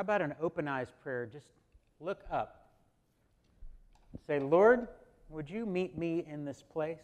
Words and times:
How 0.00 0.02
about 0.02 0.22
an 0.22 0.34
open 0.40 0.66
eyes 0.66 0.88
prayer? 1.02 1.28
Just 1.30 1.48
look 2.00 2.20
up. 2.32 2.70
Say, 4.26 4.38
Lord, 4.38 4.88
would 5.28 5.50
you 5.50 5.66
meet 5.66 5.98
me 5.98 6.24
in 6.26 6.46
this 6.46 6.62
place? 6.62 7.02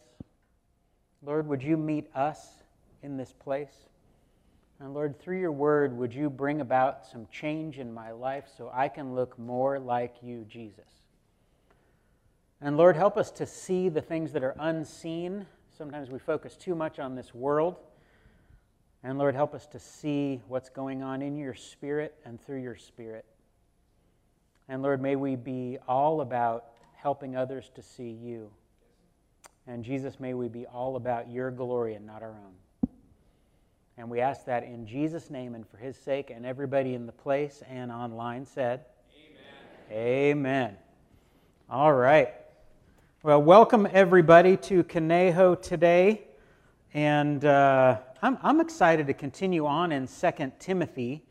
Lord, 1.21 1.47
would 1.47 1.61
you 1.61 1.77
meet 1.77 2.09
us 2.15 2.63
in 3.03 3.15
this 3.15 3.31
place? 3.31 3.85
And 4.79 4.95
Lord, 4.95 5.19
through 5.19 5.39
your 5.39 5.51
word, 5.51 5.95
would 5.95 6.11
you 6.11 6.27
bring 6.27 6.59
about 6.59 7.05
some 7.05 7.27
change 7.31 7.77
in 7.77 7.93
my 7.93 8.09
life 8.09 8.45
so 8.57 8.71
I 8.73 8.87
can 8.87 9.13
look 9.13 9.37
more 9.37 9.77
like 9.77 10.15
you, 10.23 10.43
Jesus? 10.49 10.89
And 12.61 12.77
Lord, 12.77 12.95
help 12.95 13.15
us 13.15 13.29
to 13.33 13.45
see 13.45 13.89
the 13.89 14.01
things 14.01 14.31
that 14.31 14.43
are 14.43 14.55
unseen. 14.57 15.45
Sometimes 15.77 16.09
we 16.09 16.17
focus 16.17 16.55
too 16.55 16.73
much 16.73 16.97
on 16.97 17.13
this 17.13 17.31
world. 17.31 17.75
And 19.03 19.17
Lord, 19.17 19.35
help 19.35 19.53
us 19.53 19.67
to 19.67 19.79
see 19.79 20.41
what's 20.47 20.69
going 20.69 21.03
on 21.03 21.21
in 21.21 21.37
your 21.37 21.53
spirit 21.53 22.15
and 22.25 22.41
through 22.41 22.61
your 22.61 22.75
spirit. 22.75 23.25
And 24.67 24.81
Lord, 24.81 25.01
may 25.01 25.15
we 25.15 25.35
be 25.35 25.77
all 25.87 26.21
about 26.21 26.65
helping 26.95 27.35
others 27.35 27.71
to 27.75 27.81
see 27.81 28.09
you. 28.09 28.49
And 29.67 29.83
Jesus, 29.83 30.19
may 30.19 30.33
we 30.33 30.47
be 30.47 30.65
all 30.65 30.95
about 30.95 31.29
your 31.29 31.51
glory 31.51 31.93
and 31.93 32.05
not 32.05 32.21
our 32.21 32.31
own. 32.31 32.89
And 33.97 34.09
we 34.09 34.19
ask 34.19 34.45
that 34.45 34.63
in 34.63 34.85
Jesus' 34.85 35.29
name 35.29 35.55
and 35.55 35.67
for 35.67 35.77
his 35.77 35.97
sake, 35.97 36.29
and 36.29 36.45
everybody 36.45 36.93
in 36.93 37.05
the 37.05 37.11
place 37.11 37.63
and 37.67 37.91
online 37.91 38.45
said, 38.45 38.85
Amen. 39.91 40.31
Amen. 40.31 40.77
All 41.69 41.93
right. 41.93 42.33
Well, 43.23 43.41
welcome 43.41 43.87
everybody 43.91 44.55
to 44.57 44.83
Conejo 44.83 45.55
today. 45.55 46.21
And 46.93 47.43
uh, 47.43 47.99
I'm, 48.21 48.37
I'm 48.41 48.59
excited 48.59 49.07
to 49.07 49.13
continue 49.13 49.65
on 49.65 49.91
in 49.91 50.07
2 50.07 50.51
Timothy. 50.59 51.23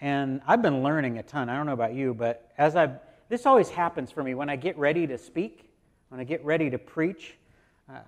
And 0.00 0.42
I've 0.46 0.60
been 0.60 0.82
learning 0.82 1.18
a 1.18 1.22
ton. 1.22 1.48
I 1.48 1.56
don't 1.56 1.66
know 1.66 1.72
about 1.72 1.94
you, 1.94 2.14
but 2.14 2.52
as 2.58 2.76
I 2.76 2.90
this 3.28 3.46
always 3.46 3.70
happens 3.70 4.10
for 4.10 4.22
me 4.22 4.34
when 4.34 4.50
I 4.50 4.56
get 4.56 4.76
ready 4.76 5.06
to 5.06 5.16
speak, 5.16 5.70
when 6.08 6.20
I 6.20 6.24
get 6.24 6.44
ready 6.44 6.70
to 6.70 6.78
preach. 6.78 7.36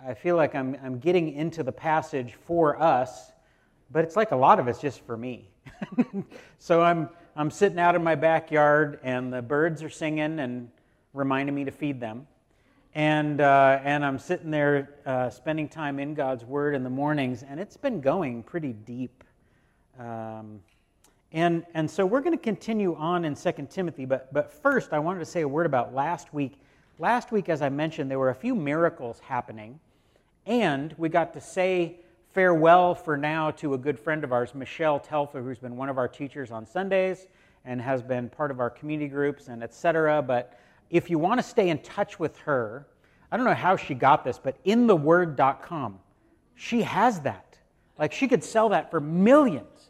I 0.06 0.14
feel 0.14 0.36
like 0.36 0.54
I'm, 0.54 0.76
I'm 0.82 0.98
getting 0.98 1.32
into 1.32 1.62
the 1.62 1.72
passage 1.72 2.34
for 2.46 2.80
us, 2.80 3.32
but 3.90 4.04
it's 4.04 4.16
like 4.16 4.30
a 4.30 4.36
lot 4.36 4.58
of 4.58 4.68
it's 4.68 4.80
just 4.80 5.00
for 5.02 5.16
me. 5.16 5.50
so 6.58 6.82
I'm, 6.82 7.10
I'm 7.34 7.50
sitting 7.50 7.78
out 7.78 7.94
in 7.94 8.02
my 8.02 8.14
backyard, 8.14 9.00
and 9.02 9.32
the 9.32 9.42
birds 9.42 9.82
are 9.82 9.90
singing 9.90 10.38
and 10.38 10.70
reminding 11.12 11.54
me 11.54 11.64
to 11.64 11.70
feed 11.70 12.00
them. 12.00 12.26
And, 12.96 13.42
uh, 13.42 13.78
and 13.84 14.02
I'm 14.06 14.18
sitting 14.18 14.50
there 14.50 14.88
uh, 15.04 15.28
spending 15.28 15.68
time 15.68 15.98
in 15.98 16.14
God's 16.14 16.46
Word 16.46 16.74
in 16.74 16.82
the 16.82 16.88
mornings, 16.88 17.42
and 17.42 17.60
it's 17.60 17.76
been 17.76 18.00
going 18.00 18.42
pretty 18.42 18.72
deep. 18.72 19.22
Um, 19.98 20.60
and, 21.30 21.66
and 21.74 21.90
so 21.90 22.06
we're 22.06 22.22
going 22.22 22.32
to 22.32 22.42
continue 22.42 22.94
on 22.94 23.26
in 23.26 23.34
2 23.34 23.52
Timothy, 23.68 24.06
but, 24.06 24.32
but 24.32 24.50
first 24.50 24.94
I 24.94 24.98
wanted 24.98 25.18
to 25.18 25.26
say 25.26 25.42
a 25.42 25.48
word 25.48 25.66
about 25.66 25.92
last 25.92 26.32
week. 26.32 26.54
Last 26.98 27.32
week, 27.32 27.50
as 27.50 27.60
I 27.60 27.68
mentioned, 27.68 28.10
there 28.10 28.18
were 28.18 28.30
a 28.30 28.34
few 28.34 28.54
miracles 28.54 29.20
happening, 29.20 29.78
and 30.46 30.94
we 30.96 31.10
got 31.10 31.34
to 31.34 31.40
say 31.42 31.96
farewell 32.32 32.94
for 32.94 33.18
now 33.18 33.50
to 33.50 33.74
a 33.74 33.78
good 33.78 34.00
friend 34.00 34.24
of 34.24 34.32
ours, 34.32 34.54
Michelle 34.54 35.00
Telfer, 35.00 35.42
who's 35.42 35.58
been 35.58 35.76
one 35.76 35.90
of 35.90 35.98
our 35.98 36.08
teachers 36.08 36.50
on 36.50 36.64
Sundays 36.64 37.26
and 37.66 37.78
has 37.78 38.00
been 38.00 38.30
part 38.30 38.50
of 38.50 38.58
our 38.58 38.70
community 38.70 39.10
groups 39.10 39.48
and 39.48 39.62
etc. 39.62 40.22
But 40.22 40.58
if 40.90 41.10
you 41.10 41.18
want 41.18 41.38
to 41.38 41.42
stay 41.42 41.68
in 41.68 41.78
touch 41.78 42.18
with 42.18 42.36
her, 42.38 42.86
I 43.30 43.36
don't 43.36 43.46
know 43.46 43.54
how 43.54 43.76
she 43.76 43.94
got 43.94 44.24
this, 44.24 44.38
but 44.42 44.56
intheword.com, 44.64 45.98
she 46.54 46.82
has 46.82 47.20
that. 47.20 47.58
Like 47.98 48.12
she 48.12 48.28
could 48.28 48.44
sell 48.44 48.68
that 48.70 48.90
for 48.90 49.00
millions. 49.00 49.88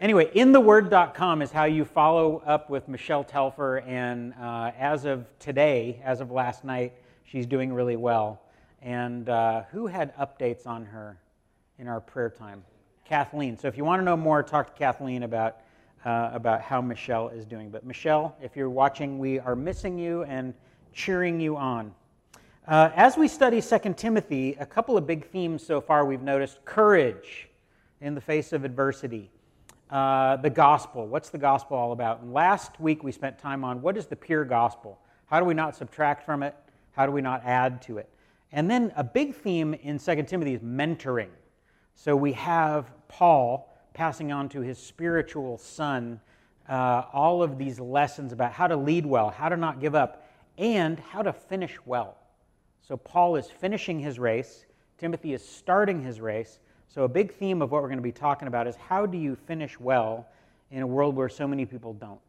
Anyway, 0.00 0.30
intheword.com 0.34 1.40
is 1.40 1.50
how 1.50 1.64
you 1.64 1.84
follow 1.84 2.42
up 2.44 2.68
with 2.68 2.88
Michelle 2.88 3.24
Telfer, 3.24 3.78
and 3.78 4.34
uh, 4.34 4.72
as 4.78 5.04
of 5.04 5.24
today, 5.38 6.00
as 6.04 6.20
of 6.20 6.30
last 6.30 6.64
night, 6.64 6.92
she's 7.24 7.46
doing 7.46 7.72
really 7.72 7.96
well. 7.96 8.42
And 8.82 9.28
uh, 9.28 9.62
who 9.70 9.86
had 9.86 10.14
updates 10.18 10.66
on 10.66 10.84
her 10.84 11.16
in 11.78 11.88
our 11.88 12.00
prayer 12.00 12.28
time? 12.28 12.64
Kathleen. 13.04 13.56
So 13.56 13.68
if 13.68 13.76
you 13.76 13.84
want 13.84 14.00
to 14.00 14.04
know 14.04 14.16
more, 14.16 14.42
talk 14.42 14.74
to 14.74 14.78
Kathleen 14.78 15.22
about, 15.22 15.58
uh, 16.04 16.30
about 16.32 16.60
how 16.60 16.80
Michelle 16.80 17.28
is 17.28 17.44
doing. 17.44 17.70
But 17.70 17.84
Michelle, 17.84 18.36
if 18.42 18.56
you're 18.56 18.70
watching, 18.70 19.18
we 19.18 19.38
are 19.38 19.56
missing 19.56 19.98
you 19.98 20.24
and 20.24 20.54
cheering 20.92 21.40
you 21.40 21.56
on. 21.56 21.94
Uh, 22.66 22.90
as 22.94 23.16
we 23.16 23.28
study 23.28 23.60
2 23.60 23.94
Timothy, 23.96 24.56
a 24.58 24.66
couple 24.66 24.96
of 24.96 25.06
big 25.06 25.26
themes 25.30 25.64
so 25.64 25.80
far 25.80 26.04
we've 26.04 26.22
noticed 26.22 26.64
courage 26.64 27.48
in 28.00 28.14
the 28.14 28.20
face 28.20 28.52
of 28.52 28.64
adversity 28.64 29.30
uh, 29.90 30.36
the 30.36 30.50
gospel. 30.50 31.06
What's 31.06 31.30
the 31.30 31.38
gospel 31.38 31.76
all 31.76 31.92
about? 31.92 32.20
And 32.20 32.32
last 32.32 32.80
week 32.80 33.04
we 33.04 33.12
spent 33.12 33.38
time 33.38 33.64
on 33.64 33.80
what 33.82 33.96
is 33.96 34.06
the 34.06 34.16
pure 34.16 34.44
gospel? 34.44 34.98
How 35.26 35.38
do 35.40 35.46
we 35.46 35.54
not 35.54 35.76
subtract 35.76 36.24
from 36.24 36.42
it? 36.42 36.54
How 36.92 37.06
do 37.06 37.12
we 37.12 37.20
not 37.20 37.42
add 37.44 37.82
to 37.82 37.98
it? 37.98 38.08
And 38.52 38.70
then 38.70 38.92
a 38.96 39.04
big 39.04 39.34
theme 39.34 39.74
in 39.74 39.98
2 39.98 40.22
Timothy 40.24 40.54
is 40.54 40.60
mentoring. 40.62 41.28
So 41.94 42.16
we 42.16 42.32
have 42.32 42.92
Paul 43.08 43.73
passing 43.94 44.30
on 44.30 44.48
to 44.50 44.60
his 44.60 44.78
spiritual 44.78 45.56
son 45.56 46.20
uh, 46.68 47.02
all 47.12 47.42
of 47.42 47.56
these 47.58 47.80
lessons 47.80 48.32
about 48.32 48.52
how 48.52 48.66
to 48.66 48.76
lead 48.76 49.06
well, 49.06 49.30
how 49.30 49.48
to 49.48 49.56
not 49.56 49.80
give 49.80 49.94
up, 49.94 50.28
and 50.58 50.98
how 50.98 51.22
to 51.22 51.32
finish 51.32 51.76
well. 51.86 52.16
So 52.82 52.96
Paul 52.96 53.36
is 53.36 53.50
finishing 53.50 53.98
his 53.98 54.18
race, 54.18 54.66
Timothy 54.98 55.32
is 55.32 55.46
starting 55.46 56.02
his 56.02 56.20
race, 56.20 56.58
so, 56.94 57.02
a 57.02 57.08
big 57.08 57.32
theme 57.32 57.60
of 57.60 57.72
what 57.72 57.82
we're 57.82 57.88
going 57.88 57.98
to 57.98 58.02
be 58.02 58.12
talking 58.12 58.46
about 58.46 58.68
is 58.68 58.76
how 58.76 59.04
do 59.04 59.18
you 59.18 59.34
finish 59.34 59.80
well 59.80 60.28
in 60.70 60.80
a 60.80 60.86
world 60.86 61.16
where 61.16 61.28
so 61.28 61.44
many 61.48 61.66
people 61.66 61.92
don't? 61.92 62.20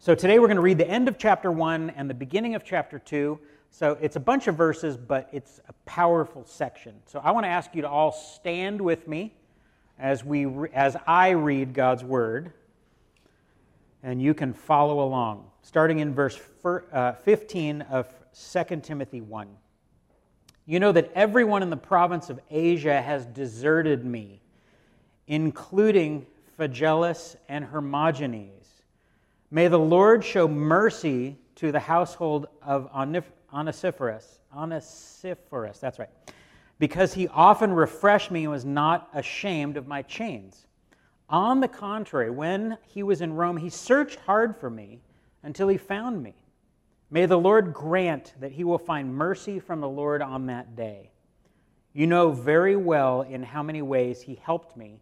So, 0.00 0.16
today 0.16 0.40
we're 0.40 0.48
going 0.48 0.56
to 0.56 0.62
read 0.62 0.78
the 0.78 0.88
end 0.88 1.06
of 1.06 1.16
chapter 1.16 1.52
1 1.52 1.90
and 1.90 2.10
the 2.10 2.14
beginning 2.14 2.56
of 2.56 2.64
chapter 2.64 2.98
2. 2.98 3.38
So, 3.70 3.96
it's 4.00 4.16
a 4.16 4.20
bunch 4.20 4.48
of 4.48 4.56
verses, 4.56 4.96
but 4.96 5.28
it's 5.30 5.60
a 5.68 5.72
powerful 5.84 6.44
section. 6.44 6.94
So, 7.06 7.20
I 7.22 7.30
want 7.30 7.44
to 7.44 7.50
ask 7.50 7.72
you 7.76 7.82
to 7.82 7.88
all 7.88 8.10
stand 8.10 8.80
with 8.80 9.06
me 9.06 9.32
as, 9.98 10.24
we, 10.24 10.46
as 10.72 10.96
I 11.06 11.30
read 11.30 11.74
God's 11.74 12.04
word, 12.04 12.52
and 14.02 14.20
you 14.20 14.34
can 14.34 14.52
follow 14.52 15.00
along, 15.00 15.50
starting 15.62 16.00
in 16.00 16.14
verse 16.14 16.38
uh, 16.92 17.12
15 17.12 17.82
of 17.82 18.12
2 18.34 18.80
Timothy 18.80 19.20
1. 19.20 19.48
You 20.66 20.80
know 20.80 20.92
that 20.92 21.10
everyone 21.14 21.62
in 21.62 21.70
the 21.70 21.76
province 21.76 22.30
of 22.30 22.40
Asia 22.50 23.00
has 23.00 23.26
deserted 23.26 24.04
me, 24.04 24.40
including 25.26 26.26
Phygelus 26.58 27.36
and 27.48 27.64
Hermogenes. 27.64 28.66
May 29.50 29.68
the 29.68 29.78
Lord 29.78 30.24
show 30.24 30.48
mercy 30.48 31.36
to 31.56 31.70
the 31.70 31.80
household 31.80 32.48
of 32.62 32.90
Onesiphorus. 33.52 34.40
Onesiphorus, 34.54 35.78
that's 35.78 35.98
right. 35.98 36.10
Because 36.78 37.14
he 37.14 37.28
often 37.28 37.72
refreshed 37.72 38.30
me 38.30 38.42
and 38.42 38.52
was 38.52 38.64
not 38.64 39.08
ashamed 39.14 39.76
of 39.76 39.86
my 39.86 40.02
chains. 40.02 40.66
On 41.28 41.60
the 41.60 41.68
contrary, 41.68 42.30
when 42.30 42.78
he 42.86 43.02
was 43.02 43.20
in 43.20 43.34
Rome, 43.34 43.56
he 43.56 43.70
searched 43.70 44.18
hard 44.20 44.56
for 44.56 44.68
me 44.68 45.00
until 45.42 45.68
he 45.68 45.76
found 45.76 46.22
me. 46.22 46.34
May 47.10 47.26
the 47.26 47.38
Lord 47.38 47.72
grant 47.72 48.34
that 48.40 48.52
he 48.52 48.64
will 48.64 48.78
find 48.78 49.14
mercy 49.14 49.60
from 49.60 49.80
the 49.80 49.88
Lord 49.88 50.20
on 50.20 50.46
that 50.46 50.74
day. 50.74 51.10
You 51.92 52.08
know 52.08 52.32
very 52.32 52.74
well 52.74 53.22
in 53.22 53.42
how 53.42 53.62
many 53.62 53.82
ways 53.82 54.20
he 54.20 54.34
helped 54.42 54.76
me 54.76 55.00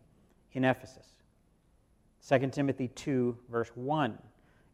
in 0.52 0.64
Ephesus. 0.64 1.06
2 2.28 2.48
Timothy 2.48 2.88
2, 2.88 3.36
verse 3.50 3.70
1. 3.74 4.18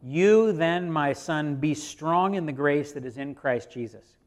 You 0.03 0.53
then, 0.53 0.91
my 0.91 1.12
son, 1.12 1.56
be 1.56 1.75
strong 1.75 2.34
in 2.34 2.44
the 2.44 2.53
grace 2.53 2.92
that 2.92 3.04
is 3.04 3.19
in 3.19 3.34
Christ 3.34 3.70
Jesus. 3.70 4.17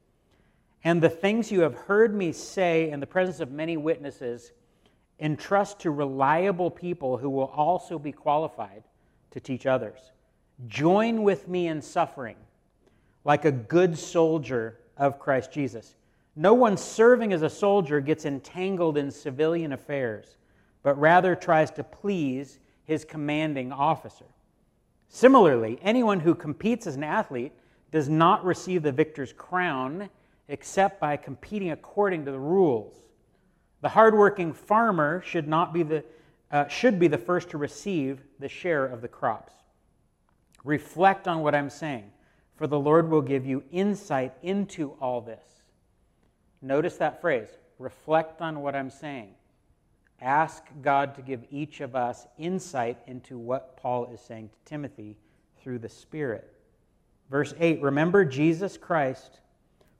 And 0.84 1.02
the 1.02 1.10
things 1.10 1.52
you 1.52 1.62
have 1.62 1.76
heard 1.76 2.16
me 2.16 2.32
say 2.32 2.90
in 2.90 3.00
the 3.00 3.08
presence 3.08 3.40
of 3.40 3.52
many 3.52 3.78
witnesses, 3.78 4.52
entrust 5.20 5.80
to 5.80 5.92
reliable 5.92 6.72
people 6.72 7.18
who 7.18 7.30
will 7.30 7.52
also 7.56 8.00
be 8.00 8.12
qualified 8.12 8.84
to 9.30 9.40
teach 9.40 9.66
others. 9.68 10.00
Join 10.68 11.24
with 11.24 11.48
me 11.48 11.68
in 11.68 11.82
suffering 11.82 12.36
like 13.24 13.46
a 13.46 13.52
good 13.52 13.98
soldier 13.98 14.80
of 14.98 15.20
Christ 15.20 15.52
Jesus. 15.52 15.96
No 16.36 16.54
one 16.54 16.76
serving 16.76 17.34
as 17.34 17.44
a 17.44 17.50
soldier 17.50 18.00
gets 18.02 18.26
entangled 18.26 18.98
in 18.98 19.12
civilian 19.12 19.74
affairs, 19.74 20.38
but 20.82 21.00
rather 21.00 21.36
tries 21.36 21.70
to 21.72 21.84
please 21.84 22.60
his 22.86 23.06
commanding 23.06 23.72
officer. 23.72 24.26
Similarly, 25.10 25.78
anyone 25.82 26.20
who 26.20 26.34
competes 26.34 26.88
as 26.88 26.96
an 26.96 27.04
athlete 27.04 27.52
does 27.92 28.10
not 28.10 28.44
receive 28.44 28.82
the 28.82 28.92
victor's 28.92 29.34
crown 29.34 30.10
except 30.52 31.00
by 31.00 31.18
competing 31.18 31.72
according 31.72 32.26
to 32.26 32.32
the 32.32 32.40
rules. 32.40 32.94
The 33.82 33.90
hardworking 33.90 34.54
farmer 34.54 35.22
should, 35.26 35.48
not 35.48 35.74
be 35.74 35.84
the, 35.84 36.04
uh, 36.52 36.68
should 36.68 37.00
be 37.00 37.08
the 37.08 37.18
first 37.18 37.50
to 37.50 37.58
receive 37.58 38.22
the 38.40 38.50
share 38.50 38.86
of 38.86 39.02
the 39.02 39.08
crops. 39.08 39.54
Reflect 40.64 41.28
on 41.28 41.42
what 41.42 41.56
I'm 41.56 41.70
saying 41.70 42.12
for 42.62 42.68
the 42.68 42.80
Lord 42.80 43.10
will 43.10 43.24
give 43.24 43.44
you 43.44 43.64
insight 43.72 44.34
into 44.44 44.92
all 45.02 45.20
this. 45.20 45.44
Notice 46.62 46.98
that 46.98 47.20
phrase 47.20 47.50
reflect 47.80 48.40
on 48.40 48.62
what 48.62 48.76
I'm 48.76 48.92
saying. 48.92 49.34
ask 50.22 50.64
God 50.84 51.16
to 51.16 51.24
give 51.24 51.44
each 51.50 51.82
of 51.82 51.96
us 51.96 52.28
insight 52.38 53.00
into 53.08 53.40
what 53.40 53.78
Paul 53.78 54.12
is 54.14 54.22
saying 54.22 54.50
to 54.50 54.70
Timothy 54.70 55.18
through 55.60 55.80
the 55.80 55.90
Spirit. 55.90 56.54
Verse 57.32 57.56
8 57.60 57.82
Remember 57.82 58.24
Jesus 58.24 58.78
Christ, 58.78 59.40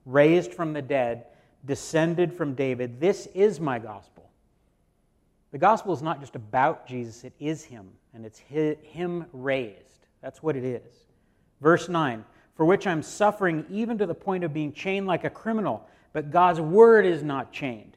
raised 0.06 0.52
from 0.52 0.72
the 0.72 0.82
dead, 0.82 1.26
descended 1.64 2.32
from 2.32 2.54
David. 2.54 3.00
This 3.00 3.28
is 3.34 3.60
my 3.60 3.78
gospel. 3.78 4.30
The 5.52 5.58
gospel 5.58 5.92
is 5.92 6.02
not 6.02 6.20
just 6.20 6.34
about 6.34 6.86
Jesus, 6.86 7.24
it 7.24 7.34
is 7.38 7.62
him, 7.62 7.90
and 8.14 8.24
it's 8.24 8.38
him 8.38 9.26
raised. 9.32 10.06
That's 10.22 10.42
what 10.42 10.56
it 10.56 10.64
is. 10.64 11.04
Verse 11.60 11.88
9 11.88 12.24
For 12.56 12.64
which 12.64 12.86
I'm 12.86 13.02
suffering 13.02 13.66
even 13.70 13.98
to 13.98 14.06
the 14.06 14.14
point 14.14 14.44
of 14.44 14.54
being 14.54 14.72
chained 14.72 15.06
like 15.06 15.24
a 15.24 15.30
criminal, 15.30 15.86
but 16.12 16.30
God's 16.30 16.60
word 16.60 17.04
is 17.04 17.22
not 17.22 17.52
chained. 17.52 17.96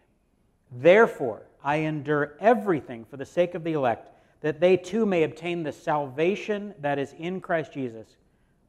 Therefore, 0.72 1.44
I 1.64 1.78
endure 1.78 2.36
everything 2.40 3.06
for 3.06 3.18
the 3.18 3.26
sake 3.26 3.56
of 3.56 3.64
the 3.64 3.74
elect, 3.74 4.10
that 4.42 4.60
they 4.60 4.78
too 4.78 5.06
may 5.06 5.24
obtain 5.24 5.64
the 5.64 5.72
salvation 5.72 6.74
that 6.82 7.00
is 7.00 7.16
in 7.18 7.42
Christ 7.42 7.74
Jesus 7.74 8.06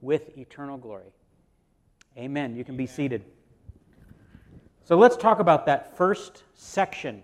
with 0.00 0.36
eternal 0.38 0.78
glory. 0.78 1.12
Amen. 2.18 2.56
You 2.56 2.64
can 2.64 2.76
be 2.76 2.86
seated. 2.86 3.24
So 4.84 4.96
let's 4.96 5.16
talk 5.16 5.38
about 5.38 5.66
that 5.66 5.96
first 5.96 6.44
section. 6.54 7.22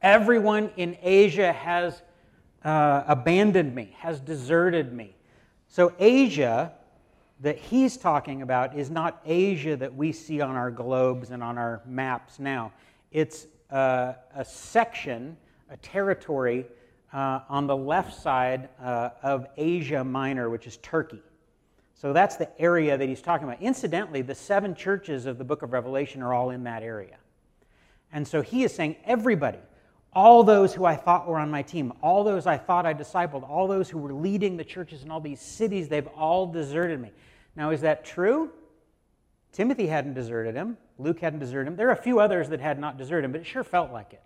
Everyone 0.00 0.70
in 0.76 0.96
Asia 1.02 1.52
has 1.52 2.02
uh, 2.64 3.04
abandoned 3.06 3.74
me, 3.74 3.94
has 3.98 4.18
deserted 4.20 4.92
me. 4.92 5.14
So, 5.68 5.92
Asia 5.98 6.72
that 7.40 7.58
he's 7.58 7.96
talking 7.96 8.40
about 8.40 8.76
is 8.76 8.90
not 8.90 9.20
Asia 9.26 9.76
that 9.76 9.94
we 9.94 10.10
see 10.10 10.40
on 10.40 10.56
our 10.56 10.70
globes 10.70 11.30
and 11.30 11.42
on 11.42 11.58
our 11.58 11.82
maps 11.84 12.38
now. 12.38 12.72
It's 13.12 13.46
uh, 13.70 14.14
a 14.34 14.44
section, 14.44 15.36
a 15.68 15.76
territory 15.76 16.64
uh, 17.12 17.40
on 17.48 17.66
the 17.66 17.76
left 17.76 18.20
side 18.22 18.70
uh, 18.80 19.10
of 19.22 19.46
Asia 19.56 20.02
Minor, 20.02 20.48
which 20.48 20.66
is 20.66 20.78
Turkey. 20.78 21.20
So 21.96 22.12
that's 22.12 22.36
the 22.36 22.48
area 22.60 22.98
that 22.98 23.08
he's 23.08 23.22
talking 23.22 23.48
about. 23.48 23.62
Incidentally, 23.62 24.20
the 24.20 24.34
seven 24.34 24.74
churches 24.74 25.24
of 25.24 25.38
the 25.38 25.44
book 25.44 25.62
of 25.62 25.72
Revelation 25.72 26.22
are 26.22 26.34
all 26.34 26.50
in 26.50 26.64
that 26.64 26.82
area. 26.82 27.16
And 28.12 28.28
so 28.28 28.42
he 28.42 28.64
is 28.64 28.74
saying, 28.74 28.96
everybody, 29.04 29.58
all 30.12 30.44
those 30.44 30.74
who 30.74 30.84
I 30.84 30.94
thought 30.94 31.26
were 31.26 31.38
on 31.38 31.50
my 31.50 31.62
team, 31.62 31.94
all 32.02 32.22
those 32.22 32.46
I 32.46 32.58
thought 32.58 32.84
I 32.84 32.92
discipled, 32.92 33.48
all 33.48 33.66
those 33.66 33.88
who 33.88 33.98
were 33.98 34.12
leading 34.12 34.58
the 34.58 34.64
churches 34.64 35.04
in 35.04 35.10
all 35.10 35.20
these 35.20 35.40
cities, 35.40 35.88
they've 35.88 36.06
all 36.08 36.46
deserted 36.46 37.00
me. 37.00 37.12
Now, 37.56 37.70
is 37.70 37.80
that 37.80 38.04
true? 38.04 38.50
Timothy 39.52 39.86
hadn't 39.86 40.12
deserted 40.12 40.54
him. 40.54 40.76
Luke 40.98 41.20
hadn't 41.20 41.38
deserted 41.38 41.68
him. 41.68 41.76
There 41.76 41.88
are 41.88 41.92
a 41.92 42.02
few 42.02 42.20
others 42.20 42.50
that 42.50 42.60
had 42.60 42.78
not 42.78 42.98
deserted 42.98 43.24
him, 43.24 43.32
but 43.32 43.40
it 43.40 43.46
sure 43.46 43.64
felt 43.64 43.90
like 43.90 44.12
it. 44.12 44.22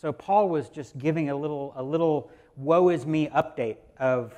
So 0.00 0.10
Paul 0.10 0.48
was 0.48 0.70
just 0.70 0.96
giving 0.96 1.28
a 1.28 1.36
little, 1.36 1.74
a 1.76 1.82
little 1.82 2.30
woe 2.56 2.88
is 2.88 3.04
me 3.04 3.28
update 3.28 3.76
of 3.98 4.32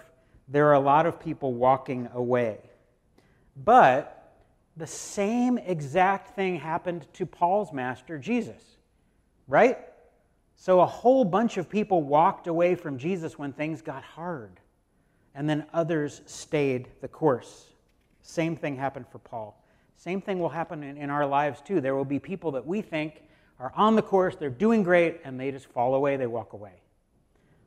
there 0.50 0.67
are 0.67 0.75
a 0.75 0.81
lot 0.81 1.06
of 1.06 1.20
people 1.20 1.55
walking 1.55 2.08
away. 2.12 2.58
But 3.64 4.35
the 4.76 4.87
same 4.87 5.58
exact 5.58 6.35
thing 6.35 6.58
happened 6.58 7.06
to 7.14 7.25
Paul's 7.25 7.73
master, 7.73 8.19
Jesus, 8.19 8.62
right? 9.47 9.79
So 10.56 10.81
a 10.81 10.87
whole 10.87 11.25
bunch 11.25 11.56
of 11.56 11.69
people 11.70 12.02
walked 12.02 12.47
away 12.47 12.75
from 12.75 12.99
Jesus 12.99 13.38
when 13.38 13.52
things 13.52 13.81
got 13.81 14.02
hard, 14.02 14.61
and 15.35 15.49
then 15.49 15.67
others 15.73 16.23
stayed 16.26 16.88
the 17.00 17.08
course. 17.08 17.67
Same 18.23 18.56
thing 18.56 18.76
happened 18.76 19.06
for 19.11 19.19
Paul. 19.19 19.62
Same 19.96 20.20
thing 20.20 20.38
will 20.38 20.49
happen 20.49 20.82
in, 20.82 20.96
in 20.96 21.11
our 21.11 21.26
lives 21.26 21.61
too. 21.61 21.81
There 21.81 21.94
will 21.94 22.05
be 22.05 22.19
people 22.19 22.53
that 22.53 22.67
we 22.67 22.82
think 22.82 23.23
are 23.58 23.73
on 23.76 23.94
the 23.94 24.03
course, 24.03 24.37
they're 24.37 24.49
doing 24.49 24.82
great, 24.82 25.20
and 25.25 25.38
they 25.38 25.50
just 25.50 25.67
fall 25.67 25.94
away, 25.94 26.17
they 26.17 26.26
walk 26.26 26.55
away. 26.55 26.81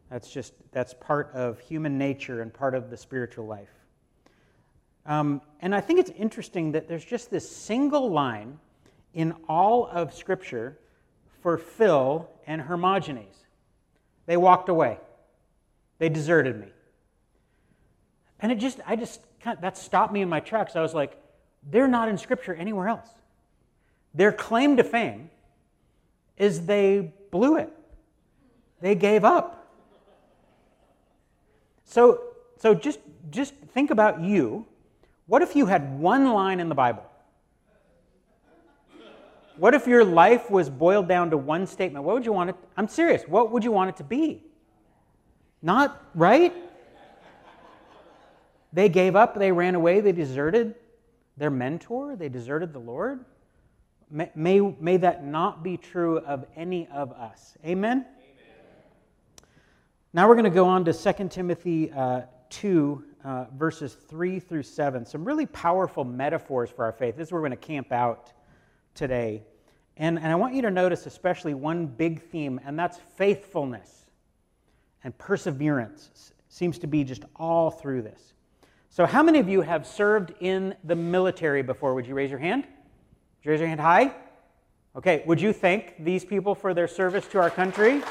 That's 0.09 0.29
just, 0.31 0.53
that's 0.71 0.93
part 0.93 1.31
of 1.33 1.59
human 1.59 1.97
nature 1.97 2.41
and 2.41 2.53
part 2.53 2.75
of 2.75 2.89
the 2.89 2.97
spiritual 2.97 3.45
life. 3.45 3.69
Um, 5.05 5.41
and 5.59 5.73
I 5.75 5.81
think 5.81 5.99
it's 5.99 6.11
interesting 6.11 6.73
that 6.73 6.87
there's 6.87 7.03
just 7.03 7.29
this 7.29 7.49
single 7.49 8.09
line 8.11 8.59
in 9.13 9.33
all 9.49 9.87
of 9.87 10.13
Scripture 10.13 10.77
for 11.41 11.57
Phil 11.57 12.29
and 12.47 12.61
Hermogenes. 12.61 13.35
They 14.25 14.37
walked 14.37 14.69
away. 14.69 14.99
They 15.99 16.09
deserted 16.09 16.59
me. 16.59 16.67
And 18.39 18.51
it 18.51 18.55
just, 18.55 18.79
I 18.85 18.95
just, 18.95 19.21
kind 19.41 19.57
of, 19.57 19.61
that 19.61 19.77
stopped 19.77 20.13
me 20.13 20.21
in 20.21 20.29
my 20.29 20.39
tracks. 20.39 20.75
I 20.75 20.81
was 20.81 20.93
like, 20.93 21.17
they're 21.69 21.87
not 21.87 22.09
in 22.09 22.17
Scripture 22.17 22.53
anywhere 22.53 22.87
else. 22.87 23.07
Their 24.13 24.31
claim 24.31 24.77
to 24.77 24.83
fame 24.83 25.29
is 26.37 26.65
they 26.65 27.13
blew 27.31 27.57
it, 27.57 27.71
they 28.81 28.95
gave 28.95 29.23
up. 29.23 29.59
So, 31.93 32.21
so 32.57 32.73
just, 32.73 32.97
just 33.29 33.53
think 33.71 33.91
about 33.91 34.19
you. 34.19 34.65
What 35.27 35.43
if 35.43 35.55
you 35.55 35.67
had 35.67 35.99
one 35.99 36.33
line 36.33 36.59
in 36.59 36.67
the 36.67 36.73
Bible? 36.73 37.03
What 39.57 39.75
if 39.75 39.85
your 39.85 40.03
life 40.03 40.49
was 40.49 40.71
boiled 40.71 41.07
down 41.07 41.29
to 41.29 41.37
one 41.37 41.67
statement? 41.67 42.03
What 42.03 42.15
would 42.15 42.25
you 42.25 42.33
want 42.33 42.49
it? 42.49 42.55
I'm 42.77 42.87
serious. 42.87 43.21
What 43.27 43.51
would 43.51 43.63
you 43.63 43.71
want 43.71 43.91
it 43.91 43.97
to 43.97 44.03
be? 44.03 44.41
Not 45.61 46.03
right? 46.15 46.51
They 48.73 48.89
gave 48.89 49.15
up, 49.15 49.37
they 49.37 49.51
ran 49.51 49.75
away, 49.75 50.01
they 50.01 50.13
deserted 50.13 50.73
their 51.37 51.51
mentor, 51.51 52.15
they 52.15 52.27
deserted 52.27 52.73
the 52.73 52.79
Lord. 52.79 53.23
May, 54.09 54.31
may, 54.33 54.59
may 54.61 54.97
that 54.97 55.23
not 55.23 55.61
be 55.61 55.77
true 55.77 56.17
of 56.17 56.47
any 56.55 56.87
of 56.87 57.11
us. 57.11 57.55
Amen? 57.63 58.07
Now 60.15 60.27
we're 60.27 60.35
going 60.35 60.43
to 60.43 60.51
go 60.51 60.67
on 60.67 60.85
to 60.85 60.93
2 60.93 61.27
Timothy 61.29 61.91
uh, 61.91 62.21
2, 62.51 63.03
uh, 63.23 63.45
verses 63.57 63.95
3 63.95 64.39
through 64.39 64.61
7. 64.61 65.07
Some 65.07 65.25
really 65.25 65.47
powerful 65.47 66.03
metaphors 66.03 66.69
for 66.69 66.85
our 66.85 66.91
faith. 66.91 67.17
This 67.17 67.29
is 67.29 67.31
where 67.31 67.41
we're 67.41 67.47
going 67.47 67.59
to 67.59 67.65
camp 67.65 67.91
out 67.91 68.31
today. 68.93 69.41
And, 69.97 70.19
and 70.19 70.27
I 70.27 70.35
want 70.35 70.53
you 70.53 70.61
to 70.61 70.69
notice 70.69 71.07
especially 71.07 71.55
one 71.55 71.87
big 71.87 72.21
theme, 72.21 72.61
and 72.63 72.77
that's 72.77 72.99
faithfulness 73.15 74.05
and 75.03 75.17
perseverance. 75.17 76.31
Seems 76.47 76.77
to 76.77 76.87
be 76.87 77.03
just 77.03 77.25
all 77.35 77.71
through 77.71 78.03
this. 78.03 78.33
So, 78.91 79.07
how 79.07 79.23
many 79.23 79.39
of 79.39 79.49
you 79.49 79.61
have 79.61 79.87
served 79.87 80.35
in 80.39 80.75
the 80.83 80.95
military 80.95 81.63
before? 81.63 81.95
Would 81.95 82.05
you 82.05 82.13
raise 82.13 82.29
your 82.29 82.39
hand? 82.39 82.67
You 83.41 83.49
raise 83.49 83.59
your 83.59 83.67
hand 83.69 83.79
high? 83.79 84.13
Okay, 84.95 85.23
would 85.25 85.41
you 85.41 85.53
thank 85.53 86.03
these 86.03 86.23
people 86.23 86.53
for 86.53 86.75
their 86.75 86.87
service 86.87 87.25
to 87.29 87.39
our 87.39 87.49
country? 87.49 88.03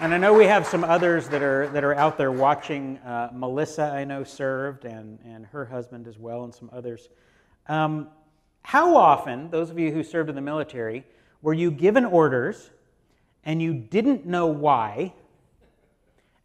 And 0.00 0.14
I 0.14 0.16
know 0.16 0.32
we 0.32 0.46
have 0.46 0.66
some 0.66 0.82
others 0.82 1.28
that 1.28 1.42
are, 1.42 1.68
that 1.68 1.84
are 1.84 1.94
out 1.94 2.16
there 2.16 2.32
watching. 2.32 2.96
Uh, 2.98 3.28
Melissa, 3.34 3.82
I 3.82 4.04
know, 4.04 4.24
served, 4.24 4.86
and, 4.86 5.18
and 5.26 5.44
her 5.44 5.66
husband 5.66 6.08
as 6.08 6.18
well, 6.18 6.44
and 6.44 6.54
some 6.54 6.70
others. 6.72 7.10
Um, 7.68 8.08
how 8.62 8.96
often, 8.96 9.50
those 9.50 9.68
of 9.68 9.78
you 9.78 9.92
who 9.92 10.02
served 10.02 10.30
in 10.30 10.34
the 10.34 10.40
military, 10.40 11.04
were 11.42 11.52
you 11.52 11.70
given 11.70 12.06
orders 12.06 12.70
and 13.44 13.60
you 13.60 13.74
didn't 13.74 14.24
know 14.24 14.46
why, 14.46 15.12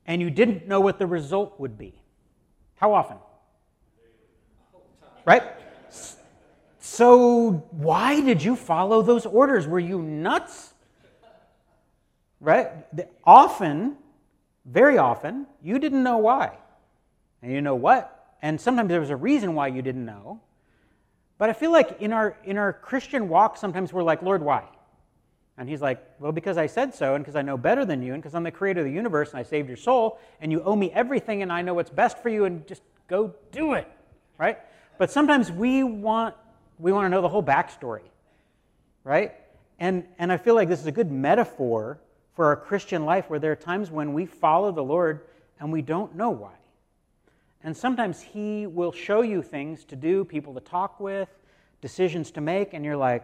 and 0.05 0.21
you 0.21 0.29
didn't 0.29 0.67
know 0.67 0.81
what 0.81 0.99
the 0.99 1.07
result 1.07 1.57
would 1.57 1.77
be. 1.77 1.93
How 2.75 2.93
often? 2.93 3.17
Right? 5.23 5.43
So, 6.79 7.63
why 7.71 8.19
did 8.19 8.43
you 8.43 8.57
follow 8.57 9.01
those 9.01 9.25
orders? 9.25 9.65
Were 9.65 9.79
you 9.79 10.01
nuts? 10.01 10.73
Right? 12.39 12.69
Often, 13.23 13.97
very 14.65 14.97
often, 14.97 15.47
you 15.63 15.79
didn't 15.79 16.03
know 16.03 16.17
why. 16.17 16.57
And 17.41 17.51
you 17.51 17.61
know 17.61 17.75
what? 17.75 18.35
And 18.41 18.59
sometimes 18.59 18.89
there 18.89 18.99
was 18.99 19.09
a 19.09 19.15
reason 19.15 19.55
why 19.55 19.67
you 19.67 19.81
didn't 19.81 20.05
know. 20.05 20.41
But 21.37 21.49
I 21.49 21.53
feel 21.53 21.71
like 21.71 22.01
in 22.01 22.13
our, 22.13 22.37
in 22.43 22.57
our 22.57 22.73
Christian 22.73 23.27
walk, 23.29 23.57
sometimes 23.57 23.91
we're 23.91 24.03
like, 24.03 24.21
Lord, 24.21 24.41
why? 24.41 24.63
And 25.57 25.69
he's 25.69 25.81
like, 25.81 26.03
Well, 26.19 26.31
because 26.31 26.57
I 26.57 26.67
said 26.67 26.93
so, 26.93 27.15
and 27.15 27.23
because 27.23 27.35
I 27.35 27.41
know 27.41 27.57
better 27.57 27.85
than 27.85 28.01
you, 28.01 28.13
and 28.13 28.21
because 28.21 28.35
I'm 28.35 28.43
the 28.43 28.51
creator 28.51 28.81
of 28.81 28.85
the 28.85 28.91
universe, 28.91 29.31
and 29.31 29.39
I 29.39 29.43
saved 29.43 29.67
your 29.67 29.77
soul, 29.77 30.19
and 30.41 30.51
you 30.51 30.61
owe 30.63 30.75
me 30.75 30.91
everything, 30.91 31.41
and 31.41 31.51
I 31.51 31.61
know 31.61 31.73
what's 31.73 31.89
best 31.89 32.17
for 32.17 32.29
you, 32.29 32.45
and 32.45 32.67
just 32.67 32.81
go 33.07 33.33
do 33.51 33.73
it. 33.73 33.87
Right? 34.37 34.59
But 34.97 35.11
sometimes 35.11 35.51
we 35.51 35.83
want 35.83 36.35
we 36.77 36.91
want 36.91 37.05
to 37.05 37.09
know 37.09 37.21
the 37.21 37.29
whole 37.29 37.43
backstory. 37.43 38.01
Right? 39.03 39.33
And 39.79 40.05
and 40.17 40.31
I 40.31 40.37
feel 40.37 40.55
like 40.55 40.67
this 40.67 40.81
is 40.81 40.87
a 40.87 40.91
good 40.91 41.11
metaphor 41.11 41.99
for 42.35 42.45
our 42.45 42.55
Christian 42.55 43.05
life 43.05 43.29
where 43.29 43.39
there 43.39 43.53
are 43.53 43.57
times 43.57 43.89
when 43.89 44.13
we 44.13 44.25
follow 44.25 44.71
the 44.71 44.83
Lord 44.83 45.21
and 45.59 45.71
we 45.71 45.81
don't 45.81 46.15
know 46.15 46.29
why. 46.29 46.53
And 47.63 47.75
sometimes 47.75 48.21
He 48.21 48.67
will 48.67 48.91
show 48.91 49.21
you 49.21 49.41
things 49.41 49.85
to 49.85 49.95
do, 49.95 50.23
people 50.23 50.53
to 50.53 50.59
talk 50.59 50.99
with, 50.99 51.29
decisions 51.81 52.31
to 52.31 52.41
make, 52.41 52.73
and 52.73 52.85
you're 52.85 52.97
like, 52.97 53.23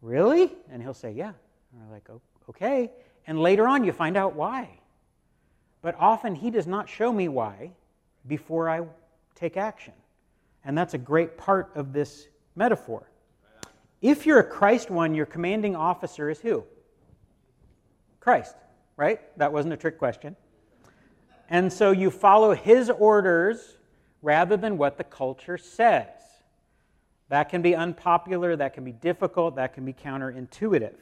Really? 0.00 0.52
And 0.70 0.82
He'll 0.82 0.94
say, 0.94 1.12
Yeah. 1.12 1.32
And 1.72 1.86
we're 1.86 1.94
like, 1.94 2.08
okay. 2.48 2.90
And 3.26 3.40
later 3.40 3.68
on, 3.68 3.84
you 3.84 3.92
find 3.92 4.16
out 4.16 4.34
why. 4.34 4.70
But 5.82 5.94
often, 5.98 6.34
He 6.34 6.50
does 6.50 6.66
not 6.66 6.88
show 6.88 7.12
me 7.12 7.28
why 7.28 7.72
before 8.26 8.68
I 8.68 8.82
take 9.34 9.56
action. 9.56 9.92
And 10.64 10.76
that's 10.76 10.94
a 10.94 10.98
great 10.98 11.36
part 11.36 11.70
of 11.74 11.92
this 11.92 12.28
metaphor. 12.56 13.08
if 14.00 14.26
you're 14.26 14.40
a 14.40 14.44
Christ 14.44 14.90
one, 14.90 15.14
your 15.14 15.26
commanding 15.26 15.76
officer 15.76 16.30
is 16.30 16.40
who? 16.40 16.64
Christ, 18.28 18.56
right? 18.98 19.20
That 19.38 19.54
wasn't 19.54 19.72
a 19.72 19.76
trick 19.78 19.96
question. 19.96 20.36
And 21.48 21.72
so 21.72 21.92
you 21.92 22.10
follow 22.10 22.52
his 22.52 22.90
orders 22.90 23.78
rather 24.20 24.54
than 24.54 24.76
what 24.76 24.98
the 24.98 25.04
culture 25.04 25.56
says. 25.56 26.10
That 27.30 27.48
can 27.48 27.62
be 27.62 27.74
unpopular, 27.74 28.54
that 28.54 28.74
can 28.74 28.84
be 28.84 28.92
difficult, 28.92 29.56
that 29.56 29.72
can 29.72 29.86
be 29.86 29.94
counterintuitive. 29.94 30.92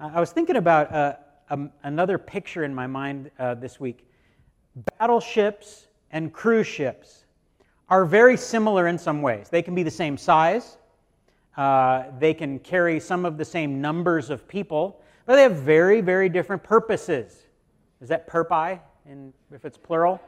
Uh, 0.00 0.10
I 0.12 0.18
was 0.18 0.32
thinking 0.32 0.56
about 0.56 0.92
uh, 0.92 1.14
um, 1.50 1.70
another 1.84 2.18
picture 2.18 2.64
in 2.64 2.74
my 2.74 2.88
mind 2.88 3.30
uh, 3.38 3.54
this 3.54 3.78
week. 3.78 4.04
Battleships 4.98 5.86
and 6.10 6.32
cruise 6.32 6.66
ships 6.66 7.26
are 7.88 8.04
very 8.04 8.36
similar 8.36 8.88
in 8.88 8.98
some 8.98 9.22
ways. 9.22 9.48
They 9.50 9.62
can 9.62 9.76
be 9.76 9.84
the 9.84 9.90
same 9.92 10.16
size, 10.16 10.78
uh, 11.56 12.06
they 12.18 12.34
can 12.34 12.58
carry 12.58 12.98
some 12.98 13.24
of 13.24 13.38
the 13.38 13.44
same 13.44 13.80
numbers 13.80 14.30
of 14.30 14.48
people, 14.48 15.00
but 15.30 15.36
they 15.36 15.42
have 15.42 15.58
very, 15.58 16.00
very 16.00 16.28
different 16.28 16.60
purposes. 16.60 17.46
Is 18.00 18.08
that 18.08 18.26
perpi, 18.26 18.80
in, 19.08 19.32
if 19.54 19.64
it's 19.64 19.78
plural? 19.78 20.20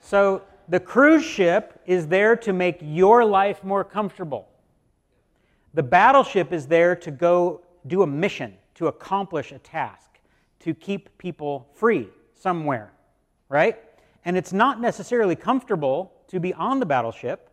So 0.00 0.42
the 0.68 0.80
cruise 0.80 1.24
ship 1.24 1.80
is 1.86 2.08
there 2.08 2.34
to 2.38 2.52
make 2.52 2.78
your 2.82 3.24
life 3.24 3.62
more 3.62 3.84
comfortable. 3.84 4.48
The 5.74 5.84
battleship 5.84 6.52
is 6.52 6.66
there 6.66 6.96
to 6.96 7.12
go 7.12 7.60
do 7.86 8.02
a 8.02 8.06
mission, 8.08 8.54
to 8.74 8.88
accomplish 8.88 9.52
a 9.52 9.60
task, 9.60 10.18
to 10.58 10.74
keep 10.74 11.16
people 11.16 11.68
free 11.74 12.08
somewhere, 12.34 12.90
right? 13.48 13.78
And 14.24 14.36
it's 14.36 14.52
not 14.52 14.80
necessarily 14.80 15.36
comfortable 15.36 16.12
to 16.26 16.40
be 16.40 16.52
on 16.54 16.80
the 16.80 16.86
battleship, 16.86 17.50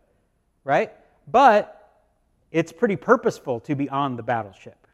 right? 0.64 0.92
But 1.28 1.92
it's 2.50 2.72
pretty 2.72 2.96
purposeful 2.96 3.60
to 3.60 3.76
be 3.76 3.88
on 3.88 4.16
the 4.16 4.24
battleship. 4.24 4.87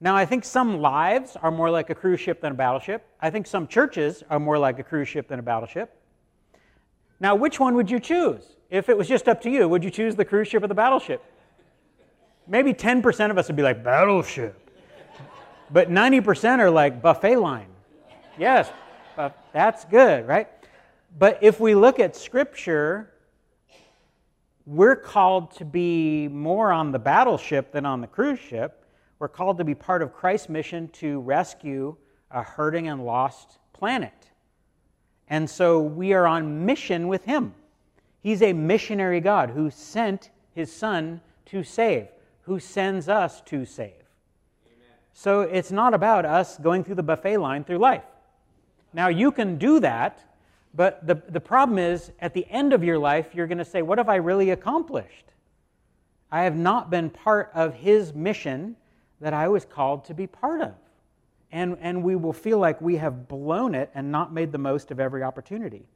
Now, 0.00 0.14
I 0.14 0.26
think 0.26 0.44
some 0.44 0.80
lives 0.80 1.36
are 1.40 1.50
more 1.50 1.70
like 1.70 1.88
a 1.88 1.94
cruise 1.94 2.20
ship 2.20 2.40
than 2.40 2.52
a 2.52 2.54
battleship. 2.54 3.06
I 3.20 3.30
think 3.30 3.46
some 3.46 3.66
churches 3.66 4.22
are 4.28 4.38
more 4.38 4.58
like 4.58 4.78
a 4.78 4.82
cruise 4.82 5.08
ship 5.08 5.28
than 5.28 5.38
a 5.38 5.42
battleship. 5.42 5.96
Now, 7.20 7.34
which 7.34 7.58
one 7.58 7.74
would 7.74 7.90
you 7.90 8.00
choose? 8.00 8.56
If 8.70 8.88
it 8.88 8.98
was 8.98 9.08
just 9.08 9.28
up 9.28 9.40
to 9.42 9.50
you, 9.50 9.68
would 9.68 9.82
you 9.84 9.90
choose 9.90 10.14
the 10.16 10.24
cruise 10.24 10.48
ship 10.48 10.62
or 10.62 10.66
the 10.66 10.74
battleship? 10.74 11.24
Maybe 12.46 12.74
10% 12.74 13.30
of 13.30 13.38
us 13.38 13.46
would 13.46 13.56
be 13.56 13.62
like, 13.62 13.82
battleship. 13.82 14.60
But 15.70 15.90
90% 15.90 16.58
are 16.58 16.70
like 16.70 17.00
buffet 17.00 17.36
line. 17.36 17.68
Yes, 18.36 18.70
that's 19.52 19.84
good, 19.86 20.26
right? 20.28 20.48
But 21.18 21.38
if 21.40 21.60
we 21.60 21.74
look 21.74 22.00
at 22.00 22.14
Scripture, 22.14 23.14
we're 24.66 24.96
called 24.96 25.52
to 25.52 25.64
be 25.64 26.28
more 26.28 26.72
on 26.72 26.90
the 26.90 26.98
battleship 26.98 27.72
than 27.72 27.86
on 27.86 28.00
the 28.00 28.06
cruise 28.06 28.40
ship. 28.40 28.83
We're 29.24 29.28
called 29.28 29.56
to 29.56 29.64
be 29.64 29.74
part 29.74 30.02
of 30.02 30.12
Christ's 30.12 30.50
mission 30.50 30.88
to 30.88 31.18
rescue 31.20 31.96
a 32.30 32.42
hurting 32.42 32.88
and 32.88 33.06
lost 33.06 33.58
planet. 33.72 34.12
And 35.30 35.48
so 35.48 35.80
we 35.80 36.12
are 36.12 36.26
on 36.26 36.66
mission 36.66 37.08
with 37.08 37.24
Him. 37.24 37.54
He's 38.20 38.42
a 38.42 38.52
missionary 38.52 39.20
God 39.20 39.48
who 39.48 39.70
sent 39.70 40.28
His 40.54 40.70
Son 40.70 41.22
to 41.46 41.64
save 41.64 42.08
who 42.42 42.60
sends 42.60 43.08
us 43.08 43.40
to 43.46 43.64
save. 43.64 43.94
Amen. 44.66 44.92
So 45.14 45.40
it's 45.40 45.72
not 45.72 45.94
about 45.94 46.26
us 46.26 46.58
going 46.58 46.84
through 46.84 46.96
the 46.96 47.02
buffet 47.02 47.38
line 47.38 47.64
through 47.64 47.78
life. 47.78 48.04
Now, 48.92 49.08
you 49.08 49.32
can 49.32 49.56
do 49.56 49.80
that, 49.80 50.22
but 50.74 51.06
the, 51.06 51.14
the 51.30 51.40
problem 51.40 51.78
is 51.78 52.12
at 52.20 52.34
the 52.34 52.46
end 52.50 52.74
of 52.74 52.84
your 52.84 52.98
life, 52.98 53.28
you're 53.34 53.46
going 53.46 53.56
to 53.56 53.64
say, 53.64 53.80
What 53.80 53.96
have 53.96 54.10
I 54.10 54.16
really 54.16 54.50
accomplished? 54.50 55.32
I 56.30 56.42
have 56.42 56.56
not 56.56 56.90
been 56.90 57.08
part 57.08 57.50
of 57.54 57.72
his 57.72 58.12
mission 58.12 58.76
that 59.20 59.32
I 59.32 59.48
was 59.48 59.64
called 59.64 60.04
to 60.06 60.14
be 60.14 60.26
part 60.26 60.60
of. 60.60 60.74
And, 61.52 61.76
and 61.80 62.02
we 62.02 62.16
will 62.16 62.32
feel 62.32 62.58
like 62.58 62.80
we 62.80 62.96
have 62.96 63.28
blown 63.28 63.74
it 63.74 63.90
and 63.94 64.10
not 64.10 64.32
made 64.32 64.50
the 64.50 64.58
most 64.58 64.90
of 64.90 64.98
every 64.98 65.22
opportunity. 65.22 65.86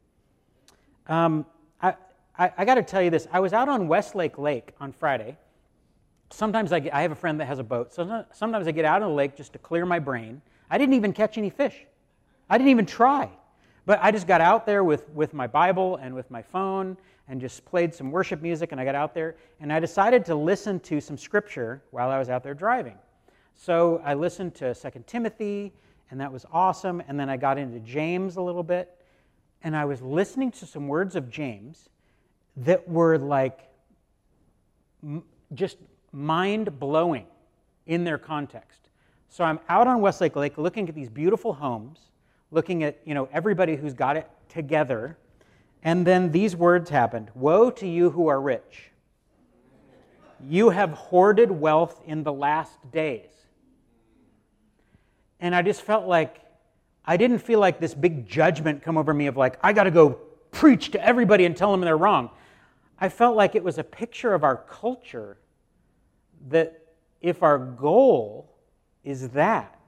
Um, 1.07 1.45
I, 1.81 1.95
I, 2.37 2.51
I 2.57 2.65
got 2.65 2.75
to 2.75 2.83
tell 2.83 3.01
you 3.01 3.09
this. 3.09 3.27
I 3.31 3.39
was 3.39 3.51
out 3.51 3.67
on 3.67 3.87
Westlake 3.87 4.37
Lake 4.37 4.73
on 4.79 4.93
Friday 4.93 5.37
sometimes 6.31 6.71
I, 6.71 6.79
get, 6.79 6.93
I 6.93 7.01
have 7.01 7.11
a 7.11 7.15
friend 7.15 7.39
that 7.39 7.45
has 7.45 7.59
a 7.59 7.63
boat. 7.63 7.93
So 7.93 8.25
sometimes 8.31 8.67
I 8.67 8.71
get 8.71 8.85
out 8.85 9.01
on 9.01 9.09
the 9.09 9.15
lake 9.15 9.35
just 9.35 9.53
to 9.53 9.59
clear 9.59 9.85
my 9.85 9.99
brain. 9.99 10.41
I 10.69 10.77
didn't 10.77 10.93
even 10.95 11.13
catch 11.13 11.37
any 11.37 11.49
fish. 11.49 11.85
I 12.49 12.57
didn't 12.57 12.69
even 12.69 12.85
try. 12.85 13.29
But 13.85 13.99
I 14.01 14.11
just 14.11 14.27
got 14.27 14.41
out 14.41 14.65
there 14.65 14.83
with, 14.83 15.09
with 15.09 15.33
my 15.33 15.47
Bible 15.47 15.97
and 15.97 16.13
with 16.13 16.29
my 16.29 16.41
phone 16.41 16.97
and 17.27 17.41
just 17.41 17.65
played 17.65 17.93
some 17.93 18.11
worship 18.11 18.41
music. 18.41 18.71
And 18.71 18.79
I 18.79 18.85
got 18.85 18.95
out 18.95 19.13
there 19.13 19.35
and 19.59 19.73
I 19.73 19.79
decided 19.79 20.25
to 20.25 20.35
listen 20.35 20.79
to 20.81 21.01
some 21.01 21.17
scripture 21.17 21.81
while 21.91 22.09
I 22.09 22.19
was 22.19 22.29
out 22.29 22.43
there 22.43 22.53
driving. 22.53 22.97
So 23.61 24.01
I 24.05 24.13
listened 24.13 24.55
to 24.55 24.73
2 24.73 25.03
Timothy, 25.05 25.73
and 26.09 26.21
that 26.21 26.31
was 26.31 26.45
awesome. 26.53 27.03
And 27.09 27.19
then 27.19 27.29
I 27.29 27.35
got 27.35 27.57
into 27.57 27.79
James 27.81 28.37
a 28.37 28.41
little 28.41 28.63
bit. 28.63 28.95
And 29.63 29.75
I 29.75 29.83
was 29.83 30.01
listening 30.01 30.51
to 30.51 30.65
some 30.65 30.87
words 30.87 31.17
of 31.17 31.29
James 31.29 31.89
that 32.55 32.87
were 32.87 33.17
like 33.17 33.67
just 35.53 35.75
mind 36.13 36.79
blowing 36.79 37.25
in 37.85 38.05
their 38.05 38.17
context. 38.17 38.89
So 39.27 39.43
I'm 39.43 39.59
out 39.67 39.87
on 39.87 39.99
Westlake 39.99 40.37
Lake 40.37 40.57
looking 40.57 40.87
at 40.87 40.95
these 40.95 41.09
beautiful 41.09 41.51
homes, 41.51 41.99
looking 42.51 42.83
at 42.83 42.97
you 43.03 43.13
know 43.13 43.27
everybody 43.33 43.75
who's 43.75 43.93
got 43.93 44.15
it 44.15 44.29
together, 44.47 45.17
and 45.83 46.07
then 46.07 46.31
these 46.31 46.55
words 46.55 46.89
happened: 46.89 47.29
"Woe 47.35 47.69
to 47.71 47.87
you 47.87 48.09
who 48.09 48.27
are 48.27 48.39
rich! 48.39 48.91
You 50.47 50.69
have 50.69 50.91
hoarded 50.91 51.51
wealth 51.51 52.01
in 52.05 52.23
the 52.23 52.33
last 52.33 52.77
days." 52.91 53.38
And 55.39 55.55
I 55.55 55.61
just 55.61 55.81
felt 55.81 56.07
like 56.07 56.41
I 57.05 57.17
didn't 57.17 57.39
feel 57.39 57.59
like 57.59 57.79
this 57.79 57.93
big 57.93 58.27
judgment 58.27 58.83
come 58.83 58.97
over 58.97 59.13
me 59.13 59.27
of 59.27 59.37
like 59.37 59.57
I 59.63 59.73
got 59.73 59.83
to 59.83 59.91
go 59.91 60.11
preach 60.51 60.91
to 60.91 61.05
everybody 61.05 61.45
and 61.45 61.55
tell 61.55 61.71
them 61.71 61.81
they're 61.81 61.97
wrong. 61.97 62.29
I 62.99 63.09
felt 63.09 63.35
like 63.35 63.55
it 63.55 63.63
was 63.63 63.77
a 63.77 63.83
picture 63.83 64.33
of 64.33 64.43
our 64.43 64.57
culture 64.57 65.37
that 66.49 66.81
if 67.21 67.43
our 67.43 67.57
goal 67.57 68.55
is 69.03 69.29
that, 69.29 69.79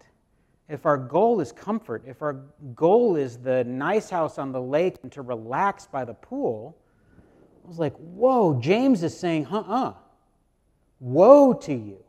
if 0.70 0.86
our 0.86 0.98
goal 0.98 1.41
is 1.41 1.51
comfort, 1.51 2.03
if 2.08 2.22
our 2.22 2.34
goal 2.75 3.17
is 3.17 3.38
the 3.38 3.63
nice 3.65 4.10
house 4.10 4.38
on 4.38 4.51
the 4.51 4.62
lake 4.62 4.96
and 5.03 5.12
to 5.12 5.22
relax 5.22 5.86
by 5.86 6.05
the 6.05 6.13
pool, 6.13 6.77
I 7.63 7.67
was 7.67 7.79
like, 7.79 7.96
whoa, 7.98 8.60
James 8.60 9.03
is 9.03 9.17
saying, 9.17 9.48
uh 9.48 9.60
uh. 9.60 9.93
Woe 11.00 11.53
to 11.53 11.74
you. 11.74 12.03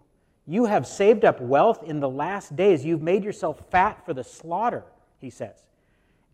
You 0.46 0.64
have 0.64 0.86
saved 0.86 1.24
up 1.24 1.40
wealth 1.40 1.84
in 1.84 2.00
the 2.00 2.08
last 2.08 2.56
days. 2.56 2.84
You've 2.84 3.02
made 3.02 3.24
yourself 3.24 3.64
fat 3.70 4.04
for 4.04 4.12
the 4.12 4.24
slaughter, 4.24 4.84
he 5.18 5.30
says. 5.30 5.66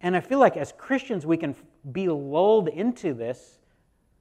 And 0.01 0.17
I 0.17 0.21
feel 0.21 0.39
like 0.39 0.57
as 0.57 0.73
Christians, 0.73 1.27
we 1.27 1.37
can 1.37 1.55
be 1.93 2.09
lulled 2.09 2.69
into 2.69 3.13
this 3.13 3.59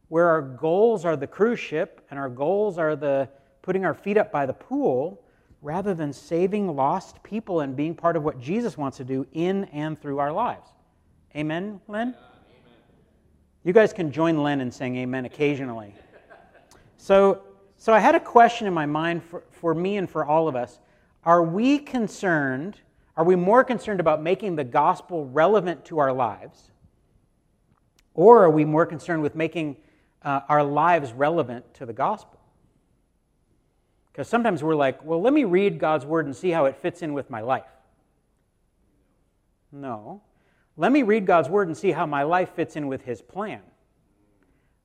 where 0.09 0.27
our 0.27 0.41
goals 0.41 1.05
are 1.05 1.15
the 1.15 1.27
cruise 1.27 1.59
ship 1.59 2.05
and 2.09 2.19
our 2.19 2.29
goals 2.29 2.77
are 2.77 2.95
the 2.95 3.29
putting 3.61 3.85
our 3.85 3.93
feet 3.93 4.17
up 4.17 4.31
by 4.31 4.45
the 4.45 4.53
pool 4.53 5.21
rather 5.61 5.93
than 5.93 6.13
saving 6.13 6.75
lost 6.75 7.21
people 7.23 7.61
and 7.61 7.75
being 7.75 7.93
part 7.93 8.15
of 8.15 8.23
what 8.23 8.39
Jesus 8.39 8.77
wants 8.77 8.97
to 8.97 9.03
do 9.03 9.25
in 9.33 9.65
and 9.65 9.99
through 9.99 10.19
our 10.19 10.31
lives. 10.31 10.69
Amen, 11.35 11.81
Len? 11.87 12.15
You 13.63 13.73
guys 13.73 13.91
can 13.91 14.11
join 14.11 14.41
Len 14.41 14.61
in 14.61 14.71
saying 14.71 14.95
amen 14.95 15.25
occasionally. 15.25 15.93
So, 16.97 17.41
so 17.77 17.93
I 17.93 17.99
had 17.99 18.15
a 18.15 18.19
question 18.19 18.67
in 18.67 18.73
my 18.73 18.85
mind 18.85 19.23
for, 19.23 19.43
for 19.51 19.73
me 19.73 19.97
and 19.97 20.09
for 20.09 20.25
all 20.25 20.47
of 20.47 20.55
us. 20.55 20.79
Are 21.23 21.43
we 21.43 21.77
concerned, 21.77 22.79
are 23.15 23.23
we 23.23 23.35
more 23.35 23.63
concerned 23.63 23.99
about 23.99 24.21
making 24.21 24.55
the 24.55 24.63
gospel 24.63 25.25
relevant 25.27 25.85
to 25.85 25.99
our 25.99 26.11
lives? 26.11 26.71
Or 28.13 28.43
are 28.43 28.49
we 28.49 28.65
more 28.65 28.85
concerned 28.85 29.21
with 29.21 29.35
making 29.35 29.77
uh, 30.23 30.41
our 30.49 30.63
lives 30.63 31.13
relevant 31.13 31.71
to 31.75 31.85
the 31.85 31.93
gospel? 31.93 32.39
Because 34.11 34.27
sometimes 34.27 34.63
we're 34.63 34.75
like, 34.75 35.05
well, 35.05 35.21
let 35.21 35.33
me 35.33 35.43
read 35.43 35.77
God's 35.77 36.03
word 36.03 36.25
and 36.25 36.35
see 36.35 36.49
how 36.49 36.65
it 36.65 36.75
fits 36.77 37.03
in 37.03 37.13
with 37.13 37.29
my 37.29 37.41
life. 37.41 37.69
No. 39.71 40.21
Let 40.75 40.91
me 40.91 41.03
read 41.03 41.27
God's 41.27 41.49
word 41.49 41.67
and 41.67 41.77
see 41.77 41.91
how 41.91 42.07
my 42.07 42.23
life 42.23 42.55
fits 42.55 42.75
in 42.75 42.87
with 42.87 43.03
his 43.03 43.21
plan. 43.21 43.61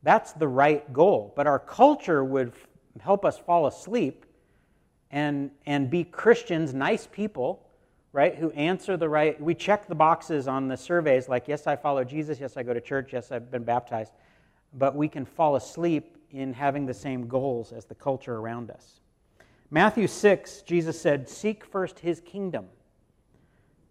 That's 0.03 0.33
the 0.33 0.49
right 0.49 0.93
goal. 0.93 1.33
But 1.35 1.47
our 1.47 1.59
culture 1.59 2.23
would 2.23 2.53
help 3.01 3.25
us 3.25 3.39
fall 3.39 3.67
asleep 3.67 4.27
and, 5.11 5.51
and 5.67 5.91
be 5.91 6.05
Christians, 6.05 6.75
nice 6.75 7.07
people, 7.07 7.67
right, 8.13 8.35
who 8.35 8.51
answer 8.53 8.97
the 8.97 9.09
right. 9.09 9.41
We 9.41 9.55
check 9.55 9.87
the 9.87 9.95
boxes 9.95 10.49
on 10.49 10.69
the 10.69 10.77
surveys 10.77 11.29
like, 11.29 11.49
yes, 11.49 11.67
I 11.67 11.77
follow 11.77 12.05
Jesus, 12.05 12.41
yes, 12.41 12.57
I 12.57 12.63
go 12.63 12.75
to 12.75 12.81
church, 12.81 13.13
yes, 13.13 13.31
I've 13.31 13.51
been 13.51 13.65
baptized. 13.65 14.13
But 14.75 14.95
we 14.95 15.09
can 15.09 15.25
fall 15.25 15.57
asleep 15.57 16.17
in 16.31 16.53
having 16.55 16.87
the 16.87 16.95
same 16.95 17.29
goals 17.29 17.73
as 17.73 17.85
the 17.85 17.95
culture 17.95 18.37
around 18.37 18.71
us. 18.71 19.01
Matthew 19.71 20.07
6, 20.07 20.63
Jesus 20.63 21.01
said, 21.01 21.29
Seek 21.29 21.65
first 21.65 21.99
his 21.99 22.21
kingdom. 22.21 22.67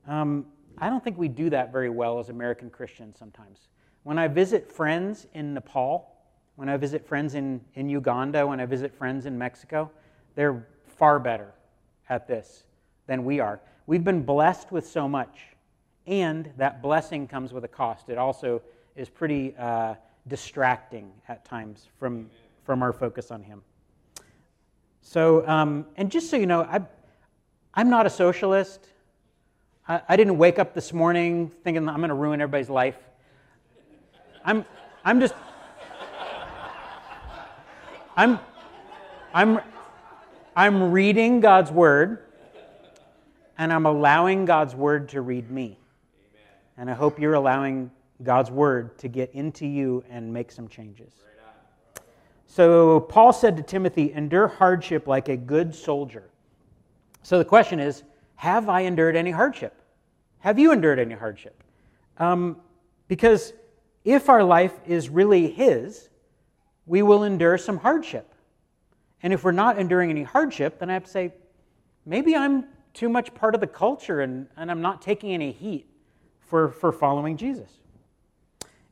Um, 0.08 0.48
I 0.78 0.90
don't 0.90 1.04
think 1.04 1.18
we 1.18 1.28
do 1.28 1.50
that 1.52 1.72
very 1.72 1.90
well 1.90 2.20
as 2.20 2.30
American 2.30 2.70
Christians 2.70 3.18
sometimes. 3.18 3.68
When 4.04 4.18
I 4.18 4.28
visit 4.28 4.72
friends 4.72 5.28
in 5.34 5.54
Nepal, 5.54 6.16
when 6.56 6.70
I 6.70 6.78
visit 6.78 7.08
friends 7.08 7.36
in, 7.36 7.62
in 7.76 7.90
Uganda, 7.90 8.46
when 8.46 8.60
I 8.60 8.66
visit 8.66 8.94
friends 8.94 9.26
in 9.26 9.38
Mexico, 9.38 9.90
They're 10.36 10.66
far 10.98 11.20
better 11.20 11.54
at 12.10 12.28
this 12.28 12.64
than 13.08 13.26
we 13.26 13.40
are. 13.40 13.60
We've 13.88 14.04
been 14.04 14.24
blessed 14.24 14.72
with 14.72 14.88
so 14.88 15.08
much, 15.08 15.40
and 16.08 16.52
that 16.58 16.82
blessing 16.82 17.28
comes 17.28 17.54
with 17.54 17.64
a 17.64 17.68
cost. 17.68 18.10
It 18.10 18.18
also 18.18 18.62
is 18.96 19.10
pretty 19.10 19.56
uh, 19.58 19.96
distracting 20.28 21.12
at 21.28 21.44
times 21.46 21.88
from, 22.00 22.30
from 22.64 22.84
our 22.84 22.94
focus 22.94 23.32
on 23.32 23.44
Him. 23.44 23.62
So, 25.02 25.48
um, 25.48 25.86
and 25.98 26.12
just 26.12 26.30
so 26.30 26.38
you 26.38 26.46
know, 26.46 26.62
I, 26.62 26.82
I'm 27.74 27.90
not 27.90 28.06
a 28.06 28.10
socialist. 28.10 28.88
I, 29.88 30.02
I 30.08 30.16
didn't 30.16 30.38
wake 30.38 30.60
up 30.60 30.74
this 30.74 30.94
morning 30.94 31.52
thinking 31.64 31.90
I'm 31.90 31.98
going 31.98 32.10
to 32.10 32.16
ruin 32.16 32.40
everybody's 32.40 32.70
life. 32.70 32.98
I'm, 34.46 34.66
I'm 35.04 35.20
just, 35.20 35.34
I'm, 38.22 38.38
I'm, 39.34 39.60
I'm 40.56 40.92
reading 40.92 41.40
God's 41.40 41.72
word 41.72 42.20
and 43.58 43.74
I'm 43.74 43.88
allowing 43.88 44.46
God's 44.46 44.76
word 44.76 45.10
to 45.10 45.22
read 45.22 45.50
me. 45.50 45.80
And 46.78 46.88
I 46.88 46.94
hope 46.94 47.20
you're 47.20 47.34
allowing 47.34 47.90
God's 48.22 48.52
word 48.52 48.96
to 49.00 49.08
get 49.08 49.34
into 49.34 49.66
you 49.66 50.04
and 50.08 50.32
make 50.32 50.52
some 50.52 50.68
changes. 50.68 51.16
So, 52.46 53.00
Paul 53.00 53.34
said 53.34 53.58
to 53.58 53.64
Timothy, 53.64 54.14
endure 54.14 54.48
hardship 54.48 55.08
like 55.08 55.28
a 55.28 55.36
good 55.36 55.74
soldier. 55.74 56.30
So, 57.24 57.40
the 57.40 57.46
question 57.46 57.80
is 57.80 58.04
have 58.36 58.70
I 58.70 58.82
endured 58.82 59.16
any 59.16 59.32
hardship? 59.32 59.82
Have 60.42 60.60
you 60.60 60.72
endured 60.72 61.00
any 61.00 61.16
hardship? 61.16 61.64
Um, 62.20 62.58
because 63.08 63.54
if 64.06 64.30
our 64.30 64.44
life 64.44 64.80
is 64.86 65.10
really 65.10 65.50
His, 65.50 66.11
we 66.92 67.02
will 67.02 67.24
endure 67.24 67.58
some 67.58 67.78
hardship. 67.78 68.36
And 69.24 69.32
if 69.32 69.46
we're 69.46 69.54
not 69.54 69.80
enduring 69.80 70.10
any 70.10 70.24
hardship, 70.24 70.78
then 70.80 70.90
I 70.90 70.94
have 70.94 71.06
to 71.06 71.10
say, 71.10 71.32
maybe 72.06 72.36
I'm 72.36 72.66
too 72.94 73.08
much 73.08 73.34
part 73.34 73.56
of 73.56 73.62
the 73.62 73.68
culture 73.68 74.20
and, 74.20 74.46
and 74.58 74.70
I'm 74.70 74.82
not 74.82 75.02
taking 75.02 75.32
any 75.32 75.54
heat 75.54 75.88
for, 76.42 76.68
for 76.68 76.92
following 76.92 77.38
Jesus. 77.38 77.72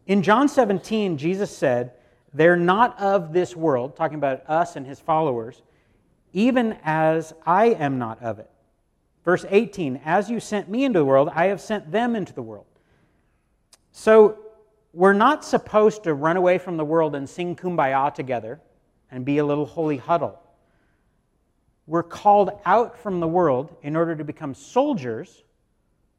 In 0.08 0.24
John 0.24 0.48
17, 0.48 1.18
Jesus 1.18 1.56
said, 1.56 1.92
they're 2.34 2.56
not 2.56 2.98
of 3.02 3.34
this 3.34 3.54
world, 3.54 3.98
talking 3.98 4.18
about 4.18 4.50
us 4.50 4.78
and 4.78 4.88
his 4.88 5.02
followers, 5.02 5.62
even 6.32 6.78
as 6.86 7.34
I 7.46 7.66
am 7.66 8.00
not 8.00 8.24
of 8.24 8.40
it. 8.40 8.50
Verse 9.26 9.44
18 9.50 10.00
As 10.06 10.30
you 10.30 10.40
sent 10.40 10.70
me 10.70 10.86
into 10.86 11.00
the 11.00 11.06
world, 11.06 11.32
I 11.36 11.48
have 11.48 11.60
sent 11.60 11.92
them 11.92 12.16
into 12.16 12.32
the 12.32 12.44
world. 12.44 12.66
So 13.92 14.38
we're 14.94 15.14
not 15.14 15.46
supposed 15.46 16.04
to 16.04 16.14
run 16.14 16.38
away 16.38 16.58
from 16.58 16.78
the 16.78 16.86
world 16.86 17.16
and 17.16 17.30
sing 17.30 17.56
kumbaya 17.56 18.14
together 18.14 18.60
and 19.12 19.26
be 19.26 19.38
a 19.38 19.46
little 19.46 19.66
holy 19.66 19.98
huddle. 19.98 20.40
We're 21.88 22.04
called 22.04 22.52
out 22.66 22.98
from 22.98 23.20
the 23.20 23.28
world 23.28 23.76
in 23.82 23.96
order 23.96 24.16
to 24.16 24.24
become 24.24 24.54
soldiers 24.54 25.44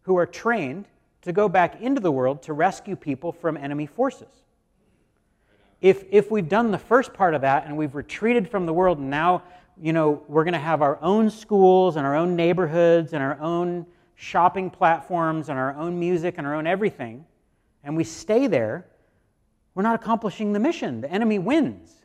who 0.03 0.17
are 0.17 0.27
trained 0.27 0.87
to 1.23 1.33
go 1.33 1.49
back 1.49 1.81
into 1.81 2.01
the 2.01 2.11
world 2.11 2.43
to 2.43 2.53
rescue 2.53 2.97
people 2.97 3.33
from 3.33 3.57
enemy 3.57 3.87
forces 3.87 4.41
if, 5.81 6.05
if 6.11 6.31
we've 6.31 6.49
done 6.49 6.71
the 6.71 6.79
first 6.79 7.13
part 7.15 7.35
of 7.35 7.41
that 7.41 7.67
and 7.67 7.77
we've 7.77 7.95
retreated 7.95 8.49
from 8.49 8.67
the 8.67 8.73
world 8.73 8.99
and 8.99 9.09
now 9.09 9.43
you 9.81 9.93
know 9.93 10.23
we're 10.29 10.45
going 10.45 10.53
to 10.53 10.59
have 10.59 10.83
our 10.83 10.99
own 11.03 11.31
schools 11.31 11.97
and 11.97 12.07
our 12.07 12.15
own 12.15 12.37
neighborhoods 12.37 13.13
and 13.13 13.23
our 13.23 13.41
own 13.41 13.87
shopping 14.15 14.69
platforms 14.69 15.49
and 15.49 15.59
our 15.59 15.75
own 15.77 15.99
music 15.99 16.35
and 16.37 16.47
our 16.47 16.55
own 16.55 16.67
everything 16.67 17.25
and 17.85 17.97
we 17.97 18.05
stay 18.05 18.47
there 18.47 18.87
we're 19.75 19.83
not 19.83 19.95
accomplishing 19.95 20.53
the 20.53 20.61
mission 20.61 21.01
the 21.01 21.11
enemy 21.11 21.39
wins 21.39 22.05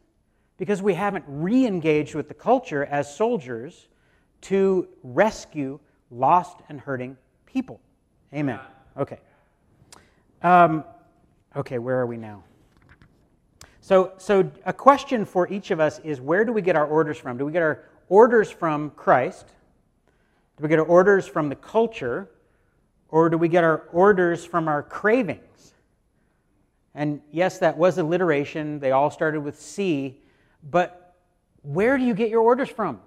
because 0.58 0.82
we 0.82 0.94
haven't 0.94 1.26
re-engaged 1.28 2.16
with 2.16 2.28
the 2.28 2.34
culture 2.34 2.86
as 2.86 3.14
soldiers 3.16 3.88
to 4.42 4.88
rescue 5.04 5.80
lost 6.12 6.58
and 6.70 6.80
hurting 6.80 7.18
people 7.46 7.80
amen 8.34 8.60
okay 8.98 9.20
um, 10.42 10.84
okay 11.56 11.80
where 11.80 12.00
are 12.00 12.06
we 12.06 12.18
now 12.18 12.44
so, 13.86 14.14
so 14.18 14.50
a 14.66 14.74
question 14.74 15.26
for 15.26 15.48
each 15.48 15.70
of 15.70 15.80
us 15.80 16.00
is 16.00 16.20
where 16.20 16.44
do 16.44 16.52
we 16.52 16.64
get 16.64 16.76
our 16.76 16.88
orders 16.88 17.20
from? 17.20 17.38
Do 17.38 17.46
we 17.46 17.52
get 17.52 17.62
our 17.62 17.84
orders 18.10 18.50
from 18.50 18.90
Christ? 18.90 19.46
Do 20.58 20.64
we 20.64 20.70
get 20.70 20.80
our 20.80 20.86
orders 20.86 21.28
from 21.28 21.50
the 21.50 21.56
culture? 21.56 22.32
Or 23.10 23.30
do 23.30 23.38
we 23.38 23.48
get 23.48 23.64
our 23.64 23.84
orders 23.92 24.46
from 24.46 24.68
our 24.68 24.84
cravings? 24.84 25.74
And 26.94 27.22
yes, 27.32 27.60
that 27.60 27.78
was 27.78 27.98
alliteration. 27.98 28.80
They 28.80 28.92
all 28.92 29.12
started 29.12 29.42
with 29.42 29.60
C. 29.60 30.22
But 30.70 31.16
where 31.62 31.98
do 31.98 32.04
you 32.04 32.14
get 32.14 32.30
your 32.30 32.42
orders 32.42 32.70
from? 32.70 33.00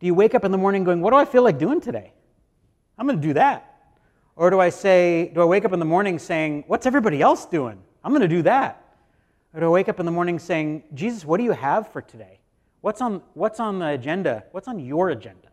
Do 0.00 0.06
you 0.06 0.14
wake 0.14 0.34
up 0.34 0.44
in 0.44 0.50
the 0.50 0.58
morning 0.58 0.84
going, 0.84 1.00
What 1.00 1.10
do 1.10 1.16
I 1.16 1.24
feel 1.24 1.42
like 1.42 1.58
doing 1.58 1.80
today? 1.80 2.12
I'm 2.98 3.06
going 3.06 3.20
to 3.20 3.26
do 3.26 3.34
that. 3.34 3.72
Or 4.34 4.50
do 4.50 4.60
I 4.60 4.68
say, 4.68 5.30
Do 5.34 5.40
I 5.40 5.44
wake 5.44 5.64
up 5.64 5.72
in 5.72 5.78
the 5.78 5.86
morning 5.86 6.18
saying, 6.18 6.64
What's 6.66 6.86
everybody 6.86 7.22
else 7.22 7.46
doing? 7.46 7.80
I'm 8.04 8.12
going 8.12 8.22
to 8.22 8.28
do 8.28 8.42
that. 8.42 8.82
Or 9.54 9.60
do 9.60 9.66
I 9.66 9.70
wake 9.70 9.88
up 9.88 10.00
in 10.00 10.06
the 10.06 10.12
morning 10.12 10.38
saying, 10.38 10.82
Jesus, 10.92 11.24
what 11.24 11.38
do 11.38 11.44
you 11.44 11.52
have 11.52 11.90
for 11.90 12.02
today? 12.02 12.40
What's 12.82 13.00
on, 13.00 13.22
what's 13.34 13.58
on 13.58 13.78
the 13.78 13.88
agenda? 13.88 14.44
What's 14.52 14.68
on 14.68 14.78
your 14.78 15.10
agenda? 15.10 15.48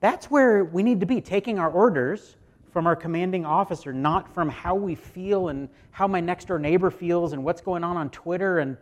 That's 0.00 0.30
where 0.30 0.64
we 0.64 0.82
need 0.82 1.00
to 1.00 1.06
be, 1.06 1.20
taking 1.20 1.58
our 1.58 1.70
orders 1.70 2.36
from 2.72 2.86
our 2.86 2.96
commanding 2.96 3.44
officer, 3.44 3.92
not 3.92 4.32
from 4.32 4.48
how 4.48 4.74
we 4.74 4.94
feel 4.94 5.48
and 5.48 5.68
how 5.90 6.06
my 6.06 6.20
next 6.20 6.48
door 6.48 6.58
neighbor 6.58 6.90
feels 6.90 7.32
and 7.32 7.44
what's 7.44 7.60
going 7.60 7.84
on 7.84 7.96
on 7.96 8.10
Twitter 8.10 8.58
and 8.58 8.76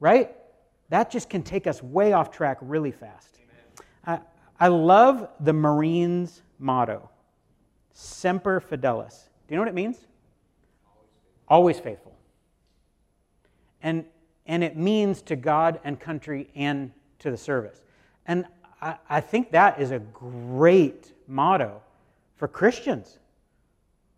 right? 0.00 0.34
That 0.88 1.10
just 1.10 1.30
can 1.30 1.42
take 1.42 1.66
us 1.66 1.82
way 1.82 2.12
off 2.12 2.30
track 2.30 2.58
really 2.60 2.90
fast. 2.90 3.40
I, 4.04 4.20
I 4.58 4.68
love 4.68 5.28
the 5.40 5.52
Marines 5.52 6.42
motto, 6.58 7.08
Semper 7.92 8.60
Fidelis. 8.60 9.28
Do 9.46 9.54
you 9.54 9.56
know 9.56 9.62
what 9.62 9.68
it 9.68 9.74
means? 9.74 10.06
Always 11.48 11.78
faithful 11.78 12.12
and, 13.82 14.04
and 14.46 14.64
it 14.64 14.76
means 14.76 15.22
to 15.22 15.36
God 15.36 15.80
and 15.84 15.98
country 15.98 16.48
and 16.54 16.92
to 17.18 17.30
the 17.30 17.36
service. 17.36 17.82
And 18.26 18.46
I, 18.80 18.96
I 19.08 19.20
think 19.20 19.50
that 19.52 19.80
is 19.80 19.90
a 19.90 19.98
great 19.98 21.12
motto 21.26 21.82
for 22.36 22.48
Christians 22.48 23.18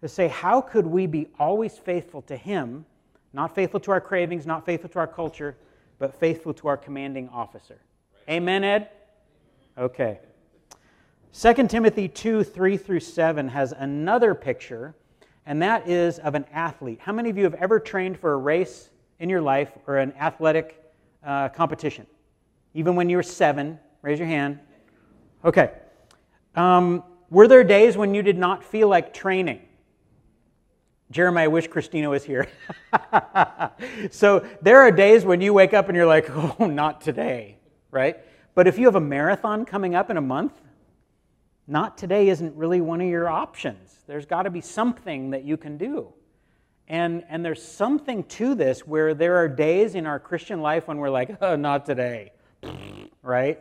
to 0.00 0.08
say, 0.08 0.28
how 0.28 0.60
could 0.60 0.86
we 0.86 1.06
be 1.06 1.28
always 1.38 1.78
faithful 1.78 2.22
to 2.22 2.36
Him, 2.36 2.84
not 3.32 3.54
faithful 3.54 3.80
to 3.80 3.90
our 3.90 4.00
cravings, 4.00 4.46
not 4.46 4.66
faithful 4.66 4.90
to 4.90 4.98
our 4.98 5.06
culture, 5.06 5.56
but 5.98 6.14
faithful 6.14 6.52
to 6.54 6.68
our 6.68 6.76
commanding 6.76 7.28
officer? 7.30 7.78
Amen, 8.28 8.64
Ed? 8.64 8.88
Okay. 9.76 10.20
2 11.32 11.66
Timothy 11.66 12.06
2 12.06 12.44
3 12.44 12.76
through 12.76 13.00
7 13.00 13.48
has 13.48 13.72
another 13.72 14.34
picture, 14.34 14.94
and 15.46 15.60
that 15.62 15.88
is 15.88 16.18
of 16.20 16.34
an 16.34 16.44
athlete. 16.52 17.00
How 17.00 17.12
many 17.12 17.28
of 17.28 17.36
you 17.36 17.44
have 17.44 17.54
ever 17.54 17.80
trained 17.80 18.18
for 18.18 18.34
a 18.34 18.36
race 18.36 18.90
in 19.18 19.28
your 19.28 19.40
life 19.40 19.72
or 19.86 19.98
an 19.98 20.12
athletic 20.12 20.82
uh, 21.24 21.48
competition? 21.48 22.06
Even 22.74 22.94
when 22.94 23.08
you 23.08 23.16
were 23.16 23.22
seven, 23.22 23.78
raise 24.02 24.18
your 24.18 24.28
hand. 24.28 24.58
Okay. 25.44 25.72
Um, 26.54 27.02
were 27.30 27.48
there 27.48 27.64
days 27.64 27.96
when 27.96 28.14
you 28.14 28.22
did 28.22 28.38
not 28.38 28.64
feel 28.64 28.88
like 28.88 29.14
training? 29.14 29.60
Jeremiah, 31.10 31.44
I 31.44 31.48
wish 31.48 31.68
Christina 31.68 32.10
was 32.10 32.24
here. 32.24 32.48
so 34.10 34.46
there 34.62 34.80
are 34.80 34.90
days 34.90 35.24
when 35.24 35.40
you 35.40 35.52
wake 35.52 35.74
up 35.74 35.88
and 35.88 35.96
you're 35.96 36.06
like, 36.06 36.28
oh, 36.30 36.66
not 36.66 37.00
today, 37.00 37.58
right? 37.90 38.18
But 38.54 38.66
if 38.66 38.78
you 38.78 38.86
have 38.86 38.94
a 38.94 39.00
marathon 39.00 39.64
coming 39.64 39.94
up 39.94 40.10
in 40.10 40.16
a 40.16 40.22
month, 40.22 40.52
not 41.66 41.96
today 41.96 42.28
isn't 42.28 42.56
really 42.56 42.80
one 42.80 43.00
of 43.00 43.08
your 43.08 43.28
options. 43.28 43.98
There's 44.06 44.26
got 44.26 44.42
to 44.42 44.50
be 44.50 44.60
something 44.60 45.30
that 45.30 45.44
you 45.44 45.56
can 45.56 45.78
do. 45.78 46.12
And, 46.88 47.24
and 47.28 47.44
there's 47.44 47.62
something 47.62 48.24
to 48.24 48.54
this 48.54 48.86
where 48.86 49.14
there 49.14 49.36
are 49.36 49.48
days 49.48 49.94
in 49.94 50.06
our 50.06 50.18
Christian 50.18 50.60
life 50.60 50.86
when 50.86 50.98
we're 50.98 51.10
like, 51.10 51.38
oh, 51.40 51.56
not 51.56 51.86
today, 51.86 52.32
right? 53.22 53.60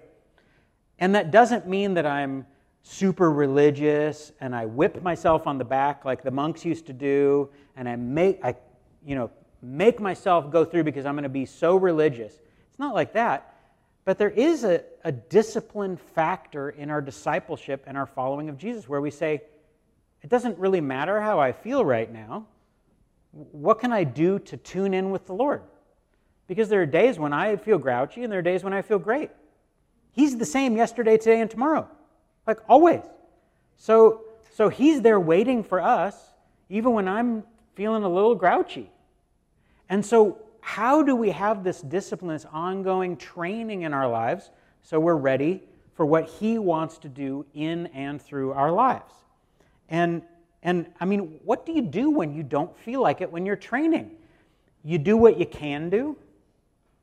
And 0.99 1.15
that 1.15 1.31
doesn't 1.31 1.67
mean 1.67 1.93
that 1.93 2.05
I'm 2.05 2.45
super 2.83 3.31
religious 3.31 4.31
and 4.39 4.55
I 4.55 4.65
whip 4.65 5.01
myself 5.01 5.47
on 5.47 5.57
the 5.57 5.65
back 5.65 6.05
like 6.05 6.21
the 6.21 6.31
monks 6.31 6.63
used 6.63 6.85
to 6.87 6.93
do 6.93 7.49
and 7.75 7.89
I 7.89 7.95
make, 7.95 8.39
I, 8.43 8.55
you 9.05 9.15
know, 9.15 9.31
make 9.61 9.99
myself 9.99 10.51
go 10.51 10.63
through 10.63 10.83
because 10.83 11.05
I'm 11.05 11.15
going 11.15 11.23
to 11.23 11.29
be 11.29 11.45
so 11.45 11.75
religious. 11.75 12.33
It's 12.69 12.79
not 12.79 12.93
like 12.93 13.13
that. 13.13 13.55
But 14.05 14.17
there 14.17 14.29
is 14.29 14.65
a, 14.65 14.83
a 15.05 15.11
discipline 15.11 15.95
factor 15.95 16.69
in 16.69 16.89
our 16.89 17.01
discipleship 17.01 17.85
and 17.87 17.97
our 17.97 18.05
following 18.05 18.49
of 18.49 18.57
Jesus 18.57 18.87
where 18.87 18.99
we 18.99 19.11
say, 19.11 19.41
it 20.21 20.29
doesn't 20.29 20.57
really 20.59 20.81
matter 20.81 21.21
how 21.21 21.39
I 21.39 21.53
feel 21.53 21.83
right 21.83 22.11
now 22.11 22.45
what 23.33 23.79
can 23.79 23.91
I 23.91 24.03
do 24.03 24.39
to 24.39 24.57
tune 24.57 24.93
in 24.93 25.11
with 25.11 25.25
the 25.25 25.33
Lord? 25.33 25.63
Because 26.47 26.69
there 26.69 26.81
are 26.81 26.85
days 26.85 27.17
when 27.17 27.33
I 27.33 27.55
feel 27.55 27.77
grouchy 27.77 28.23
and 28.23 28.31
there 28.31 28.39
are 28.39 28.43
days 28.43 28.63
when 28.63 28.73
I 28.73 28.81
feel 28.81 28.99
great. 28.99 29.31
He's 30.11 30.37
the 30.37 30.45
same 30.45 30.77
yesterday, 30.77 31.17
today, 31.17 31.41
and 31.41 31.49
tomorrow, 31.49 31.87
like 32.47 32.59
always. 32.67 33.01
So, 33.77 34.21
so 34.53 34.69
He's 34.69 35.01
there 35.01 35.19
waiting 35.19 35.63
for 35.63 35.81
us, 35.81 36.15
even 36.69 36.93
when 36.93 37.07
I'm 37.07 37.43
feeling 37.75 38.03
a 38.03 38.09
little 38.09 38.35
grouchy. 38.35 38.89
And 39.89 40.05
so, 40.05 40.39
how 40.61 41.03
do 41.03 41.15
we 41.15 41.31
have 41.31 41.63
this 41.63 41.81
discipline, 41.81 42.33
this 42.33 42.45
ongoing 42.51 43.17
training 43.17 43.81
in 43.81 43.93
our 43.93 44.07
lives 44.07 44.49
so 44.83 44.99
we're 44.99 45.15
ready 45.15 45.63
for 45.95 46.05
what 46.05 46.29
He 46.29 46.59
wants 46.59 46.97
to 46.99 47.09
do 47.09 47.45
in 47.53 47.87
and 47.87 48.21
through 48.21 48.51
our 48.51 48.71
lives. 48.71 49.13
And, 49.89 50.21
and 50.61 50.87
I 50.99 51.05
mean, 51.05 51.39
what 51.43 51.65
do 51.65 51.71
you 51.71 51.81
do 51.81 52.09
when 52.09 52.33
you 52.33 52.43
don't 52.43 52.75
feel 52.77 53.01
like 53.01 53.21
it 53.21 53.31
when 53.31 53.45
you're 53.45 53.55
training? 53.55 54.11
You 54.83 54.97
do 54.97 55.15
what 55.15 55.39
you 55.39 55.45
can 55.45 55.89
do. 55.89 56.17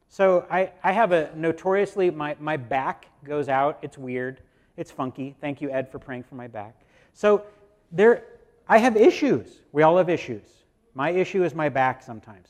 So 0.09 0.46
I, 0.50 0.72
I 0.83 0.92
have 0.92 1.12
a 1.12 1.31
notoriously, 1.35 2.11
my, 2.11 2.37
my 2.40 2.57
back 2.57 3.07
goes 3.24 3.48
out. 3.48 3.79
It's 3.81 3.96
weird. 3.96 4.40
It's 4.80 4.90
funky. 4.90 5.36
Thank 5.42 5.60
you, 5.60 5.70
Ed, 5.70 5.92
for 5.92 5.98
praying 5.98 6.22
for 6.22 6.36
my 6.36 6.46
back. 6.46 6.74
So 7.12 7.44
there, 7.92 8.24
I 8.66 8.78
have 8.78 8.96
issues. 8.96 9.60
We 9.72 9.82
all 9.82 9.98
have 9.98 10.08
issues. 10.08 10.48
My 10.94 11.10
issue 11.10 11.44
is 11.44 11.54
my 11.54 11.68
back 11.68 12.02
sometimes. 12.02 12.48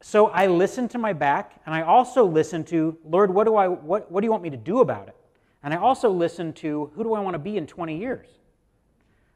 So 0.00 0.28
I 0.28 0.46
listen 0.46 0.88
to 0.88 0.98
my 0.98 1.12
back, 1.12 1.60
and 1.66 1.74
I 1.74 1.82
also 1.82 2.24
listen 2.24 2.64
to, 2.64 2.96
Lord, 3.04 3.34
what 3.34 3.44
do, 3.44 3.56
I, 3.56 3.68
what, 3.68 4.10
what 4.10 4.22
do 4.22 4.24
you 4.24 4.30
want 4.30 4.42
me 4.42 4.48
to 4.48 4.56
do 4.56 4.80
about 4.80 5.08
it? 5.08 5.16
And 5.62 5.74
I 5.74 5.76
also 5.76 6.08
listen 6.08 6.54
to, 6.54 6.90
who 6.94 7.02
do 7.02 7.12
I 7.12 7.20
want 7.20 7.34
to 7.34 7.38
be 7.38 7.58
in 7.58 7.66
20 7.66 7.98
years? 7.98 8.28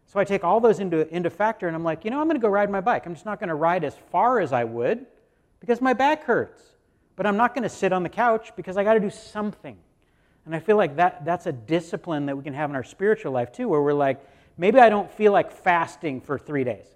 So 0.06 0.18
I 0.18 0.24
take 0.24 0.42
all 0.42 0.58
those 0.58 0.80
into, 0.80 1.06
into 1.14 1.28
factor, 1.28 1.66
and 1.66 1.76
I'm 1.76 1.84
like, 1.84 2.02
you 2.02 2.10
know, 2.10 2.18
I'm 2.18 2.28
going 2.28 2.40
to 2.40 2.42
go 2.42 2.48
ride 2.48 2.70
my 2.70 2.80
bike. 2.80 3.04
I'm 3.04 3.12
just 3.12 3.26
not 3.26 3.40
going 3.40 3.50
to 3.50 3.54
ride 3.54 3.84
as 3.84 3.94
far 4.10 4.40
as 4.40 4.54
I 4.54 4.64
would 4.64 5.04
because 5.60 5.82
my 5.82 5.92
back 5.92 6.24
hurts. 6.24 6.62
But 7.14 7.26
I'm 7.26 7.36
not 7.36 7.54
going 7.54 7.64
to 7.64 7.68
sit 7.68 7.92
on 7.92 8.02
the 8.02 8.08
couch 8.08 8.52
because 8.56 8.78
I 8.78 8.84
got 8.84 8.94
to 8.94 9.00
do 9.00 9.10
something. 9.10 9.76
And 10.46 10.54
I 10.54 10.60
feel 10.60 10.76
like 10.76 10.96
that, 10.96 11.24
that's 11.24 11.46
a 11.46 11.52
discipline 11.52 12.26
that 12.26 12.36
we 12.36 12.44
can 12.44 12.54
have 12.54 12.70
in 12.70 12.76
our 12.76 12.84
spiritual 12.84 13.32
life 13.32 13.50
too, 13.52 13.68
where 13.68 13.82
we're 13.82 13.92
like, 13.92 14.24
maybe 14.56 14.78
I 14.78 14.88
don't 14.88 15.10
feel 15.10 15.32
like 15.32 15.50
fasting 15.50 16.20
for 16.20 16.38
three 16.38 16.62
days, 16.62 16.86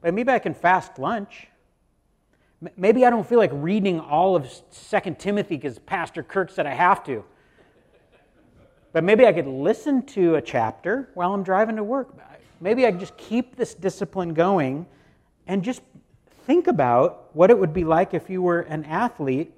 but 0.00 0.14
maybe 0.14 0.30
I 0.30 0.38
can 0.38 0.54
fast 0.54 0.98
lunch. 0.98 1.48
Maybe 2.76 3.04
I 3.04 3.10
don't 3.10 3.26
feel 3.26 3.38
like 3.38 3.50
reading 3.52 3.98
all 3.98 4.36
of 4.36 4.48
Second 4.70 5.18
Timothy 5.18 5.56
because 5.56 5.78
Pastor 5.80 6.22
Kirk 6.22 6.50
said 6.50 6.66
I 6.66 6.74
have 6.74 7.02
to. 7.04 7.24
But 8.92 9.02
maybe 9.02 9.26
I 9.26 9.32
could 9.32 9.46
listen 9.46 10.04
to 10.06 10.36
a 10.36 10.42
chapter 10.42 11.10
while 11.14 11.32
I'm 11.32 11.42
driving 11.42 11.76
to 11.76 11.84
work. 11.84 12.14
Maybe 12.60 12.86
I 12.86 12.90
could 12.90 13.00
just 13.00 13.16
keep 13.16 13.56
this 13.56 13.74
discipline 13.74 14.34
going 14.34 14.86
and 15.46 15.62
just 15.62 15.80
think 16.44 16.66
about 16.66 17.34
what 17.34 17.50
it 17.50 17.58
would 17.58 17.72
be 17.72 17.84
like 17.84 18.14
if 18.14 18.28
you 18.28 18.42
were 18.42 18.60
an 18.60 18.84
athlete 18.84 19.54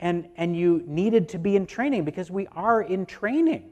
and, 0.00 0.28
and 0.36 0.56
you 0.56 0.82
needed 0.86 1.28
to 1.30 1.38
be 1.38 1.56
in 1.56 1.66
training 1.66 2.04
because 2.04 2.30
we 2.30 2.46
are 2.48 2.82
in 2.82 3.06
training. 3.06 3.70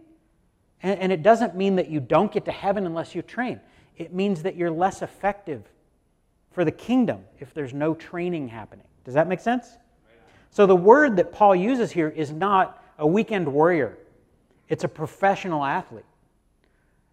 And, 0.82 0.98
and 1.00 1.12
it 1.12 1.22
doesn't 1.22 1.54
mean 1.54 1.76
that 1.76 1.88
you 1.88 2.00
don't 2.00 2.32
get 2.32 2.44
to 2.46 2.52
heaven 2.52 2.86
unless 2.86 3.14
you 3.14 3.22
train, 3.22 3.60
it 3.96 4.12
means 4.12 4.42
that 4.42 4.56
you're 4.56 4.70
less 4.70 5.02
effective 5.02 5.62
for 6.50 6.64
the 6.64 6.72
kingdom 6.72 7.24
if 7.38 7.52
there's 7.52 7.74
no 7.74 7.94
training 7.94 8.48
happening. 8.48 8.86
Does 9.04 9.14
that 9.14 9.28
make 9.28 9.40
sense? 9.40 9.68
So 10.50 10.66
the 10.66 10.76
word 10.76 11.16
that 11.16 11.32
Paul 11.32 11.56
uses 11.56 11.90
here 11.90 12.08
is 12.08 12.30
not 12.30 12.82
a 12.98 13.06
weekend 13.06 13.52
warrior, 13.52 13.98
it's 14.68 14.84
a 14.84 14.88
professional 14.88 15.64
athlete. 15.64 16.04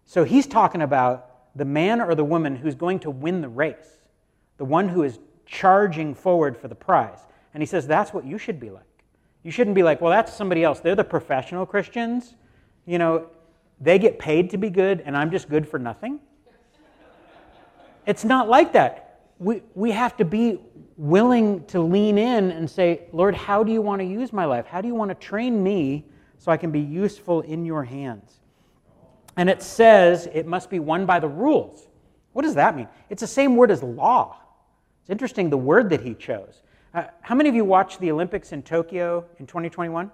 So 0.04 0.24
he's 0.24 0.46
talking 0.46 0.82
about 0.82 1.56
the 1.56 1.64
man 1.64 2.00
or 2.00 2.14
the 2.14 2.24
woman 2.24 2.56
who's 2.56 2.74
going 2.74 3.00
to 3.00 3.10
win 3.10 3.40
the 3.40 3.48
race, 3.48 4.00
the 4.58 4.64
one 4.64 4.88
who 4.88 5.02
is 5.02 5.18
charging 5.44 6.14
forward 6.14 6.56
for 6.56 6.68
the 6.68 6.74
prize. 6.74 7.18
And 7.52 7.62
he 7.62 7.66
says 7.66 7.86
that's 7.86 8.12
what 8.12 8.24
you 8.24 8.38
should 8.38 8.58
be 8.58 8.70
like. 8.70 8.84
You 9.42 9.50
shouldn't 9.50 9.74
be 9.74 9.82
like, 9.82 10.00
well, 10.00 10.10
that's 10.10 10.32
somebody 10.32 10.62
else. 10.62 10.80
They're 10.80 10.94
the 10.94 11.04
professional 11.04 11.66
Christians. 11.66 12.34
You 12.86 12.98
know, 12.98 13.28
they 13.80 13.98
get 13.98 14.18
paid 14.18 14.50
to 14.50 14.56
be 14.56 14.70
good, 14.70 15.02
and 15.04 15.16
I'm 15.16 15.30
just 15.30 15.48
good 15.48 15.68
for 15.68 15.78
nothing. 15.78 16.20
It's 18.06 18.24
not 18.24 18.48
like 18.48 18.72
that. 18.72 19.20
We, 19.38 19.62
we 19.74 19.90
have 19.90 20.16
to 20.18 20.24
be 20.24 20.60
willing 20.96 21.64
to 21.66 21.80
lean 21.80 22.18
in 22.18 22.52
and 22.52 22.70
say, 22.70 23.02
Lord, 23.12 23.34
how 23.34 23.64
do 23.64 23.72
you 23.72 23.82
want 23.82 24.00
to 24.00 24.06
use 24.06 24.32
my 24.32 24.44
life? 24.44 24.66
How 24.66 24.80
do 24.80 24.88
you 24.88 24.94
want 24.94 25.08
to 25.10 25.14
train 25.16 25.62
me 25.62 26.04
so 26.38 26.52
I 26.52 26.56
can 26.56 26.70
be 26.70 26.80
useful 26.80 27.40
in 27.40 27.64
your 27.64 27.82
hands? 27.82 28.40
And 29.36 29.48
it 29.48 29.62
says 29.62 30.28
it 30.32 30.46
must 30.46 30.70
be 30.70 30.78
won 30.78 31.06
by 31.06 31.18
the 31.18 31.28
rules. 31.28 31.88
What 32.32 32.42
does 32.42 32.54
that 32.54 32.76
mean? 32.76 32.88
It's 33.10 33.20
the 33.20 33.26
same 33.26 33.56
word 33.56 33.70
as 33.70 33.82
law. 33.82 34.36
It's 35.00 35.10
interesting 35.10 35.50
the 35.50 35.56
word 35.56 35.90
that 35.90 36.02
he 36.02 36.14
chose. 36.14 36.62
Uh, 36.94 37.04
how 37.22 37.34
many 37.34 37.48
of 37.48 37.54
you 37.54 37.64
watched 37.64 38.00
the 38.00 38.10
Olympics 38.10 38.52
in 38.52 38.62
Tokyo 38.62 39.24
in 39.38 39.46
2021? 39.46 40.10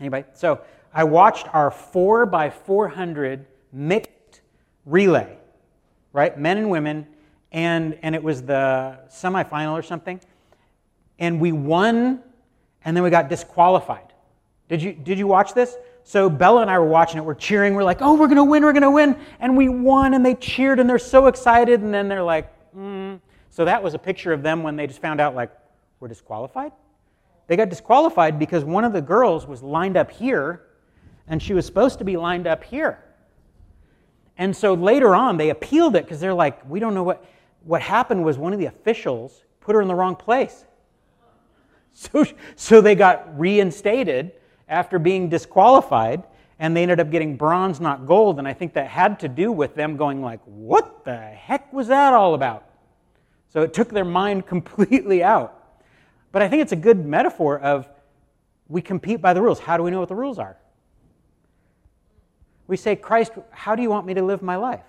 Anybody? 0.00 0.24
So 0.34 0.60
I 0.92 1.04
watched 1.04 1.52
our 1.54 1.70
4 1.70 2.26
by 2.26 2.50
400 2.50 3.46
mixed 3.72 4.42
relay, 4.84 5.38
right? 6.12 6.38
Men 6.38 6.58
and 6.58 6.68
women, 6.68 7.06
and, 7.52 7.98
and 8.02 8.14
it 8.14 8.22
was 8.22 8.42
the 8.42 8.98
semifinal 9.08 9.72
or 9.72 9.82
something. 9.82 10.20
And 11.18 11.40
we 11.40 11.52
won, 11.52 12.22
and 12.84 12.94
then 12.94 13.02
we 13.02 13.08
got 13.08 13.30
disqualified. 13.30 14.12
Did 14.68 14.82
you, 14.82 14.92
did 14.92 15.18
you 15.18 15.26
watch 15.26 15.54
this? 15.54 15.74
So 16.04 16.28
Bella 16.28 16.60
and 16.60 16.70
I 16.70 16.78
were 16.78 16.86
watching 16.86 17.16
it. 17.16 17.24
We're 17.24 17.34
cheering. 17.34 17.74
We're 17.74 17.84
like, 17.84 18.02
oh, 18.02 18.14
we're 18.14 18.26
going 18.26 18.36
to 18.36 18.44
win. 18.44 18.62
We're 18.62 18.72
going 18.72 18.82
to 18.82 18.90
win. 18.90 19.18
And 19.40 19.56
we 19.56 19.70
won, 19.70 20.12
and 20.12 20.24
they 20.24 20.34
cheered, 20.34 20.80
and 20.80 20.88
they're 20.88 20.98
so 20.98 21.28
excited. 21.28 21.80
And 21.80 21.94
then 21.94 22.08
they're 22.08 22.22
like, 22.22 22.52
mm. 22.76 23.18
So 23.48 23.64
that 23.64 23.82
was 23.82 23.94
a 23.94 23.98
picture 23.98 24.34
of 24.34 24.42
them 24.42 24.62
when 24.62 24.76
they 24.76 24.86
just 24.86 25.00
found 25.00 25.18
out, 25.20 25.34
like, 25.34 25.50
were 26.00 26.08
disqualified. 26.08 26.72
They 27.46 27.56
got 27.56 27.70
disqualified 27.70 28.38
because 28.38 28.64
one 28.64 28.84
of 28.84 28.92
the 28.92 29.00
girls 29.00 29.46
was 29.46 29.62
lined 29.62 29.96
up 29.96 30.10
here 30.10 30.62
and 31.26 31.42
she 31.42 31.54
was 31.54 31.66
supposed 31.66 31.98
to 31.98 32.04
be 32.04 32.16
lined 32.16 32.46
up 32.46 32.62
here. 32.64 33.02
And 34.36 34.56
so 34.56 34.74
later 34.74 35.14
on, 35.14 35.36
they 35.36 35.50
appealed 35.50 35.96
it 35.96 36.04
because 36.04 36.20
they're 36.20 36.34
like, 36.34 36.68
we 36.68 36.80
don't 36.80 36.94
know 36.94 37.02
what. 37.02 37.24
What 37.64 37.82
happened 37.82 38.24
was 38.24 38.38
one 38.38 38.52
of 38.52 38.60
the 38.60 38.66
officials 38.66 39.42
put 39.60 39.74
her 39.74 39.82
in 39.82 39.88
the 39.88 39.94
wrong 39.94 40.16
place. 40.16 40.64
So, 41.94 42.24
so 42.54 42.80
they 42.80 42.94
got 42.94 43.36
reinstated 43.36 44.30
after 44.68 45.00
being 45.00 45.28
disqualified 45.28 46.22
and 46.60 46.76
they 46.76 46.82
ended 46.82 47.00
up 47.00 47.10
getting 47.10 47.36
bronze 47.36 47.80
not 47.80 48.06
gold 48.06 48.38
and 48.38 48.46
i 48.46 48.52
think 48.52 48.72
that 48.74 48.86
had 48.86 49.18
to 49.20 49.28
do 49.28 49.50
with 49.50 49.74
them 49.74 49.96
going 49.96 50.22
like 50.22 50.40
what 50.44 51.04
the 51.04 51.16
heck 51.16 51.72
was 51.72 51.88
that 51.88 52.14
all 52.14 52.34
about 52.34 52.68
so 53.48 53.62
it 53.62 53.72
took 53.72 53.88
their 53.88 54.04
mind 54.04 54.46
completely 54.54 55.22
out 55.22 55.57
but 56.32 56.42
I 56.42 56.48
think 56.48 56.62
it's 56.62 56.72
a 56.72 56.76
good 56.76 57.04
metaphor 57.04 57.58
of 57.58 57.88
we 58.68 58.82
compete 58.82 59.20
by 59.20 59.32
the 59.32 59.42
rules. 59.42 59.58
How 59.58 59.76
do 59.76 59.82
we 59.82 59.90
know 59.90 60.00
what 60.00 60.08
the 60.08 60.14
rules 60.14 60.38
are? 60.38 60.56
We 62.66 62.76
say, 62.76 62.96
Christ, 62.96 63.32
how 63.50 63.74
do 63.74 63.82
you 63.82 63.88
want 63.88 64.06
me 64.06 64.14
to 64.14 64.22
live 64.22 64.42
my 64.42 64.56
life? 64.56 64.84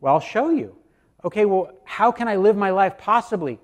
Well, 0.00 0.14
I'll 0.14 0.20
show 0.20 0.50
you. 0.50 0.76
Okay, 1.24 1.44
well, 1.44 1.72
how 1.84 2.12
can 2.12 2.28
I 2.28 2.36
live 2.36 2.56
my 2.56 2.70
life 2.70 2.98
possibly? 2.98 3.58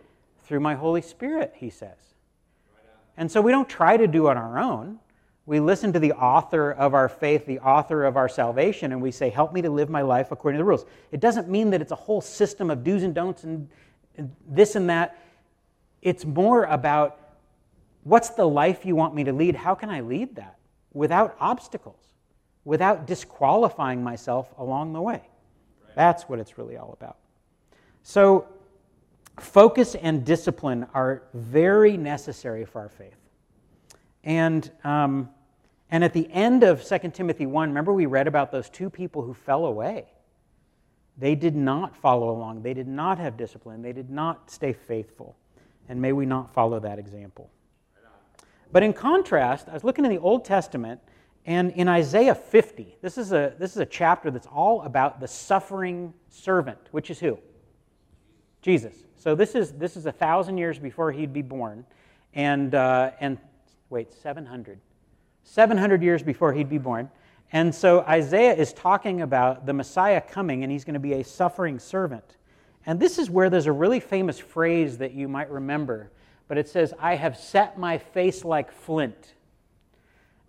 Through 0.44 0.60
my 0.60 0.74
Holy 0.74 1.02
Spirit, 1.02 1.52
he 1.54 1.70
says. 1.70 1.96
And 3.16 3.30
so 3.30 3.40
we 3.40 3.52
don't 3.52 3.68
try 3.68 3.96
to 3.96 4.08
do 4.08 4.26
it 4.26 4.30
on 4.30 4.36
our 4.36 4.58
own. 4.58 4.98
We 5.46 5.60
listen 5.60 5.92
to 5.92 5.98
the 5.98 6.12
author 6.12 6.72
of 6.72 6.94
our 6.94 7.08
faith, 7.08 7.46
the 7.46 7.60
author 7.60 8.04
of 8.04 8.16
our 8.16 8.28
salvation, 8.28 8.92
and 8.92 9.00
we 9.00 9.10
say, 9.10 9.30
Help 9.30 9.52
me 9.52 9.62
to 9.62 9.70
live 9.70 9.90
my 9.90 10.02
life 10.02 10.32
according 10.32 10.58
to 10.58 10.62
the 10.62 10.68
rules. 10.68 10.86
It 11.12 11.20
doesn't 11.20 11.48
mean 11.48 11.70
that 11.70 11.80
it's 11.80 11.92
a 11.92 11.96
whole 11.96 12.20
system 12.20 12.70
of 12.70 12.82
do's 12.82 13.02
and 13.02 13.14
don'ts 13.14 13.44
and, 13.44 13.68
and 14.16 14.34
this 14.48 14.74
and 14.74 14.88
that. 14.90 15.18
It's 16.02 16.24
more 16.24 16.64
about 16.64 17.18
what's 18.04 18.30
the 18.30 18.46
life 18.46 18.84
you 18.84 18.96
want 18.96 19.14
me 19.14 19.24
to 19.24 19.32
lead? 19.32 19.54
How 19.54 19.74
can 19.74 19.90
I 19.90 20.00
lead 20.00 20.36
that 20.36 20.58
without 20.92 21.36
obstacles, 21.40 22.14
without 22.64 23.06
disqualifying 23.06 24.02
myself 24.02 24.52
along 24.58 24.92
the 24.92 25.00
way? 25.00 25.12
Right. 25.12 25.94
That's 25.94 26.24
what 26.24 26.38
it's 26.38 26.56
really 26.56 26.76
all 26.76 26.96
about. 26.98 27.16
So, 28.02 28.48
focus 29.38 29.94
and 29.94 30.24
discipline 30.24 30.86
are 30.94 31.22
very 31.34 31.96
necessary 31.96 32.64
for 32.64 32.80
our 32.80 32.88
faith. 32.88 33.16
And, 34.24 34.70
um, 34.84 35.30
and 35.90 36.04
at 36.04 36.12
the 36.12 36.30
end 36.32 36.62
of 36.62 36.84
2 36.84 37.10
Timothy 37.10 37.46
1, 37.46 37.68
remember 37.68 37.92
we 37.92 38.06
read 38.06 38.26
about 38.26 38.52
those 38.52 38.68
two 38.68 38.90
people 38.90 39.22
who 39.22 39.34
fell 39.34 39.66
away. 39.66 40.06
They 41.18 41.34
did 41.34 41.56
not 41.56 41.96
follow 41.96 42.30
along, 42.30 42.62
they 42.62 42.72
did 42.72 42.88
not 42.88 43.18
have 43.18 43.36
discipline, 43.36 43.82
they 43.82 43.92
did 43.92 44.08
not 44.08 44.50
stay 44.50 44.72
faithful 44.72 45.36
and 45.90 46.00
may 46.00 46.12
we 46.12 46.24
not 46.24 46.54
follow 46.54 46.78
that 46.78 47.00
example. 47.00 47.50
But 48.72 48.84
in 48.84 48.92
contrast, 48.92 49.68
I 49.68 49.72
was 49.72 49.82
looking 49.82 50.04
in 50.04 50.12
the 50.12 50.20
Old 50.20 50.44
Testament, 50.44 51.00
and 51.44 51.72
in 51.72 51.88
Isaiah 51.88 52.36
50, 52.36 52.96
this 53.02 53.18
is 53.18 53.32
a, 53.32 53.54
this 53.58 53.72
is 53.72 53.78
a 53.78 53.86
chapter 53.86 54.30
that's 54.30 54.46
all 54.46 54.82
about 54.82 55.18
the 55.18 55.26
suffering 55.26 56.14
servant, 56.28 56.78
which 56.92 57.10
is 57.10 57.18
who? 57.18 57.40
Jesus. 58.62 58.94
So 59.16 59.34
this 59.34 59.56
is, 59.56 59.72
this 59.72 59.96
is 59.96 60.06
a 60.06 60.12
thousand 60.12 60.58
years 60.58 60.78
before 60.78 61.10
he'd 61.10 61.32
be 61.32 61.42
born, 61.42 61.84
and, 62.34 62.72
uh, 62.72 63.10
and 63.18 63.36
wait, 63.88 64.14
700. 64.14 64.78
700 65.42 66.02
years 66.04 66.22
before 66.22 66.52
he'd 66.52 66.68
be 66.68 66.78
born. 66.78 67.10
And 67.52 67.74
so 67.74 68.02
Isaiah 68.02 68.54
is 68.54 68.72
talking 68.72 69.22
about 69.22 69.66
the 69.66 69.72
Messiah 69.72 70.20
coming, 70.20 70.62
and 70.62 70.70
he's 70.70 70.84
going 70.84 70.94
to 70.94 71.00
be 71.00 71.14
a 71.14 71.24
suffering 71.24 71.80
servant. 71.80 72.36
And 72.86 72.98
this 72.98 73.18
is 73.18 73.30
where 73.30 73.50
there's 73.50 73.66
a 73.66 73.72
really 73.72 74.00
famous 74.00 74.38
phrase 74.38 74.98
that 74.98 75.12
you 75.12 75.28
might 75.28 75.50
remember, 75.50 76.10
but 76.48 76.58
it 76.58 76.68
says, 76.68 76.94
I 76.98 77.14
have 77.16 77.36
set 77.36 77.78
my 77.78 77.98
face 77.98 78.44
like 78.44 78.72
flint. 78.72 79.34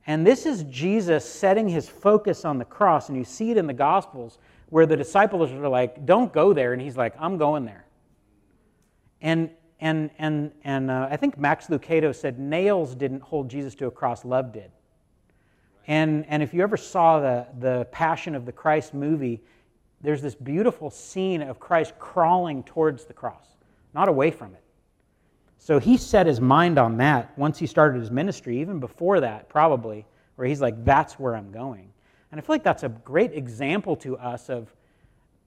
And 0.08 0.26
this 0.26 0.46
is 0.46 0.64
Jesus 0.64 1.30
setting 1.30 1.68
his 1.68 1.88
focus 1.88 2.46
on 2.46 2.58
the 2.58 2.66
cross, 2.66 3.10
and 3.10 3.18
you 3.18 3.24
see 3.24 3.52
it 3.52 3.58
in 3.58 3.68
the 3.68 3.74
Gospels 3.74 4.40
where 4.70 4.86
the 4.86 4.98
disciples 4.98 5.52
are 5.52 5.68
like, 5.68 6.06
Don't 6.06 6.34
go 6.34 6.54
there. 6.54 6.74
And 6.74 6.82
he's 6.82 6.98
like, 6.98 7.14
I'm 7.20 7.38
going 7.38 7.66
there. 7.66 7.86
And, 9.22 9.52
and, 9.80 10.10
and, 10.18 10.52
and 10.64 10.90
uh, 10.90 11.08
I 11.12 11.18
think 11.18 11.38
Max 11.38 11.68
Lucado 11.68 12.16
said, 12.16 12.40
Nails 12.40 12.96
didn't 12.96 13.22
hold 13.22 13.50
Jesus 13.50 13.76
to 13.76 13.88
a 13.88 13.92
cross, 13.92 14.26
love 14.26 14.52
did. 14.52 14.72
And, 15.88 16.26
and 16.28 16.42
if 16.42 16.54
you 16.54 16.64
ever 16.64 16.78
saw 16.78 17.20
the, 17.20 17.48
the 17.60 17.86
Passion 17.92 18.34
of 18.34 18.46
the 18.46 18.52
Christ 18.52 18.94
movie, 18.94 19.42
there's 20.02 20.22
this 20.22 20.36
beautiful 20.36 20.90
scene 20.90 21.42
of 21.42 21.60
Christ 21.60 21.94
crawling 22.00 22.64
towards 22.64 23.06
the 23.06 23.14
cross, 23.14 23.48
not 23.94 24.08
away 24.08 24.32
from 24.32 24.54
it. 24.56 24.64
So 25.58 25.80
he 25.80 25.98
set 25.98 26.26
his 26.26 26.42
mind 26.42 26.80
on 26.80 26.98
that 26.98 27.38
once 27.38 27.60
he 27.60 27.68
started 27.68 28.00
his 28.00 28.10
ministry, 28.10 28.60
even 28.60 28.80
before 28.80 29.20
that, 29.20 29.48
probably, 29.48 30.06
where 30.36 30.48
he's 30.48 30.62
like, 30.62 30.84
that's 30.84 31.20
where 31.20 31.36
I'm 31.36 31.52
going. 31.52 31.92
And 32.32 32.40
I 32.40 32.44
feel 32.44 32.56
like 32.56 32.64
that's 32.64 32.84
a 32.84 32.90
great 32.90 33.34
example 33.34 33.96
to 33.98 34.18
us 34.18 34.50
of 34.50 34.74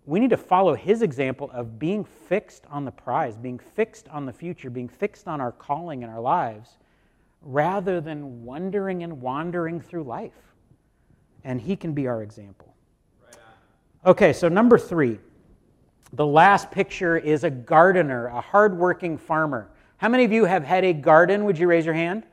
we 0.06 0.20
need 0.20 0.30
to 0.30 0.36
follow 0.36 0.74
his 0.74 1.02
example 1.02 1.50
of 1.52 1.78
being 1.78 2.04
fixed 2.04 2.64
on 2.70 2.84
the 2.84 2.90
prize, 2.90 3.36
being 3.36 3.58
fixed 3.58 4.06
on 4.08 4.26
the 4.26 4.32
future, 4.32 4.68
being 4.68 4.88
fixed 4.88 5.26
on 5.26 5.40
our 5.40 5.50
calling 5.50 6.02
in 6.02 6.10
our 6.10 6.20
lives, 6.20 6.76
rather 7.42 8.00
than 8.00 8.44
wondering 8.44 9.02
and 9.02 9.20
wandering 9.20 9.80
through 9.80 10.04
life. 10.04 10.54
And 11.42 11.60
he 11.60 11.74
can 11.74 11.92
be 11.92 12.06
our 12.06 12.22
example. 12.22 12.73
Okay, 14.06 14.32
so 14.34 14.48
number 14.48 14.78
three. 14.78 15.18
The 16.12 16.26
last 16.26 16.70
picture 16.70 17.16
is 17.16 17.42
a 17.42 17.50
gardener, 17.50 18.26
a 18.26 18.40
hardworking 18.40 19.16
farmer. 19.16 19.70
How 19.96 20.08
many 20.08 20.24
of 20.24 20.32
you 20.32 20.44
have 20.44 20.62
had 20.62 20.84
a 20.84 20.92
garden? 20.92 21.44
Would 21.44 21.58
you 21.58 21.66
raise 21.66 21.86
your 21.86 21.94
hand? 21.94 22.24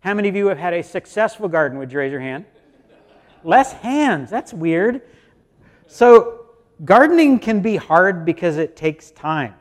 How 0.00 0.14
many 0.14 0.28
of 0.28 0.36
you 0.36 0.46
have 0.46 0.58
had 0.58 0.72
a 0.72 0.82
successful 0.82 1.48
garden? 1.48 1.78
Would 1.78 1.92
you 1.92 1.98
raise 1.98 2.12
your 2.12 2.20
hand? 2.20 2.44
Less 3.44 3.72
hands. 3.72 4.30
That's 4.30 4.54
weird. 4.54 5.02
So, 5.88 6.46
gardening 6.84 7.38
can 7.38 7.60
be 7.60 7.76
hard 7.76 8.24
because 8.24 8.56
it 8.56 8.76
takes 8.76 9.10
time. 9.10 9.54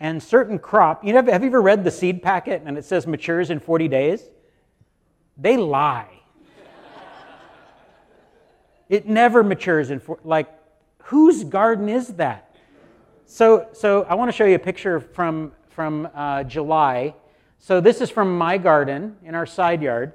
And 0.00 0.22
certain 0.22 0.58
crop, 0.58 1.04
you 1.04 1.12
know, 1.12 1.24
have 1.24 1.42
you 1.42 1.48
ever 1.48 1.62
read 1.62 1.84
the 1.84 1.90
seed 1.90 2.22
packet 2.22 2.62
and 2.64 2.76
it 2.76 2.84
says 2.84 3.06
matures 3.06 3.50
in 3.50 3.60
40 3.60 3.88
days? 3.88 4.24
They 5.36 5.56
lie. 5.56 6.17
It 8.88 9.06
never 9.06 9.42
matures 9.42 9.90
in 9.90 10.00
40, 10.00 10.22
like 10.24 10.48
whose 11.04 11.44
garden 11.44 11.88
is 11.88 12.08
that? 12.14 12.56
So, 13.26 13.68
so 13.72 14.04
I 14.04 14.14
want 14.14 14.30
to 14.30 14.36
show 14.36 14.44
you 14.44 14.54
a 14.54 14.58
picture 14.58 15.00
from 15.00 15.52
from 15.68 16.08
uh, 16.12 16.42
July. 16.42 17.14
So 17.60 17.80
this 17.80 18.00
is 18.00 18.10
from 18.10 18.36
my 18.36 18.58
garden 18.58 19.16
in 19.24 19.36
our 19.36 19.46
side 19.46 19.80
yard, 19.80 20.12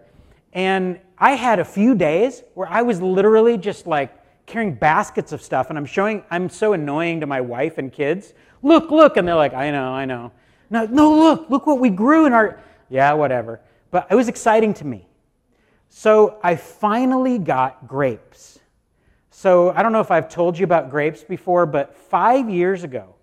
and 0.52 1.00
I 1.18 1.36
had 1.36 1.60
a 1.60 1.64
few 1.64 1.96
days 1.96 2.44
where 2.54 2.68
I 2.68 2.82
was 2.82 3.02
literally 3.02 3.58
just 3.58 3.88
like 3.88 4.14
carrying 4.46 4.74
baskets 4.74 5.32
of 5.32 5.42
stuff, 5.42 5.70
and 5.70 5.78
I'm 5.78 5.86
showing, 5.86 6.24
I'm 6.30 6.50
so 6.50 6.74
annoying 6.74 7.22
to 7.22 7.28
my 7.28 7.40
wife 7.40 7.78
and 7.78 7.94
kids. 7.94 8.34
Look, 8.62 8.92
look, 8.92 9.16
and 9.16 9.26
they're 9.26 9.36
like, 9.36 9.54
I 9.54 9.72
know, 9.72 9.94
I 9.94 10.04
know. 10.04 10.34
No, 10.70 10.86
no, 10.86 11.18
look, 11.18 11.50
look 11.50 11.66
what 11.66 11.80
we 11.80 11.90
grew 11.90 12.26
in 12.26 12.34
our, 12.34 12.60
yeah, 12.90 13.14
whatever. 13.14 13.62
But 13.90 14.08
it 14.12 14.16
was 14.16 14.28
exciting 14.28 14.74
to 14.76 14.86
me. 14.86 15.08
So 15.88 16.40
I 16.44 16.58
finally 16.58 17.38
got 17.38 17.88
grapes. 17.88 18.60
So 19.36 19.72
I 19.72 19.82
don't 19.82 19.92
know 19.92 20.00
if 20.00 20.12
I've 20.12 20.30
told 20.30 20.60
you 20.60 20.64
about 20.64 20.92
grapes 20.92 21.24
before, 21.24 21.66
but 21.66 21.96
five 21.96 22.52
years 22.52 22.84
ago, 22.84 23.16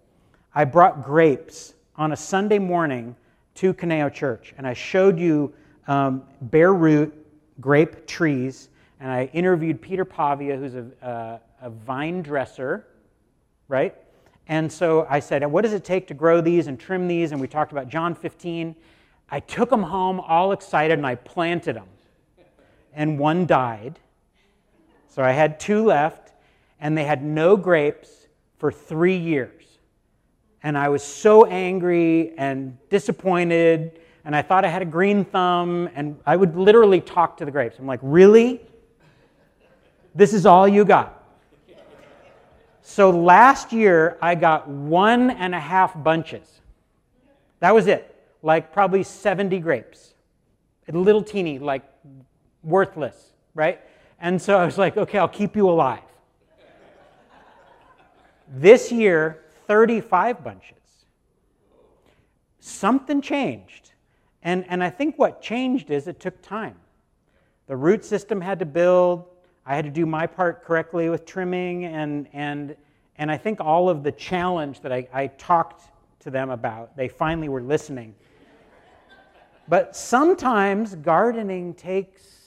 I 0.53 0.65
brought 0.65 1.05
grapes 1.05 1.75
on 1.95 2.11
a 2.11 2.17
Sunday 2.17 2.59
morning 2.59 3.15
to 3.55 3.73
Conejo 3.73 4.09
Church, 4.09 4.53
and 4.59 4.67
I 4.67 4.75
showed 4.75 5.21
you 5.21 5.55
um, 5.87 6.25
bare 6.43 6.75
root 6.75 7.15
grape 7.61 8.09
trees, 8.09 8.71
and 8.99 9.09
I 9.09 9.31
interviewed 9.33 9.81
Peter 9.81 10.05
Pavia, 10.05 10.57
who's 10.57 10.75
a, 10.75 10.87
uh, 11.01 11.39
a 11.63 11.71
vine 11.71 12.23
dresser, 12.23 12.89
right? 13.69 13.95
And 14.49 14.71
so 14.71 15.07
I 15.09 15.21
said, 15.21 15.47
What 15.47 15.63
does 15.63 15.75
it 15.75 15.85
take 15.85 16.09
to 16.09 16.15
grow 16.15 16.41
these 16.41 16.67
and 16.67 16.79
trim 16.79 17.07
these? 17.07 17.31
And 17.31 17.41
we 17.41 17.47
talked 17.47 17.71
about 17.71 17.89
John 17.89 18.17
15. 18.17 18.75
I 19.31 19.39
took 19.39 19.71
them 19.71 19.85
home 19.85 20.19
all 20.19 20.51
excited 20.51 20.99
and 20.99 21.07
I 21.07 21.15
planted 21.15 21.77
them. 21.77 21.87
And 22.93 23.17
one 23.17 23.47
died. 23.47 24.01
So 25.11 25.23
I 25.23 25.33
had 25.33 25.61
two 25.61 25.85
left, 25.85 26.33
and 26.81 26.97
they 26.97 27.05
had 27.05 27.23
no 27.23 27.57
grapes 27.57 28.09
for 28.57 28.73
three 28.73 29.19
years. 29.19 29.65
And 30.63 30.79
I 30.79 30.89
was 30.89 31.03
so 31.03 31.45
angry 31.45 32.33
and 32.39 32.79
disappointed 32.89 34.01
and 34.25 34.37
I 34.37 34.43
thought 34.43 34.65
I 34.65 34.69
had 34.69 34.83
a 34.83 34.87
green 34.87 35.25
thumb, 35.25 35.89
and 35.95 36.19
I 36.27 36.37
would 36.37 36.57
literally 36.57 37.01
talk 37.01 37.39
to 37.39 37.45
the 37.45 37.51
grapes. 37.51 37.79
I'm 37.79 37.87
like, 37.87 38.01
really? 38.03 38.61
This 40.15 40.35
is 40.35 40.45
all 40.45 40.69
you 40.69 40.85
got? 40.85 41.17
So 42.83 43.11
last 43.11 43.73
year, 43.73 44.19
I 44.21 44.35
got 44.35 44.69
one 44.69 45.31
and 45.31 45.55
a 45.55 45.61
half 45.61 46.01
bunches. 46.03 46.61
That 47.61 47.75
was 47.75 47.87
it. 47.87 48.15
Like 48.43 48.73
probably 48.73 49.03
70 49.03 49.59
grapes. 49.61 50.15
A 50.89 50.93
little 50.93 51.23
teeny, 51.23 51.59
like 51.59 51.83
worthless, 52.65 53.33
right? 53.55 53.81
And 54.21 54.41
so 54.41 54.59
I 54.59 54.65
was 54.67 54.77
like, 54.77 54.97
okay, 54.97 55.19
I'll 55.19 55.29
keep 55.29 55.57
you 55.57 55.69
alive. 55.69 56.01
This 58.53 58.93
year, 58.93 59.45
35 59.67 60.45
bunches. 60.45 60.77
Something 62.59 63.23
changed. 63.23 63.93
And, 64.43 64.65
and 64.69 64.83
I 64.83 64.91
think 64.91 65.19
what 65.19 65.41
changed 65.41 65.91
is 65.91 66.09
it 66.09 66.21
took 66.21 66.41
time. 66.43 66.77
The 67.67 67.77
root 67.77 68.05
system 68.05 68.41
had 68.41 68.59
to 68.59 68.67
build. 68.67 69.25
I 69.65 69.77
had 69.77 69.85
to 69.85 69.91
do 69.91 70.05
my 70.05 70.27
part 70.27 70.65
correctly 70.65 71.09
with 71.09 71.25
trimming, 71.25 71.85
and, 71.85 72.27
and, 72.33 72.75
and 73.17 73.31
I 73.31 73.37
think 73.37 73.61
all 73.61 73.89
of 73.89 74.03
the 74.03 74.11
challenge 74.13 74.81
that 74.81 74.93
I, 74.93 75.07
I 75.13 75.27
talked 75.29 75.85
to 76.21 76.31
them 76.31 76.51
about, 76.51 76.97
they 76.97 77.09
finally 77.09 77.49
were 77.49 77.63
listening. 77.63 78.15
But 79.69 79.95
sometimes 79.95 80.97
gardening 80.97 81.75
takes 81.75 82.40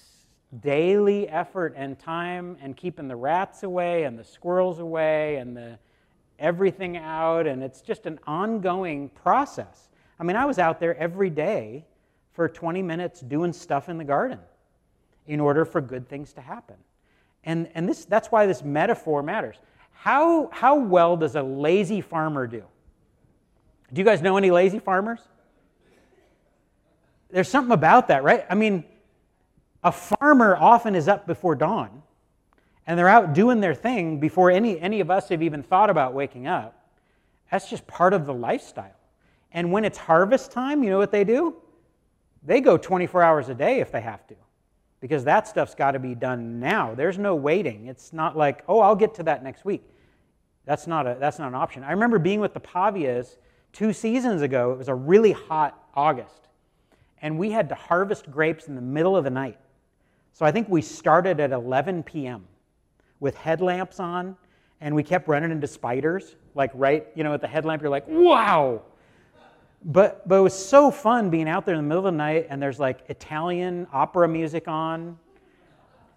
daily 0.61 1.27
effort 1.29 1.73
and 1.75 1.97
time 1.97 2.57
and 2.61 2.77
keeping 2.77 3.07
the 3.07 3.15
rats 3.15 3.63
away 3.63 4.03
and 4.03 4.17
the 4.17 4.23
squirrels 4.23 4.79
away 4.79 5.37
and 5.37 5.55
the 5.55 5.77
everything 6.39 6.97
out 6.97 7.47
and 7.47 7.63
it's 7.63 7.81
just 7.81 8.05
an 8.05 8.19
ongoing 8.27 9.09
process. 9.09 9.89
I 10.19 10.23
mean, 10.23 10.35
I 10.35 10.45
was 10.45 10.59
out 10.59 10.79
there 10.79 10.95
every 10.97 11.29
day 11.29 11.85
for 12.33 12.49
20 12.49 12.81
minutes 12.81 13.21
doing 13.21 13.53
stuff 13.53 13.89
in 13.89 13.97
the 13.97 14.03
garden 14.03 14.39
in 15.27 15.39
order 15.39 15.65
for 15.65 15.81
good 15.81 16.09
things 16.09 16.33
to 16.33 16.41
happen. 16.41 16.75
And, 17.43 17.69
and 17.75 17.87
this, 17.87 18.05
that's 18.05 18.29
why 18.31 18.45
this 18.45 18.63
metaphor 18.63 19.23
matters. 19.23 19.55
How, 19.91 20.49
how 20.51 20.75
well 20.75 21.15
does 21.15 21.35
a 21.35 21.43
lazy 21.43 22.01
farmer 22.01 22.47
do? 22.47 22.63
Do 23.91 24.01
you 24.01 24.05
guys 24.05 24.21
know 24.21 24.37
any 24.37 24.51
lazy 24.51 24.79
farmers? 24.79 25.19
There's 27.29 27.47
something 27.47 27.71
about 27.73 28.09
that, 28.09 28.23
right? 28.23 28.45
I 28.49 28.55
mean, 28.55 28.83
a 29.83 29.91
farmer 29.91 30.55
often 30.55 30.95
is 30.95 31.07
up 31.07 31.27
before 31.27 31.55
dawn 31.55 32.03
and 32.85 32.97
they're 32.97 33.09
out 33.09 33.33
doing 33.33 33.61
their 33.61 33.75
thing 33.75 34.19
before 34.19 34.51
any, 34.51 34.79
any 34.79 34.99
of 34.99 35.09
us 35.09 35.29
have 35.29 35.41
even 35.41 35.63
thought 35.63 35.89
about 35.89 36.13
waking 36.13 36.47
up. 36.47 36.87
That's 37.51 37.69
just 37.69 37.85
part 37.87 38.13
of 38.13 38.25
the 38.25 38.33
lifestyle. 38.33 38.95
And 39.51 39.71
when 39.71 39.85
it's 39.85 39.97
harvest 39.97 40.51
time, 40.51 40.83
you 40.83 40.89
know 40.89 40.97
what 40.97 41.11
they 41.11 41.23
do? 41.23 41.55
They 42.43 42.59
go 42.59 42.77
24 42.77 43.21
hours 43.21 43.49
a 43.49 43.53
day 43.53 43.79
if 43.79 43.91
they 43.91 44.01
have 44.01 44.27
to, 44.27 44.35
because 44.99 45.23
that 45.25 45.47
stuff's 45.47 45.75
got 45.75 45.91
to 45.91 45.99
be 45.99 46.15
done 46.15 46.59
now. 46.59 46.93
There's 46.93 47.17
no 47.17 47.35
waiting. 47.35 47.87
It's 47.87 48.11
not 48.11 48.35
like, 48.35 48.63
oh, 48.67 48.79
I'll 48.79 48.95
get 48.95 49.13
to 49.15 49.23
that 49.23 49.43
next 49.43 49.63
week. 49.63 49.83
That's 50.65 50.87
not, 50.87 51.07
a, 51.07 51.15
that's 51.19 51.39
not 51.39 51.49
an 51.49 51.55
option. 51.55 51.83
I 51.83 51.91
remember 51.91 52.19
being 52.19 52.39
with 52.39 52.53
the 52.53 52.59
Pavias 52.59 53.37
two 53.71 53.93
seasons 53.93 54.41
ago. 54.41 54.73
It 54.73 54.77
was 54.77 54.87
a 54.87 54.95
really 54.95 55.31
hot 55.31 55.81
August, 55.93 56.47
and 57.21 57.37
we 57.37 57.51
had 57.51 57.69
to 57.69 57.75
harvest 57.75 58.29
grapes 58.31 58.67
in 58.67 58.75
the 58.75 58.81
middle 58.81 59.15
of 59.15 59.23
the 59.23 59.29
night. 59.29 59.59
So 60.33 60.45
I 60.45 60.51
think 60.51 60.67
we 60.67 60.81
started 60.81 61.39
at 61.39 61.51
11 61.51 62.03
p.m. 62.03 62.45
with 63.19 63.35
headlamps 63.35 63.99
on, 63.99 64.35
and 64.81 64.93
we 64.93 65.03
kept 65.03 65.27
running 65.27 65.51
into 65.51 65.67
spiders. 65.67 66.35
Like, 66.55 66.71
right, 66.73 67.07
you 67.15 67.23
know, 67.23 67.33
at 67.33 67.41
the 67.41 67.47
headlamp, 67.47 67.81
you're 67.81 67.91
like, 67.91 68.07
wow, 68.07 68.81
but, 69.85 70.27
but 70.27 70.37
it 70.37 70.41
was 70.41 70.53
so 70.53 70.91
fun 70.91 71.29
being 71.29 71.49
out 71.49 71.65
there 71.65 71.75
in 71.75 71.81
the 71.81 71.87
middle 71.87 72.05
of 72.05 72.13
the 72.13 72.17
night 72.17 72.47
and 72.49 72.61
there's 72.61 72.79
like 72.79 72.99
Italian 73.09 73.87
opera 73.91 74.27
music 74.27 74.67
on. 74.67 75.17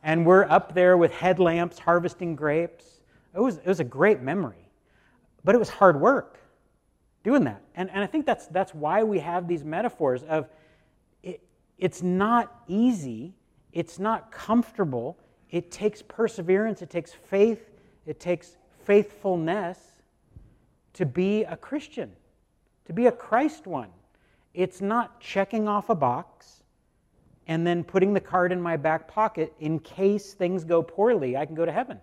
And 0.03 0.25
we're 0.25 0.45
up 0.45 0.73
there 0.73 0.97
with 0.97 1.13
headlamps 1.13 1.79
harvesting 1.79 2.37
grapes. 2.37 3.01
It 3.35 3.41
was, 3.41 3.57
it 3.57 3.67
was 3.67 3.81
a 3.81 3.85
great 3.85 4.21
memory. 4.21 4.69
But 5.43 5.55
it 5.55 5.59
was 5.59 5.69
hard 5.69 6.01
work 6.01 6.39
doing 7.25 7.43
that. 7.45 7.61
And, 7.75 7.91
and 7.91 8.05
I 8.05 8.07
think 8.07 8.25
that's, 8.25 8.47
that's 8.47 8.73
why 8.73 9.03
we 9.03 9.19
have 9.19 9.49
these 9.49 9.65
metaphors 9.65 10.23
of 10.23 10.49
it, 11.25 11.41
it's 11.77 12.03
not 12.03 12.63
easy, 12.69 13.35
it's 13.77 13.99
not 13.99 14.33
comfortable, 14.33 15.19
it 15.51 15.71
takes 15.71 16.03
perseverance, 16.03 16.83
it 16.83 16.91
takes 16.91 17.13
faith, 17.13 17.71
it 18.07 18.19
takes 18.19 18.57
faithfulness 18.85 19.79
to 20.95 21.07
be 21.07 21.45
a 21.45 21.57
Christian 21.57 22.11
to 22.87 22.93
be 22.93 23.07
a 23.07 23.13
Christ 23.13 23.67
one. 23.67 23.91
It's 24.55 24.81
not 24.81 25.21
checking 25.21 25.69
off 25.69 25.91
a 25.91 25.95
box 25.95 26.63
and 27.47 27.67
then 27.67 27.85
putting 27.85 28.15
the 28.15 28.21
card 28.21 28.51
in 28.51 28.61
my 28.61 28.77
back 28.77 29.07
pocket 29.07 29.53
in 29.61 29.79
case 29.81 30.33
things 30.33 30.65
go 30.65 30.83
poorly, 30.83 31.37
I 31.37 31.45
can 31.47 31.55
go 31.55 31.65
to 31.65 31.73
heaven. 31.73 32.01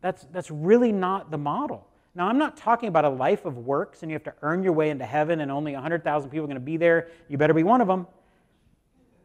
That's, 0.00 0.24
that's 0.32 0.50
really 0.50 0.92
not 0.92 1.30
the 1.30 1.38
model. 1.38 1.86
Now, 2.14 2.28
I'm 2.28 2.38
not 2.38 2.56
talking 2.56 2.88
about 2.88 3.04
a 3.04 3.08
life 3.08 3.44
of 3.44 3.58
works 3.58 4.02
and 4.02 4.10
you 4.10 4.14
have 4.14 4.24
to 4.24 4.34
earn 4.42 4.62
your 4.62 4.72
way 4.72 4.90
into 4.90 5.04
heaven 5.04 5.40
and 5.40 5.50
only 5.50 5.72
100,000 5.72 6.30
people 6.30 6.44
are 6.44 6.46
going 6.46 6.54
to 6.54 6.60
be 6.60 6.76
there. 6.76 7.08
You 7.28 7.38
better 7.38 7.54
be 7.54 7.64
one 7.64 7.80
of 7.80 7.88
them. 7.88 8.06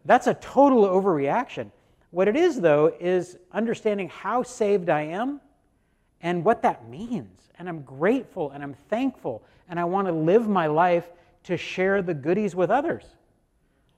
That's 0.09 0.25
a 0.25 0.33
total 0.33 0.87
overreaction. 0.87 1.69
What 2.09 2.27
it 2.27 2.35
is, 2.35 2.59
though, 2.59 2.91
is 2.99 3.37
understanding 3.51 4.09
how 4.09 4.41
saved 4.41 4.89
I 4.89 5.01
am 5.01 5.39
and 6.19 6.43
what 6.43 6.63
that 6.63 6.89
means. 6.89 7.51
And 7.59 7.69
I'm 7.69 7.83
grateful 7.83 8.49
and 8.49 8.63
I'm 8.63 8.73
thankful, 8.89 9.43
and 9.69 9.79
I 9.79 9.85
want 9.85 10.07
to 10.07 10.11
live 10.11 10.47
my 10.47 10.65
life 10.65 11.07
to 11.43 11.57
share 11.57 12.01
the 12.01 12.15
goodies 12.15 12.55
with 12.55 12.71
others. 12.71 13.05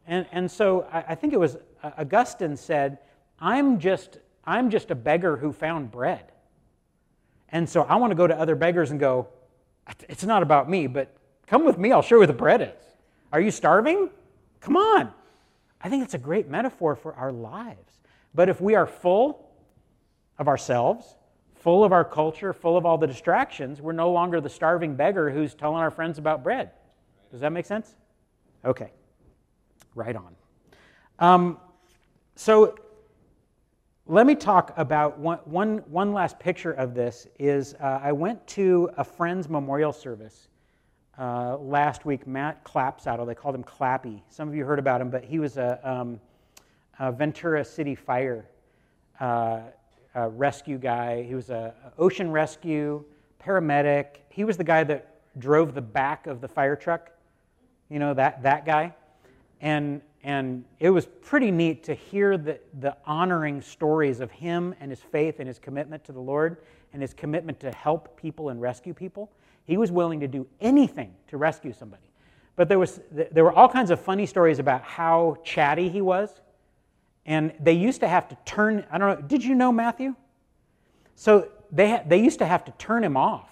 And, 0.05 0.25
and 0.33 0.51
so 0.51 0.85
I, 0.91 1.05
I 1.07 1.15
think 1.15 1.31
it 1.31 1.39
was 1.39 1.55
uh, 1.81 1.91
Augustine 1.99 2.57
said, 2.57 2.97
I'm 3.39 3.79
just, 3.79 4.17
I'm 4.43 4.69
just 4.69 4.91
a 4.91 4.95
beggar 4.95 5.37
who 5.37 5.53
found 5.53 5.91
bread. 5.91 6.33
And 7.47 7.69
so 7.69 7.83
I 7.83 7.95
want 7.95 8.11
to 8.11 8.15
go 8.15 8.27
to 8.27 8.37
other 8.37 8.55
beggars 8.55 8.91
and 8.91 8.99
go, 8.99 9.29
it's 10.09 10.25
not 10.25 10.43
about 10.43 10.69
me, 10.69 10.87
but 10.87 11.15
come 11.47 11.63
with 11.63 11.77
me, 11.77 11.93
I'll 11.93 12.01
show 12.01 12.15
you 12.15 12.19
where 12.19 12.27
the 12.27 12.33
bread 12.33 12.61
is. 12.61 12.83
Are 13.31 13.39
you 13.39 13.49
starving? 13.49 14.09
Come 14.59 14.75
on. 14.75 15.13
I 15.83 15.89
think 15.89 16.03
it's 16.03 16.13
a 16.13 16.19
great 16.19 16.47
metaphor 16.49 16.95
for 16.95 17.13
our 17.15 17.31
lives. 17.31 17.99
But 18.33 18.49
if 18.49 18.61
we 18.61 18.75
are 18.75 18.85
full 18.85 19.49
of 20.37 20.47
ourselves, 20.47 21.15
full 21.55 21.83
of 21.83 21.91
our 21.91 22.05
culture, 22.05 22.53
full 22.53 22.77
of 22.77 22.85
all 22.85 22.97
the 22.97 23.07
distractions, 23.07 23.81
we're 23.81 23.91
no 23.91 24.11
longer 24.11 24.41
the 24.41 24.49
starving 24.49 24.95
beggar 24.95 25.29
who's 25.29 25.53
telling 25.53 25.77
our 25.77 25.91
friends 25.91 26.17
about 26.17 26.43
bread. 26.43 26.71
Does 27.31 27.41
that 27.41 27.51
make 27.51 27.65
sense? 27.65 27.95
Okay. 28.63 28.91
Right 29.95 30.15
on. 30.15 30.35
Um, 31.19 31.57
so 32.35 32.75
let 34.07 34.25
me 34.25 34.35
talk 34.35 34.73
about 34.77 35.19
one, 35.19 35.39
one, 35.45 35.77
one 35.87 36.13
last 36.13 36.39
picture 36.39 36.71
of 36.71 36.93
this 36.93 37.27
is 37.39 37.75
uh, 37.75 37.99
I 38.01 38.11
went 38.11 38.45
to 38.47 38.89
a 38.97 39.03
friend's 39.03 39.47
memorial 39.47 39.93
service 39.93 40.47
uh, 41.21 41.55
last 41.57 42.03
week, 42.03 42.25
Matt 42.25 42.63
Clapsaddle. 42.65 43.27
They 43.27 43.35
called 43.35 43.53
him 43.53 43.63
Clappy. 43.63 44.21
Some 44.29 44.47
of 44.47 44.55
you 44.55 44.65
heard 44.65 44.79
about 44.79 44.99
him, 44.99 45.11
but 45.11 45.23
he 45.23 45.37
was 45.37 45.57
a, 45.57 45.79
um, 45.83 46.19
a 46.97 47.11
Ventura 47.11 47.63
City 47.63 47.93
Fire 47.93 48.43
uh, 49.19 49.61
rescue 50.15 50.79
guy. 50.79 51.21
He 51.21 51.35
was 51.35 51.51
a, 51.51 51.75
a 51.85 52.01
ocean 52.01 52.31
rescue 52.31 53.03
paramedic. 53.39 54.17
He 54.29 54.43
was 54.43 54.57
the 54.57 54.63
guy 54.63 54.83
that 54.85 55.21
drove 55.37 55.75
the 55.75 55.81
back 55.81 56.25
of 56.25 56.41
the 56.41 56.47
fire 56.47 56.75
truck. 56.75 57.11
You 57.89 57.99
know 57.99 58.15
that 58.15 58.41
that 58.41 58.65
guy, 58.65 58.95
and 59.61 60.01
and 60.23 60.65
it 60.79 60.89
was 60.89 61.05
pretty 61.05 61.51
neat 61.51 61.83
to 61.83 61.93
hear 61.93 62.35
the, 62.37 62.59
the 62.79 62.97
honoring 63.05 63.61
stories 63.61 64.21
of 64.21 64.31
him 64.31 64.73
and 64.79 64.89
his 64.89 64.99
faith 64.99 65.35
and 65.39 65.47
his 65.47 65.59
commitment 65.59 66.03
to 66.05 66.11
the 66.13 66.19
Lord 66.19 66.57
and 66.93 67.01
his 67.01 67.13
commitment 67.13 67.59
to 67.59 67.71
help 67.71 68.17
people 68.17 68.49
and 68.49 68.59
rescue 68.59 68.93
people. 68.93 69.29
He 69.65 69.77
was 69.77 69.91
willing 69.91 70.19
to 70.21 70.27
do 70.27 70.47
anything 70.59 71.13
to 71.27 71.37
rescue 71.37 71.73
somebody. 71.73 72.03
But 72.55 72.67
there, 72.67 72.79
was, 72.79 72.99
there 73.11 73.43
were 73.43 73.53
all 73.53 73.69
kinds 73.69 73.91
of 73.91 73.99
funny 73.99 74.25
stories 74.25 74.59
about 74.59 74.83
how 74.83 75.37
chatty 75.43 75.89
he 75.89 76.01
was. 76.01 76.29
And 77.25 77.53
they 77.59 77.73
used 77.73 78.01
to 78.01 78.07
have 78.07 78.27
to 78.29 78.37
turn, 78.45 78.85
I 78.91 78.97
don't 78.97 79.21
know, 79.21 79.27
did 79.27 79.43
you 79.43 79.55
know 79.55 79.71
Matthew? 79.71 80.15
So 81.15 81.47
they, 81.71 82.01
they 82.05 82.17
used 82.17 82.39
to 82.39 82.45
have 82.45 82.65
to 82.65 82.71
turn 82.73 83.03
him 83.03 83.15
off 83.15 83.49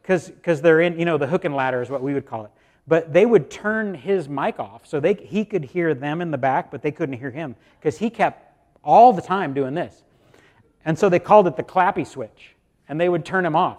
because 0.00 0.62
they're 0.62 0.80
in, 0.80 0.98
you 0.98 1.04
know, 1.04 1.18
the 1.18 1.26
hook 1.26 1.44
and 1.44 1.54
ladder 1.54 1.82
is 1.82 1.90
what 1.90 2.02
we 2.02 2.14
would 2.14 2.24
call 2.24 2.44
it 2.46 2.50
but 2.88 3.12
they 3.12 3.26
would 3.26 3.50
turn 3.50 3.94
his 3.94 4.28
mic 4.28 4.58
off 4.58 4.86
so 4.86 4.98
they, 4.98 5.12
he 5.12 5.44
could 5.44 5.62
hear 5.62 5.94
them 5.94 6.22
in 6.22 6.30
the 6.30 6.38
back, 6.38 6.70
but 6.70 6.80
they 6.80 6.90
couldn't 6.90 7.18
hear 7.18 7.30
him 7.30 7.54
because 7.78 7.98
he 7.98 8.08
kept 8.08 8.42
all 8.82 9.12
the 9.12 9.20
time 9.20 9.52
doing 9.52 9.74
this. 9.74 10.02
And 10.86 10.98
so 10.98 11.10
they 11.10 11.18
called 11.18 11.46
it 11.46 11.56
the 11.56 11.62
clappy 11.62 12.06
switch, 12.06 12.54
and 12.88 12.98
they 12.98 13.10
would 13.10 13.26
turn 13.26 13.44
him 13.44 13.54
off. 13.54 13.78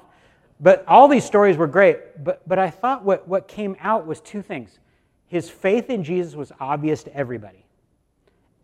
But 0.59 0.83
all 0.87 1.07
these 1.07 1.23
stories 1.23 1.55
were 1.55 1.67
great, 1.67 2.23
but, 2.23 2.47
but 2.47 2.59
I 2.59 2.69
thought 2.69 3.03
what, 3.03 3.27
what 3.27 3.47
came 3.47 3.77
out 3.79 4.05
was 4.05 4.19
two 4.19 4.41
things. 4.41 4.79
His 5.27 5.49
faith 5.49 5.89
in 5.89 6.03
Jesus 6.03 6.35
was 6.35 6.51
obvious 6.59 7.03
to 7.03 7.15
everybody, 7.15 7.65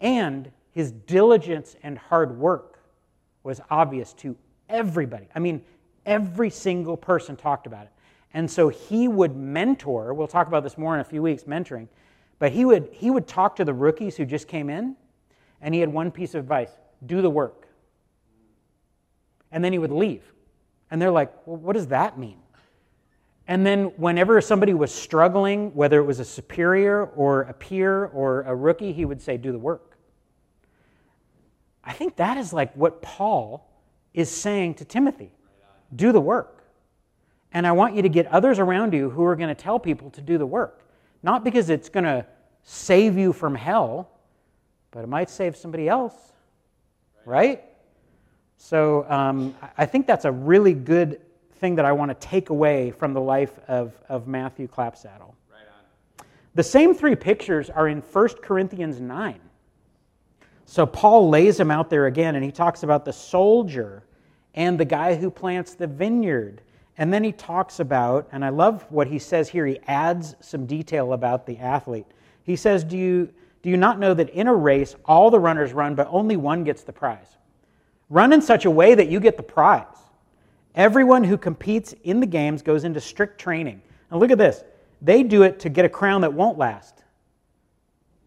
and 0.01 0.51
his 0.71 0.91
diligence 0.91 1.75
and 1.83 1.97
hard 1.97 2.37
work 2.37 2.79
was 3.43 3.61
obvious 3.69 4.11
to 4.13 4.35
everybody. 4.67 5.27
I 5.33 5.39
mean, 5.39 5.63
every 6.05 6.49
single 6.49 6.97
person 6.97 7.35
talked 7.35 7.67
about 7.67 7.83
it. 7.83 7.91
And 8.33 8.51
so 8.51 8.67
he 8.67 9.07
would 9.07 9.37
mentor, 9.37 10.13
we'll 10.13 10.27
talk 10.27 10.47
about 10.47 10.63
this 10.63 10.77
more 10.77 10.95
in 10.95 10.99
a 10.99 11.05
few 11.05 11.21
weeks, 11.21 11.43
mentoring, 11.43 11.87
but 12.39 12.51
he 12.51 12.65
would, 12.65 12.89
he 12.91 13.09
would 13.09 13.27
talk 13.27 13.55
to 13.55 13.63
the 13.63 13.73
rookies 13.73 14.17
who 14.17 14.25
just 14.25 14.49
came 14.49 14.69
in, 14.69 14.97
and 15.61 15.73
he 15.73 15.79
had 15.79 15.93
one 15.93 16.11
piece 16.11 16.35
of 16.35 16.41
advice 16.41 16.71
do 17.05 17.21
the 17.21 17.29
work. 17.29 17.67
And 19.51 19.63
then 19.63 19.71
he 19.71 19.79
would 19.79 19.91
leave. 19.91 20.23
And 20.95 21.01
they're 21.01 21.11
like, 21.11 21.45
well, 21.45 21.57
what 21.57 21.73
does 21.73 21.87
that 21.87 22.17
mean? 22.17 22.37
And 23.49 23.65
then, 23.65 23.87
whenever 23.97 24.39
somebody 24.39 24.73
was 24.73 24.93
struggling, 24.93 25.75
whether 25.75 25.99
it 25.99 26.05
was 26.05 26.21
a 26.21 26.23
superior 26.23 27.07
or 27.07 27.41
a 27.41 27.53
peer 27.53 28.05
or 28.05 28.43
a 28.43 28.55
rookie, 28.55 28.93
he 28.93 29.03
would 29.03 29.21
say, 29.21 29.35
Do 29.35 29.51
the 29.51 29.59
work. 29.59 29.97
I 31.83 31.91
think 31.91 32.15
that 32.15 32.37
is 32.37 32.53
like 32.53 32.73
what 32.75 33.01
Paul 33.01 33.69
is 34.13 34.31
saying 34.31 34.75
to 34.75 34.85
Timothy 34.85 35.33
do 35.93 36.13
the 36.13 36.21
work. 36.21 36.63
And 37.51 37.67
I 37.67 37.73
want 37.73 37.93
you 37.93 38.01
to 38.01 38.09
get 38.09 38.27
others 38.27 38.57
around 38.57 38.93
you 38.93 39.09
who 39.09 39.25
are 39.25 39.35
going 39.35 39.53
to 39.53 39.53
tell 39.53 39.79
people 39.79 40.11
to 40.11 40.21
do 40.21 40.37
the 40.37 40.45
work. 40.45 40.87
Not 41.21 41.43
because 41.43 41.69
it's 41.69 41.89
going 41.89 42.05
to 42.05 42.25
save 42.63 43.17
you 43.17 43.33
from 43.33 43.53
hell, 43.53 44.11
but 44.91 45.03
it 45.03 45.09
might 45.09 45.29
save 45.29 45.57
somebody 45.57 45.89
else, 45.89 46.15
right? 47.25 47.65
So 48.57 49.05
um, 49.09 49.55
I 49.77 49.85
think 49.85 50.07
that's 50.07 50.25
a 50.25 50.31
really 50.31 50.73
good 50.73 51.21
thing 51.59 51.75
that 51.75 51.85
I 51.85 51.91
want 51.91 52.09
to 52.09 52.27
take 52.27 52.49
away 52.49 52.91
from 52.91 53.13
the 53.13 53.21
life 53.21 53.57
of, 53.67 53.93
of 54.09 54.27
Matthew 54.27 54.67
Clapsaddle. 54.67 55.33
Right 55.49 55.67
on. 55.77 56.25
The 56.55 56.63
same 56.63 56.93
three 56.93 57.15
pictures 57.15 57.69
are 57.69 57.87
in 57.87 58.01
1 58.01 58.27
Corinthians 58.41 58.99
9. 58.99 59.39
So 60.65 60.85
Paul 60.85 61.29
lays 61.29 61.57
them 61.57 61.69
out 61.69 61.89
there 61.89 62.07
again, 62.07 62.35
and 62.35 62.43
he 62.43 62.51
talks 62.51 62.83
about 62.83 63.05
the 63.05 63.13
soldier 63.13 64.03
and 64.55 64.79
the 64.79 64.85
guy 64.85 65.15
who 65.15 65.29
plants 65.29 65.75
the 65.75 65.87
vineyard 65.87 66.61
and 66.97 67.13
then 67.13 67.23
he 67.23 67.31
talks 67.31 67.79
about, 67.79 68.27
and 68.31 68.43
I 68.45 68.49
love 68.49 68.85
what 68.89 69.07
he 69.07 69.19
says 69.19 69.49
here, 69.49 69.65
he 69.65 69.79
adds 69.87 70.35
some 70.39 70.65
detail 70.65 71.13
about 71.13 71.45
the 71.45 71.57
athlete. 71.57 72.05
He 72.43 72.55
says, 72.55 72.83
Do 72.83 72.97
you, 72.97 73.29
do 73.61 73.69
you 73.69 73.77
not 73.77 73.99
know 73.99 74.13
that 74.13 74.29
in 74.29 74.47
a 74.47 74.55
race, 74.55 74.95
all 75.05 75.29
the 75.29 75.39
runners 75.39 75.73
run, 75.73 75.95
but 75.95 76.07
only 76.09 76.37
one 76.37 76.63
gets 76.63 76.83
the 76.83 76.93
prize? 76.93 77.37
Run 78.09 78.33
in 78.33 78.41
such 78.41 78.65
a 78.65 78.71
way 78.71 78.95
that 78.95 79.09
you 79.09 79.19
get 79.19 79.37
the 79.37 79.43
prize. 79.43 79.85
Everyone 80.75 81.23
who 81.23 81.37
competes 81.37 81.93
in 82.03 82.19
the 82.19 82.25
games 82.25 82.61
goes 82.61 82.83
into 82.83 82.99
strict 82.99 83.39
training. 83.39 83.81
Now 84.11 84.17
look 84.17 84.31
at 84.31 84.37
this. 84.37 84.63
They 85.01 85.23
do 85.23 85.43
it 85.43 85.59
to 85.61 85.69
get 85.69 85.85
a 85.85 85.89
crown 85.89 86.21
that 86.21 86.33
won't 86.33 86.57
last. 86.57 87.03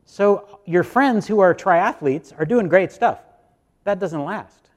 So 0.04 0.60
your 0.64 0.82
friends 0.82 1.26
who 1.26 1.40
are 1.40 1.54
triathletes 1.54 2.32
are 2.38 2.46
doing 2.46 2.68
great 2.68 2.90
stuff. 2.92 3.20
That 3.84 3.98
doesn't 3.98 4.24
last. 4.24 4.70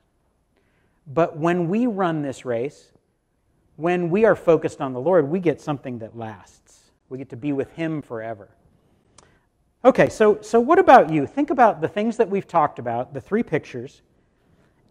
But 1.08 1.38
when 1.38 1.68
we 1.68 1.88
run 1.88 2.22
this 2.22 2.46
race, 2.46 2.92
when 3.78 4.10
we 4.10 4.26
are 4.26 4.36
focused 4.36 4.82
on 4.82 4.94
the 4.94 5.00
Lord, 5.00 5.30
we 5.30 5.40
get 5.40 5.60
something 5.60 6.00
that 6.00 6.18
lasts. 6.18 6.92
We 7.10 7.18
get 7.18 7.30
to 7.30 7.36
be 7.38 7.54
with 7.54 7.72
Him 7.72 8.02
forever. 8.02 8.50
Okay, 9.84 10.10
so, 10.10 10.40
so 10.42 10.60
what 10.60 10.78
about 10.78 11.10
you? 11.10 11.26
Think 11.26 11.50
about 11.50 11.82
the 11.82 11.88
things 11.88 12.18
that 12.18 12.30
we've 12.30 12.48
talked 12.48 12.78
about, 12.78 13.14
the 13.14 13.22
three 13.22 13.42
pictures, 13.42 14.02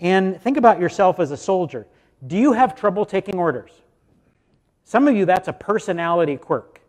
and 0.01 0.41
think 0.41 0.57
about 0.57 0.81
yourself 0.81 1.21
as 1.21 1.31
a 1.31 1.37
soldier. 1.37 1.87
Do 2.27 2.37
you 2.37 2.53
have 2.53 2.75
trouble 2.75 3.05
taking 3.05 3.39
orders? 3.39 3.71
Some 4.85 5.07
of 5.07 5.15
you, 5.15 5.27
that's 5.27 5.49
a 5.49 5.53
personality 5.53 6.37
quirk. 6.37 6.81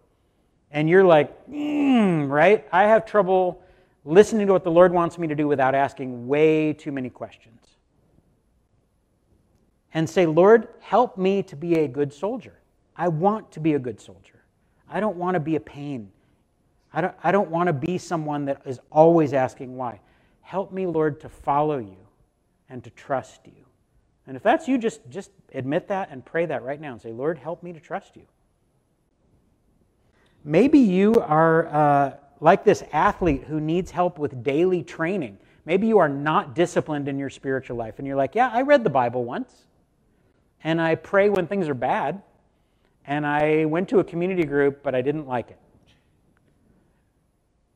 And 0.71 0.89
you're 0.89 1.03
like, 1.03 1.47
mm, 1.47 2.29
right? 2.29 2.67
I 2.71 2.83
have 2.83 3.05
trouble 3.05 3.61
listening 4.05 4.47
to 4.47 4.53
what 4.53 4.63
the 4.63 4.71
Lord 4.71 4.93
wants 4.93 5.17
me 5.17 5.27
to 5.27 5.35
do 5.35 5.47
without 5.47 5.75
asking 5.75 6.27
way 6.27 6.73
too 6.73 6.91
many 6.91 7.09
questions 7.09 7.67
and 9.93 10.09
say, 10.09 10.25
Lord, 10.25 10.69
help 10.79 11.17
me 11.17 11.43
to 11.43 11.55
be 11.55 11.79
a 11.79 11.87
good 11.87 12.13
soldier. 12.13 12.57
I 12.95 13.09
want 13.09 13.51
to 13.51 13.59
be 13.59 13.73
a 13.73 13.79
good 13.79 13.99
soldier. 13.99 14.43
I 14.89 14.99
don't 14.99 15.17
want 15.17 15.35
to 15.35 15.39
be 15.39 15.57
a 15.57 15.59
pain. 15.59 16.11
I 16.93 17.01
don't, 17.01 17.15
I 17.23 17.31
don't 17.31 17.49
want 17.49 17.67
to 17.67 17.73
be 17.73 17.97
someone 17.97 18.45
that 18.45 18.61
is 18.65 18.79
always 18.89 19.33
asking 19.33 19.75
why. 19.75 19.99
Help 20.41 20.71
me, 20.71 20.85
Lord, 20.85 21.19
to 21.21 21.29
follow 21.29 21.77
you 21.77 22.00
and 22.71 22.83
to 22.83 22.89
trust 22.91 23.41
you. 23.45 23.65
And 24.25 24.37
if 24.37 24.43
that's 24.43 24.67
you, 24.67 24.77
just, 24.77 25.01
just 25.09 25.29
admit 25.53 25.89
that 25.89 26.09
and 26.09 26.25
pray 26.25 26.45
that 26.45 26.63
right 26.63 26.79
now 26.79 26.93
and 26.93 27.01
say, 27.01 27.11
Lord, 27.11 27.37
help 27.37 27.61
me 27.61 27.73
to 27.73 27.79
trust 27.79 28.15
you. 28.15 28.23
Maybe 30.43 30.79
you 30.79 31.15
are 31.15 31.67
uh, 31.67 32.13
like 32.39 32.63
this 32.63 32.83
athlete 32.93 33.43
who 33.43 33.59
needs 33.59 33.91
help 33.91 34.17
with 34.17 34.43
daily 34.43 34.83
training. 34.83 35.37
Maybe 35.65 35.85
you 35.85 35.99
are 35.99 36.09
not 36.09 36.55
disciplined 36.55 37.07
in 37.07 37.19
your 37.19 37.29
spiritual 37.29 37.77
life 37.77 37.95
and 37.99 38.07
you're 38.07 38.15
like, 38.15 38.33
yeah, 38.33 38.49
I 38.51 38.61
read 38.61 38.83
the 38.83 38.89
Bible 38.89 39.23
once 39.23 39.65
and 40.63 40.81
I 40.81 40.95
pray 40.95 41.29
when 41.29 41.47
things 41.47 41.67
are 41.67 41.73
bad, 41.73 42.21
and 43.05 43.25
I 43.25 43.65
went 43.65 43.89
to 43.89 43.99
a 43.99 44.03
community 44.03 44.43
group, 44.43 44.83
but 44.83 44.93
I 44.93 45.01
didn't 45.01 45.27
like 45.27 45.49
it. 45.49 45.57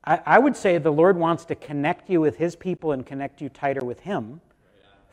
I, 0.04 0.22
I 0.24 0.40
would 0.40 0.56
say 0.56 0.78
the 0.78 0.92
Lord 0.92 1.18
wants 1.18 1.46
to 1.46 1.56
connect 1.56 2.12
you 2.12 2.22
with 2.22 2.38
His 2.38 2.56
people 2.56 2.92
and 2.92 3.04
connect 3.04 3.42
you 3.42 3.50
tighter 3.50 3.84
with 3.84 4.02
Him 4.02 4.40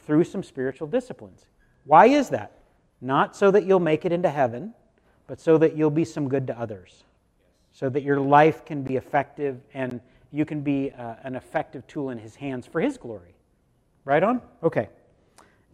through 0.07 0.25
some 0.25 0.43
spiritual 0.43 0.87
disciplines. 0.87 1.47
Why 1.85 2.07
is 2.07 2.29
that? 2.31 2.59
Not 3.01 3.37
so 3.37 3.51
that 3.51 3.65
you'll 3.65 3.81
make 3.81 4.05
it 4.05 4.13
into 4.13 4.31
heaven, 4.31 4.75
but 5.27 5.41
so 5.41 5.59
that 5.59 5.77
you'll 5.77 5.91
be 5.91 6.05
some 6.05 6.29
good 6.29 6.47
to 6.49 6.59
others, 6.59 7.05
so 7.73 7.89
that 7.89 8.03
your 8.03 8.21
life 8.21 8.65
can 8.65 8.83
be 8.83 8.97
effective 8.97 9.61
and 9.75 10.01
you 10.31 10.45
can 10.45 10.61
be 10.61 10.91
uh, 10.93 11.17
an 11.25 11.37
effective 11.37 11.87
tool 11.87 12.11
in 12.11 12.19
His 12.19 12.35
hands 12.35 12.67
for 12.67 12.81
His 12.81 12.97
glory. 12.97 13.35
Right 14.05 14.23
on? 14.23 14.41
Okay. 14.63 14.89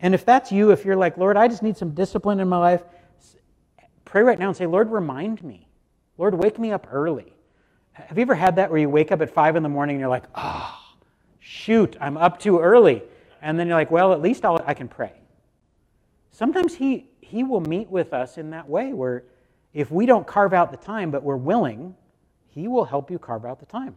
And 0.01 0.14
if 0.14 0.24
that's 0.24 0.53
you, 0.53 0.70
if 0.70 0.85
you're 0.85 0.97
like, 0.97 1.16
Lord, 1.16 1.37
I 1.37 1.49
just 1.49 1.62
need 1.62 1.76
some 1.76 1.91
discipline 1.91 2.41
in 2.41 2.49
my 2.49 2.59
life, 2.59 2.83
pray 4.05 4.22
right 4.22 4.39
now 4.39 4.49
and 4.49 4.57
say, 4.57 4.66
Lord, 4.66 4.91
remind 4.91 5.43
me. 5.43 5.68
Lord, 6.18 6.35
wake 6.35 6.59
me 6.59 6.72
up 6.72 6.87
early. 6.91 7.33
Have 7.93 8.16
you 8.16 8.22
ever 8.22 8.35
had 8.35 8.57
that 8.57 8.70
where 8.70 8.79
you 8.79 8.89
wake 8.89 9.12
up 9.12 9.20
at 9.22 9.31
five 9.31 9.57
in 9.57 9.62
the 9.62 9.68
morning 9.68 9.95
and 9.95 10.01
you're 10.01 10.09
like, 10.09 10.24
oh, 10.35 10.79
shoot, 11.41 11.97
I'm 12.01 12.16
up 12.16 12.39
too 12.39 12.61
early? 12.61 13.03
And 13.41 13.59
then 13.59 13.66
you're 13.66 13.76
like, 13.76 13.91
well, 13.91 14.12
at 14.12 14.20
least 14.20 14.45
I'll, 14.45 14.62
I 14.66 14.74
can 14.74 14.89
pray. 14.89 15.12
Sometimes 16.30 16.74
he, 16.74 17.09
he 17.20 17.45
will 17.45 17.61
meet 17.61 17.89
with 17.89 18.12
us 18.12 18.39
in 18.39 18.51
that 18.51 18.68
way 18.68 18.93
where 18.93 19.24
if 19.74 19.91
we 19.91 20.07
don't 20.07 20.26
carve 20.26 20.53
out 20.53 20.70
the 20.70 20.76
time, 20.76 21.11
but 21.11 21.22
we're 21.22 21.36
willing, 21.36 21.95
He 22.49 22.68
will 22.68 22.84
help 22.84 23.11
you 23.11 23.18
carve 23.18 23.45
out 23.45 23.61
the 23.61 23.66
time. 23.66 23.97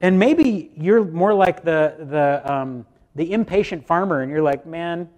And 0.00 0.18
maybe 0.18 0.70
you're 0.76 1.04
more 1.04 1.34
like 1.34 1.62
the, 1.62 1.94
the, 1.98 2.50
um, 2.50 2.86
the 3.14 3.32
impatient 3.32 3.86
farmer, 3.86 4.22
and 4.22 4.30
you're 4.30 4.40
like, 4.40 4.64
man, 4.64 5.10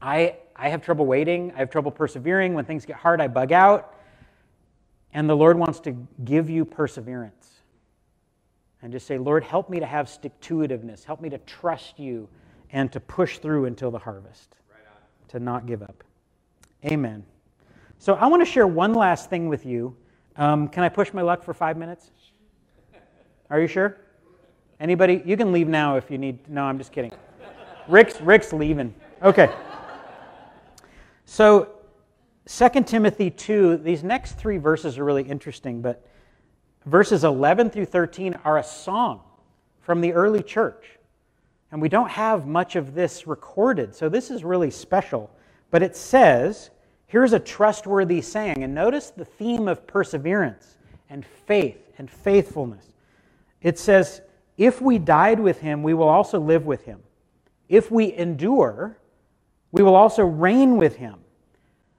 I, 0.00 0.36
I 0.56 0.70
have 0.70 0.82
trouble 0.82 1.04
waiting. 1.04 1.52
I 1.54 1.58
have 1.58 1.70
trouble 1.70 1.90
persevering. 1.90 2.54
When 2.54 2.64
things 2.64 2.86
get 2.86 2.96
hard, 2.96 3.20
I 3.20 3.28
bug 3.28 3.52
out. 3.52 3.94
And 5.12 5.28
the 5.28 5.36
Lord 5.36 5.58
wants 5.58 5.80
to 5.80 5.92
give 6.24 6.48
you 6.48 6.64
perseverance. 6.64 7.59
And 8.82 8.92
just 8.92 9.06
say, 9.06 9.18
Lord, 9.18 9.44
help 9.44 9.68
me 9.68 9.78
to 9.80 9.86
have 9.86 10.08
stick 10.08 10.38
to 10.40 10.56
itiveness. 10.56 11.04
Help 11.04 11.20
me 11.20 11.28
to 11.30 11.38
trust 11.38 11.98
you 11.98 12.28
and 12.72 12.90
to 12.92 13.00
push 13.00 13.38
through 13.38 13.66
until 13.66 13.90
the 13.90 13.98
harvest, 13.98 14.54
right 14.70 14.80
to 15.28 15.40
not 15.40 15.66
give 15.66 15.82
up. 15.82 16.02
Amen. 16.84 17.24
So 17.98 18.14
I 18.14 18.26
want 18.26 18.40
to 18.40 18.50
share 18.50 18.66
one 18.66 18.94
last 18.94 19.28
thing 19.28 19.48
with 19.48 19.66
you. 19.66 19.94
Um, 20.36 20.68
can 20.68 20.82
I 20.82 20.88
push 20.88 21.12
my 21.12 21.22
luck 21.22 21.42
for 21.42 21.52
five 21.52 21.76
minutes? 21.76 22.10
Are 23.50 23.60
you 23.60 23.66
sure? 23.66 23.98
Anybody? 24.78 25.22
You 25.26 25.36
can 25.36 25.52
leave 25.52 25.68
now 25.68 25.96
if 25.96 26.10
you 26.10 26.16
need. 26.16 26.48
No, 26.48 26.64
I'm 26.64 26.78
just 26.78 26.92
kidding. 26.92 27.12
Rick's, 27.88 28.20
Rick's 28.20 28.52
leaving. 28.52 28.94
Okay. 29.22 29.50
So, 31.26 31.68
2 32.46 32.68
Timothy 32.84 33.30
2, 33.30 33.78
these 33.78 34.02
next 34.02 34.32
three 34.32 34.56
verses 34.56 34.98
are 34.98 35.04
really 35.04 35.22
interesting, 35.22 35.82
but 35.82 36.06
verses 36.86 37.24
11 37.24 37.70
through 37.70 37.86
13 37.86 38.38
are 38.44 38.58
a 38.58 38.64
song 38.64 39.20
from 39.80 40.00
the 40.00 40.12
early 40.12 40.42
church. 40.42 40.98
And 41.72 41.80
we 41.80 41.88
don't 41.88 42.10
have 42.10 42.46
much 42.46 42.76
of 42.76 42.94
this 42.94 43.26
recorded, 43.26 43.94
so 43.94 44.08
this 44.08 44.30
is 44.30 44.42
really 44.42 44.70
special. 44.70 45.30
But 45.70 45.82
it 45.82 45.96
says, 45.96 46.70
Here's 47.06 47.32
a 47.32 47.40
trustworthy 47.40 48.20
saying. 48.20 48.62
And 48.62 48.72
notice 48.72 49.10
the 49.10 49.24
theme 49.24 49.66
of 49.66 49.84
perseverance 49.84 50.78
and 51.08 51.26
faith 51.26 51.92
and 51.98 52.08
faithfulness. 52.08 52.86
It 53.62 53.80
says, 53.80 54.20
If 54.56 54.80
we 54.80 54.98
died 54.98 55.40
with 55.40 55.58
him, 55.58 55.82
we 55.82 55.92
will 55.92 56.08
also 56.08 56.38
live 56.38 56.66
with 56.66 56.84
him. 56.84 57.00
If 57.68 57.90
we 57.90 58.16
endure, 58.16 58.96
we 59.72 59.82
will 59.82 59.96
also 59.96 60.24
reign 60.24 60.76
with 60.76 60.96
him. 60.96 61.16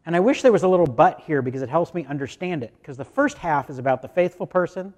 And 0.05 0.15
I 0.15 0.19
wish 0.19 0.41
there 0.41 0.51
was 0.51 0.63
a 0.63 0.67
little 0.67 0.87
but 0.87 1.21
here 1.21 1.41
because 1.41 1.61
it 1.61 1.69
helps 1.69 1.93
me 1.93 2.05
understand 2.05 2.63
it. 2.63 2.73
Because 2.81 2.97
the 2.97 3.05
first 3.05 3.37
half 3.37 3.69
is 3.69 3.77
about 3.77 4.01
the 4.01 4.07
faithful 4.07 4.47
person, 4.47 4.93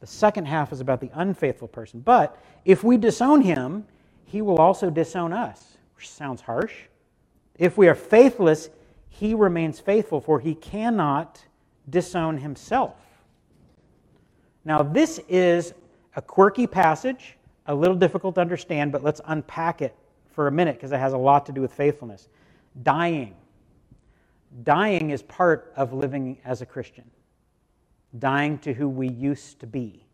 the 0.00 0.06
second 0.06 0.46
half 0.46 0.72
is 0.72 0.80
about 0.80 1.00
the 1.00 1.10
unfaithful 1.14 1.68
person. 1.68 2.00
But 2.00 2.38
if 2.64 2.84
we 2.84 2.96
disown 2.96 3.40
him, 3.40 3.84
he 4.24 4.42
will 4.42 4.58
also 4.58 4.90
disown 4.90 5.32
us, 5.32 5.76
which 5.96 6.08
sounds 6.08 6.40
harsh. 6.40 6.74
If 7.58 7.76
we 7.76 7.88
are 7.88 7.94
faithless, 7.94 8.70
he 9.08 9.34
remains 9.34 9.80
faithful, 9.80 10.20
for 10.20 10.40
he 10.40 10.54
cannot 10.54 11.44
disown 11.88 12.38
himself. 12.38 12.96
Now, 14.64 14.82
this 14.82 15.20
is 15.28 15.74
a 16.16 16.22
quirky 16.22 16.66
passage, 16.66 17.36
a 17.66 17.74
little 17.74 17.96
difficult 17.96 18.34
to 18.36 18.40
understand, 18.40 18.92
but 18.92 19.02
let's 19.02 19.20
unpack 19.26 19.82
it 19.82 19.94
for 20.32 20.48
a 20.48 20.52
minute 20.52 20.76
because 20.76 20.92
it 20.92 20.98
has 20.98 21.12
a 21.12 21.18
lot 21.18 21.46
to 21.46 21.52
do 21.52 21.60
with 21.60 21.72
faithfulness. 21.72 22.28
Dying. 22.82 23.34
Dying 24.62 25.10
is 25.10 25.22
part 25.22 25.72
of 25.76 25.92
living 25.92 26.38
as 26.44 26.62
a 26.62 26.66
Christian, 26.66 27.10
dying 28.18 28.58
to 28.58 28.72
who 28.72 28.88
we 28.88 29.08
used 29.08 29.58
to 29.60 29.66
be. 29.66 30.06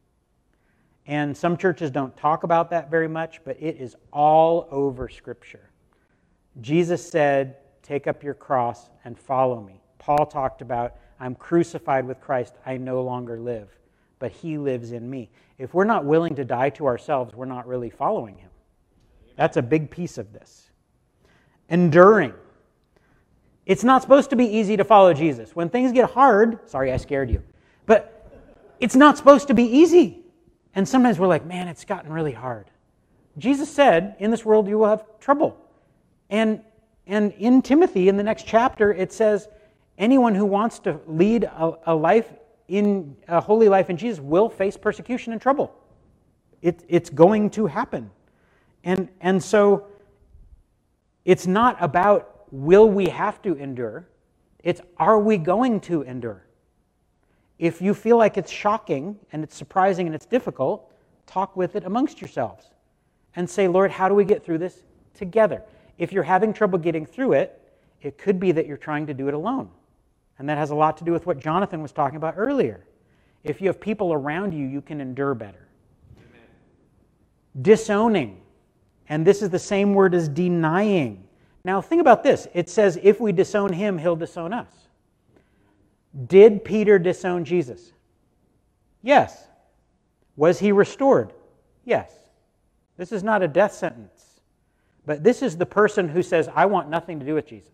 And 1.06 1.36
some 1.36 1.56
churches 1.56 1.90
don't 1.90 2.16
talk 2.16 2.44
about 2.44 2.70
that 2.70 2.90
very 2.90 3.08
much, 3.08 3.44
but 3.44 3.56
it 3.60 3.76
is 3.76 3.96
all 4.12 4.68
over 4.70 5.08
Scripture. 5.08 5.70
Jesus 6.60 7.06
said, 7.06 7.56
Take 7.82 8.06
up 8.06 8.22
your 8.22 8.34
cross 8.34 8.88
and 9.04 9.18
follow 9.18 9.60
me. 9.60 9.82
Paul 9.98 10.24
talked 10.26 10.62
about, 10.62 10.96
I'm 11.18 11.34
crucified 11.34 12.06
with 12.06 12.20
Christ, 12.20 12.54
I 12.64 12.76
no 12.76 13.02
longer 13.02 13.38
live, 13.38 13.68
but 14.18 14.30
he 14.30 14.56
lives 14.56 14.92
in 14.92 15.10
me. 15.10 15.30
If 15.58 15.74
we're 15.74 15.84
not 15.84 16.04
willing 16.04 16.34
to 16.36 16.44
die 16.44 16.70
to 16.70 16.86
ourselves, 16.86 17.34
we're 17.34 17.46
not 17.46 17.66
really 17.66 17.90
following 17.90 18.38
him. 18.38 18.50
That's 19.36 19.56
a 19.56 19.62
big 19.62 19.90
piece 19.90 20.16
of 20.18 20.32
this. 20.32 20.70
Enduring. 21.68 22.34
It's 23.70 23.84
not 23.84 24.02
supposed 24.02 24.30
to 24.30 24.36
be 24.36 24.46
easy 24.46 24.76
to 24.78 24.82
follow 24.82 25.14
Jesus. 25.14 25.54
When 25.54 25.68
things 25.68 25.92
get 25.92 26.10
hard, 26.10 26.68
sorry 26.68 26.92
I 26.92 26.96
scared 26.96 27.30
you, 27.30 27.40
but 27.86 28.28
it's 28.80 28.96
not 28.96 29.16
supposed 29.16 29.46
to 29.46 29.54
be 29.54 29.62
easy. 29.62 30.24
And 30.74 30.88
sometimes 30.88 31.20
we're 31.20 31.28
like, 31.28 31.46
man, 31.46 31.68
it's 31.68 31.84
gotten 31.84 32.12
really 32.12 32.32
hard. 32.32 32.66
Jesus 33.38 33.72
said, 33.72 34.16
in 34.18 34.32
this 34.32 34.44
world 34.44 34.66
you 34.66 34.76
will 34.76 34.88
have 34.88 35.04
trouble. 35.20 35.56
And 36.30 36.62
and 37.06 37.32
in 37.38 37.62
Timothy, 37.62 38.08
in 38.08 38.16
the 38.16 38.24
next 38.24 38.44
chapter, 38.44 38.92
it 38.92 39.12
says 39.12 39.46
anyone 39.98 40.34
who 40.34 40.46
wants 40.46 40.80
to 40.80 40.98
lead 41.06 41.44
a, 41.44 41.74
a 41.86 41.94
life 41.94 42.28
in 42.66 43.16
a 43.28 43.40
holy 43.40 43.68
life 43.68 43.88
in 43.88 43.96
Jesus 43.96 44.18
will 44.18 44.48
face 44.48 44.76
persecution 44.76 45.32
and 45.32 45.40
trouble. 45.40 45.72
It, 46.60 46.82
it's 46.88 47.08
going 47.08 47.50
to 47.50 47.66
happen. 47.66 48.10
And, 48.82 49.08
and 49.20 49.40
so 49.40 49.86
it's 51.24 51.46
not 51.46 51.76
about 51.80 52.39
will 52.50 52.88
we 52.88 53.08
have 53.08 53.40
to 53.42 53.54
endure, 53.54 54.08
it's 54.62 54.80
are 54.96 55.18
we 55.18 55.36
going 55.36 55.80
to 55.80 56.02
endure? 56.02 56.46
If 57.58 57.82
you 57.82 57.94
feel 57.94 58.16
like 58.16 58.36
it's 58.36 58.50
shocking 58.50 59.18
and 59.32 59.44
it's 59.44 59.56
surprising 59.56 60.06
and 60.06 60.14
it's 60.14 60.26
difficult, 60.26 60.92
talk 61.26 61.56
with 61.56 61.76
it 61.76 61.84
amongst 61.84 62.20
yourselves 62.20 62.64
and 63.36 63.48
say, 63.48 63.68
Lord, 63.68 63.90
how 63.90 64.08
do 64.08 64.14
we 64.14 64.24
get 64.24 64.44
through 64.44 64.58
this 64.58 64.82
together? 65.14 65.62
If 65.98 66.12
you're 66.12 66.22
having 66.22 66.52
trouble 66.52 66.78
getting 66.78 67.04
through 67.04 67.34
it, 67.34 67.60
it 68.00 68.16
could 68.16 68.40
be 68.40 68.52
that 68.52 68.66
you're 68.66 68.78
trying 68.78 69.06
to 69.06 69.14
do 69.14 69.28
it 69.28 69.34
alone. 69.34 69.70
And 70.38 70.48
that 70.48 70.56
has 70.56 70.70
a 70.70 70.74
lot 70.74 70.96
to 70.96 71.04
do 71.04 71.12
with 71.12 71.26
what 71.26 71.38
Jonathan 71.38 71.82
was 71.82 71.92
talking 71.92 72.16
about 72.16 72.34
earlier. 72.36 72.86
If 73.44 73.60
you 73.60 73.66
have 73.66 73.78
people 73.78 74.12
around 74.12 74.52
you, 74.52 74.66
you 74.66 74.80
can 74.80 75.00
endure 75.00 75.34
better. 75.34 75.68
Amen. 76.16 76.46
Disowning. 77.60 78.40
And 79.08 79.26
this 79.26 79.42
is 79.42 79.50
the 79.50 79.58
same 79.58 79.92
word 79.92 80.14
as 80.14 80.28
denying. 80.28 81.24
Now, 81.64 81.80
think 81.80 82.00
about 82.00 82.22
this 82.22 82.48
it 82.54 82.68
says, 82.68 82.98
if 83.02 83.20
we 83.20 83.32
disown 83.32 83.72
him, 83.72 83.98
he'll 83.98 84.16
disown 84.16 84.52
us. 84.52 84.68
Did 86.26 86.64
Peter 86.64 86.98
disown 86.98 87.44
Jesus? 87.44 87.92
Yes. 89.02 89.46
Was 90.36 90.58
he 90.58 90.72
restored? 90.72 91.32
Yes. 91.84 92.12
This 92.96 93.12
is 93.12 93.22
not 93.22 93.42
a 93.42 93.48
death 93.48 93.72
sentence. 93.72 94.40
But 95.06 95.24
this 95.24 95.42
is 95.42 95.56
the 95.56 95.66
person 95.66 96.08
who 96.08 96.22
says, 96.22 96.48
I 96.54 96.66
want 96.66 96.88
nothing 96.88 97.18
to 97.20 97.26
do 97.26 97.34
with 97.34 97.46
Jesus. 97.46 97.70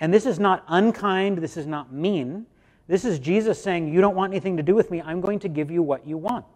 And 0.00 0.12
this 0.12 0.26
is 0.26 0.38
not 0.38 0.64
unkind, 0.68 1.38
this 1.38 1.56
is 1.56 1.66
not 1.66 1.92
mean. 1.92 2.46
This 2.88 3.04
is 3.04 3.18
Jesus 3.18 3.62
saying, 3.62 3.92
You 3.92 4.00
don't 4.00 4.14
want 4.14 4.32
anything 4.32 4.56
to 4.56 4.62
do 4.62 4.74
with 4.74 4.90
me, 4.90 5.02
I'm 5.02 5.20
going 5.20 5.38
to 5.40 5.48
give 5.48 5.70
you 5.70 5.82
what 5.82 6.06
you 6.06 6.16
want. 6.16 6.46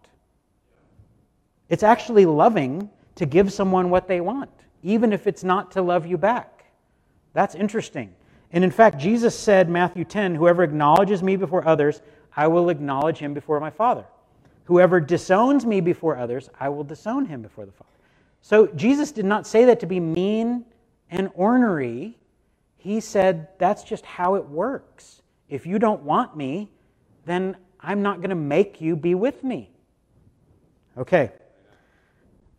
It's 1.69 1.83
actually 1.83 2.25
loving 2.25 2.89
to 3.15 3.25
give 3.25 3.51
someone 3.51 3.89
what 3.89 4.07
they 4.07 4.21
want, 4.21 4.51
even 4.83 5.13
if 5.13 5.27
it's 5.27 5.43
not 5.43 5.71
to 5.71 5.81
love 5.81 6.05
you 6.05 6.17
back. 6.17 6.65
That's 7.33 7.55
interesting. 7.55 8.13
And 8.51 8.63
in 8.63 8.71
fact, 8.71 8.99
Jesus 8.99 9.37
said, 9.37 9.69
Matthew 9.69 10.03
10, 10.03 10.35
Whoever 10.35 10.63
acknowledges 10.63 11.23
me 11.23 11.35
before 11.35 11.67
others, 11.67 12.01
I 12.35 12.47
will 12.47 12.69
acknowledge 12.69 13.17
him 13.17 13.33
before 13.33 13.59
my 13.59 13.69
Father. 13.69 14.05
Whoever 14.65 14.99
disowns 14.99 15.65
me 15.65 15.81
before 15.81 16.17
others, 16.17 16.49
I 16.59 16.69
will 16.69 16.83
disown 16.83 17.25
him 17.25 17.41
before 17.41 17.65
the 17.65 17.71
Father. 17.71 17.89
So 18.41 18.67
Jesus 18.67 19.11
did 19.11 19.25
not 19.25 19.45
say 19.47 19.65
that 19.65 19.79
to 19.81 19.85
be 19.85 19.99
mean 19.99 20.65
and 21.09 21.29
ornery. 21.33 22.17
He 22.77 22.99
said, 22.99 23.49
that's 23.57 23.83
just 23.83 24.05
how 24.05 24.35
it 24.35 24.45
works. 24.45 25.21
If 25.49 25.65
you 25.65 25.77
don't 25.77 26.03
want 26.03 26.35
me, 26.35 26.71
then 27.25 27.55
I'm 27.79 28.01
not 28.01 28.17
going 28.17 28.29
to 28.29 28.35
make 28.35 28.81
you 28.81 28.95
be 28.95 29.15
with 29.15 29.43
me. 29.43 29.69
Okay. 30.97 31.31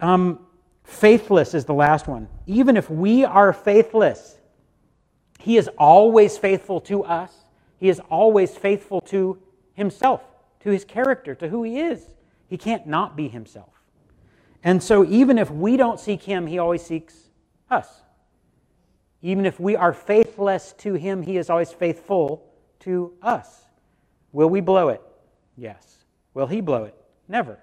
Um, 0.00 0.46
faithless 0.84 1.54
is 1.54 1.64
the 1.64 1.74
last 1.74 2.06
one. 2.06 2.28
Even 2.46 2.76
if 2.76 2.90
we 2.90 3.24
are 3.24 3.52
faithless, 3.52 4.36
He 5.38 5.56
is 5.56 5.68
always 5.78 6.38
faithful 6.38 6.80
to 6.82 7.04
us. 7.04 7.32
He 7.78 7.88
is 7.88 8.00
always 8.10 8.56
faithful 8.56 9.00
to 9.02 9.38
Himself, 9.74 10.22
to 10.60 10.70
His 10.70 10.84
character, 10.84 11.34
to 11.34 11.48
who 11.48 11.62
He 11.62 11.80
is. 11.80 12.04
He 12.48 12.56
can't 12.56 12.86
not 12.86 13.16
be 13.16 13.28
Himself. 13.28 13.72
And 14.64 14.82
so, 14.82 15.04
even 15.04 15.38
if 15.38 15.50
we 15.50 15.76
don't 15.76 15.98
seek 15.98 16.22
him, 16.22 16.46
he 16.46 16.58
always 16.58 16.82
seeks 16.82 17.30
us. 17.70 17.88
Even 19.20 19.44
if 19.44 19.58
we 19.58 19.76
are 19.76 19.92
faithless 19.92 20.72
to 20.78 20.94
him, 20.94 21.22
he 21.22 21.36
is 21.36 21.50
always 21.50 21.72
faithful 21.72 22.48
to 22.80 23.12
us. 23.22 23.62
Will 24.32 24.48
we 24.48 24.60
blow 24.60 24.88
it? 24.88 25.02
Yes. 25.56 26.04
Will 26.34 26.46
he 26.46 26.60
blow 26.60 26.84
it? 26.84 26.94
Never. 27.28 27.58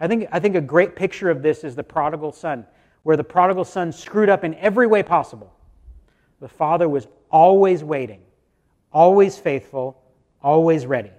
I 0.00 0.06
think, 0.06 0.28
I 0.30 0.38
think 0.40 0.54
a 0.54 0.60
great 0.60 0.96
picture 0.96 1.30
of 1.30 1.42
this 1.42 1.64
is 1.64 1.74
the 1.74 1.84
prodigal 1.84 2.32
son. 2.32 2.66
where 3.04 3.16
the 3.16 3.24
prodigal 3.24 3.64
son 3.64 3.90
screwed 3.90 4.28
up 4.28 4.44
in 4.44 4.54
every 4.56 4.86
way 4.86 5.02
possible, 5.02 5.54
the 6.40 6.48
father 6.48 6.88
was 6.88 7.06
always 7.30 7.82
waiting, 7.82 8.20
always 8.92 9.38
faithful, 9.38 10.02
always 10.42 10.84
ready. 10.84 11.12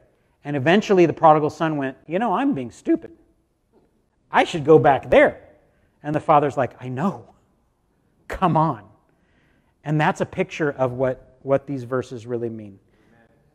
And 0.44 0.56
eventually 0.56 1.06
the 1.06 1.14
prodigal 1.14 1.50
son 1.50 1.78
went, 1.78 1.98
You 2.06 2.20
know, 2.20 2.34
I'm 2.34 2.54
being 2.54 2.72
stupid. 2.72 3.12
I 4.32 4.44
should 4.44 4.66
go 4.66 4.78
back 4.78 5.10
there. 5.10 5.42
And 6.04 6.16
the 6.16 6.20
father's 6.20 6.58
like, 6.58 6.82
I 6.82 6.90
know. 6.90 7.34
Come 8.28 8.56
on. 8.56 8.84
And 9.84 10.00
that's 10.00 10.22
a 10.22 10.26
picture 10.26 10.72
of 10.72 10.94
what, 10.94 11.38
what 11.42 11.66
these 11.66 11.84
verses 11.84 12.26
really 12.26 12.50
mean. 12.50 12.80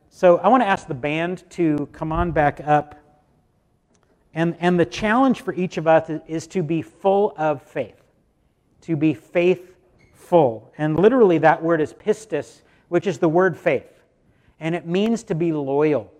So 0.09 0.37
I 0.37 0.47
want 0.47 0.61
to 0.63 0.67
ask 0.67 0.87
the 0.87 0.93
band 0.93 1.43
to 1.51 1.89
come 1.91 2.11
on 2.11 2.31
back 2.31 2.61
up. 2.65 2.95
And, 4.35 4.57
and 4.59 4.77
the 4.77 4.85
challenge 4.85 5.41
for 5.41 5.53
each 5.53 5.77
of 5.77 5.87
us 5.87 6.11
is 6.27 6.45
to 6.47 6.61
be 6.61 6.81
full 6.81 7.33
of 7.37 7.61
faith, 7.61 8.03
to 8.81 8.97
be 8.97 9.13
faithful. 9.13 10.73
And 10.77 10.99
literally, 10.99 11.37
that 11.37 11.63
word 11.63 11.79
is 11.79 11.93
pistis, 11.93 12.61
which 12.89 13.07
is 13.07 13.17
the 13.17 13.29
word 13.29 13.57
faith. 13.57 14.03
And 14.59 14.75
it 14.75 14.85
means 14.85 15.23
to 15.23 15.35
be 15.35 15.53
loyal, 15.53 16.11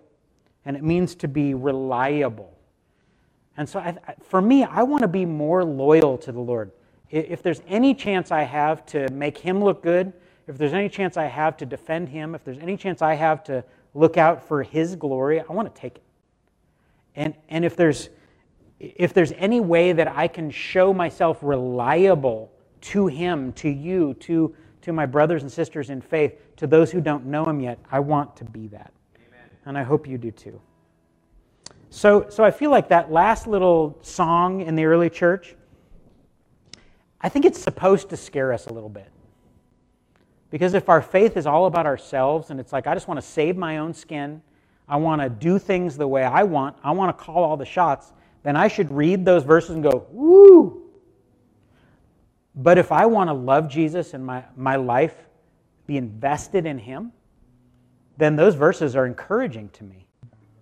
and 0.64 0.78
it 0.78 0.82
means 0.82 1.14
to 1.16 1.28
be 1.28 1.52
reliable. 1.52 2.52
And 3.58 3.68
so, 3.68 3.80
I, 3.80 3.96
for 4.22 4.40
me, 4.40 4.64
I 4.64 4.82
want 4.82 5.02
to 5.02 5.08
be 5.08 5.26
more 5.26 5.62
loyal 5.62 6.16
to 6.18 6.32
the 6.32 6.40
Lord. 6.40 6.72
If 7.10 7.42
there's 7.42 7.60
any 7.68 7.94
chance 7.94 8.32
I 8.32 8.42
have 8.42 8.84
to 8.86 9.10
make 9.10 9.36
Him 9.36 9.62
look 9.62 9.82
good, 9.82 10.12
if 10.48 10.56
there's 10.56 10.72
any 10.72 10.88
chance 10.88 11.18
I 11.18 11.26
have 11.26 11.56
to 11.58 11.66
defend 11.66 12.08
Him, 12.08 12.34
if 12.34 12.44
there's 12.44 12.58
any 12.58 12.78
chance 12.78 13.02
I 13.02 13.14
have 13.14 13.44
to 13.44 13.62
look 13.94 14.16
out 14.16 14.42
for 14.42 14.62
His 14.62 14.96
glory, 14.96 15.40
I 15.40 15.52
want 15.52 15.72
to 15.72 15.80
take 15.80 15.96
it. 15.96 16.02
And, 17.16 17.34
and 17.48 17.64
if, 17.64 17.76
there's, 17.76 18.10
if 18.78 19.14
there's 19.14 19.32
any 19.32 19.60
way 19.60 19.92
that 19.92 20.08
I 20.08 20.28
can 20.28 20.50
show 20.50 20.92
myself 20.92 21.38
reliable 21.42 22.52
to 22.82 23.06
Him, 23.06 23.52
to 23.54 23.68
you, 23.68 24.14
to, 24.20 24.54
to 24.82 24.92
my 24.92 25.06
brothers 25.06 25.42
and 25.42 25.50
sisters 25.50 25.90
in 25.90 26.00
faith, 26.00 26.34
to 26.56 26.66
those 26.66 26.92
who 26.92 27.00
don't 27.00 27.26
know 27.26 27.44
Him 27.44 27.60
yet, 27.60 27.78
I 27.90 28.00
want 28.00 28.36
to 28.36 28.44
be 28.44 28.68
that. 28.68 28.92
Amen. 29.16 29.50
And 29.64 29.78
I 29.78 29.82
hope 29.82 30.06
you 30.06 30.18
do 30.18 30.30
too. 30.30 30.60
So, 31.88 32.26
so 32.28 32.44
I 32.44 32.50
feel 32.50 32.70
like 32.70 32.88
that 32.90 33.10
last 33.10 33.46
little 33.46 33.98
song 34.02 34.60
in 34.60 34.76
the 34.76 34.84
early 34.84 35.08
church, 35.08 35.56
I 37.20 37.30
think 37.30 37.46
it's 37.46 37.60
supposed 37.60 38.10
to 38.10 38.16
scare 38.16 38.52
us 38.52 38.66
a 38.66 38.72
little 38.72 38.90
bit. 38.90 39.10
Because 40.50 40.74
if 40.74 40.88
our 40.88 41.02
faith 41.02 41.36
is 41.36 41.46
all 41.46 41.66
about 41.66 41.86
ourselves 41.86 42.50
and 42.50 42.60
it's 42.60 42.72
like, 42.72 42.86
I 42.86 42.94
just 42.94 43.08
want 43.08 43.18
to 43.18 43.26
save 43.26 43.56
my 43.56 43.78
own 43.78 43.94
skin, 43.94 44.42
I 44.88 44.96
want 44.96 45.20
to 45.20 45.28
do 45.28 45.58
things 45.58 45.96
the 45.96 46.06
way 46.06 46.22
I 46.22 46.44
want, 46.44 46.76
I 46.82 46.92
want 46.92 47.16
to 47.16 47.24
call 47.24 47.42
all 47.42 47.56
the 47.56 47.64
shots, 47.64 48.12
then 48.42 48.56
I 48.56 48.68
should 48.68 48.90
read 48.92 49.24
those 49.24 49.42
verses 49.42 49.70
and 49.70 49.82
go, 49.82 50.06
woo! 50.10 50.82
But 52.54 52.78
if 52.78 52.92
I 52.92 53.06
want 53.06 53.28
to 53.28 53.34
love 53.34 53.68
Jesus 53.68 54.14
and 54.14 54.24
my, 54.24 54.44
my 54.56 54.76
life 54.76 55.14
be 55.86 55.96
invested 55.96 56.64
in 56.64 56.78
Him, 56.78 57.12
then 58.16 58.36
those 58.36 58.54
verses 58.54 58.96
are 58.96 59.04
encouraging 59.04 59.68
to 59.70 59.84
me 59.84 60.06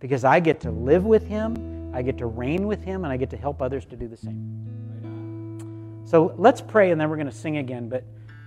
because 0.00 0.24
I 0.24 0.40
get 0.40 0.60
to 0.60 0.70
live 0.70 1.04
with 1.04 1.26
Him, 1.26 1.92
I 1.94 2.02
get 2.02 2.18
to 2.18 2.26
reign 2.26 2.66
with 2.66 2.82
Him, 2.82 3.04
and 3.04 3.12
I 3.12 3.16
get 3.16 3.30
to 3.30 3.36
help 3.36 3.62
others 3.62 3.84
to 3.86 3.96
do 3.96 4.08
the 4.08 4.16
same. 4.16 6.02
So 6.06 6.34
let's 6.36 6.60
pray 6.60 6.90
and 6.90 7.00
then 7.00 7.10
we're 7.10 7.16
going 7.16 7.26
to 7.26 7.32
sing 7.32 7.58
again. 7.58 7.88
But 7.88 8.04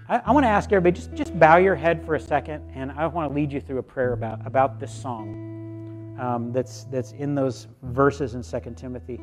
I, 0.10 0.22
I 0.26 0.32
want 0.32 0.44
to 0.44 0.50
ask 0.50 0.72
everybody 0.72 0.96
just, 1.00 1.14
just 1.14 1.40
bow 1.40 1.58
your 1.58 1.76
head 1.76 2.04
for 2.04 2.16
a 2.16 2.20
second, 2.20 2.70
and 2.74 2.92
I 2.92 3.06
want 3.06 3.30
to 3.30 3.36
lead 3.36 3.54
you 3.54 3.62
through 3.62 3.78
a 3.78 3.84
prayer 3.84 4.14
about, 4.14 4.46
about 4.46 4.80
this 4.80 4.92
song 4.92 5.48
um, 6.20 6.52
that's, 6.52 6.86
that's 6.86 7.12
in 7.14 7.36
those 7.36 7.68
verses 7.84 8.36
in 8.36 8.44
2 8.44 8.74
Timothy. 8.76 9.20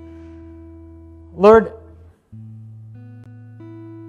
Lord, 1.34 1.72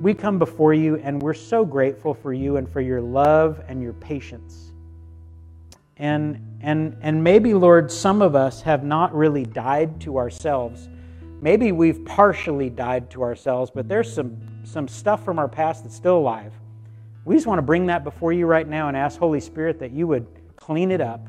we 0.01 0.13
come 0.13 0.38
before 0.38 0.73
you 0.73 0.97
and 0.97 1.21
we're 1.21 1.33
so 1.33 1.65
grateful 1.65 2.13
for 2.13 2.33
you 2.33 2.57
and 2.57 2.69
for 2.69 2.81
your 2.81 3.01
love 3.01 3.61
and 3.67 3.81
your 3.81 3.93
patience. 3.93 4.71
And, 5.97 6.59
and, 6.61 6.97
and 7.01 7.23
maybe, 7.23 7.53
Lord, 7.53 7.91
some 7.91 8.21
of 8.21 8.36
us 8.36 8.61
have 8.61 8.83
not 8.83 9.15
really 9.15 9.45
died 9.45 10.01
to 10.01 10.17
ourselves. 10.17 10.89
Maybe 11.41 11.71
we've 11.71 12.03
partially 12.05 12.69
died 12.69 13.09
to 13.11 13.23
ourselves, 13.23 13.71
but 13.73 13.88
there's 13.88 14.11
some, 14.11 14.38
some 14.63 14.88
stuff 14.88 15.23
from 15.23 15.39
our 15.39 15.47
past 15.47 15.83
that's 15.83 15.95
still 15.95 16.17
alive. 16.17 16.53
We 17.23 17.36
just 17.36 17.47
want 17.47 17.59
to 17.59 17.63
bring 17.63 17.88
that 17.88 18.03
before 18.03 18.33
you 18.33 18.45
right 18.45 18.67
now 18.67 18.88
and 18.88 18.97
ask 18.97 19.17
Holy 19.17 19.39
Spirit 19.39 19.79
that 19.79 19.91
you 19.91 20.05
would 20.07 20.27
clean 20.55 20.91
it 20.91 21.01
up, 21.01 21.27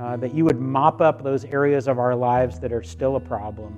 uh, 0.00 0.16
that 0.16 0.34
you 0.34 0.46
would 0.46 0.58
mop 0.58 1.02
up 1.02 1.22
those 1.22 1.44
areas 1.44 1.86
of 1.86 1.98
our 1.98 2.14
lives 2.14 2.58
that 2.58 2.72
are 2.72 2.82
still 2.82 3.16
a 3.16 3.20
problem. 3.20 3.76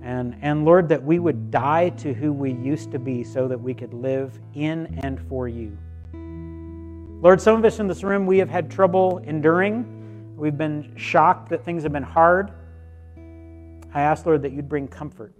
And, 0.00 0.36
and 0.42 0.64
Lord, 0.64 0.88
that 0.90 1.02
we 1.02 1.18
would 1.18 1.50
die 1.50 1.88
to 1.88 2.14
who 2.14 2.32
we 2.32 2.52
used 2.52 2.92
to 2.92 3.00
be 3.00 3.24
so 3.24 3.48
that 3.48 3.58
we 3.58 3.74
could 3.74 3.92
live 3.92 4.38
in 4.54 5.00
and 5.02 5.20
for 5.28 5.48
you. 5.48 5.76
Lord, 7.20 7.40
some 7.40 7.56
of 7.56 7.64
us 7.64 7.80
in 7.80 7.88
this 7.88 8.04
room, 8.04 8.26
we 8.26 8.38
have 8.38 8.48
had 8.48 8.70
trouble 8.70 9.18
enduring. 9.24 10.36
We've 10.36 10.56
been 10.56 10.92
shocked 10.94 11.48
that 11.48 11.64
things 11.64 11.82
have 11.82 11.92
been 11.92 12.02
hard. 12.02 12.52
I 13.92 14.02
ask, 14.02 14.26
Lord, 14.26 14.42
that 14.42 14.52
you'd 14.52 14.68
bring 14.68 14.86
comfort 14.86 15.32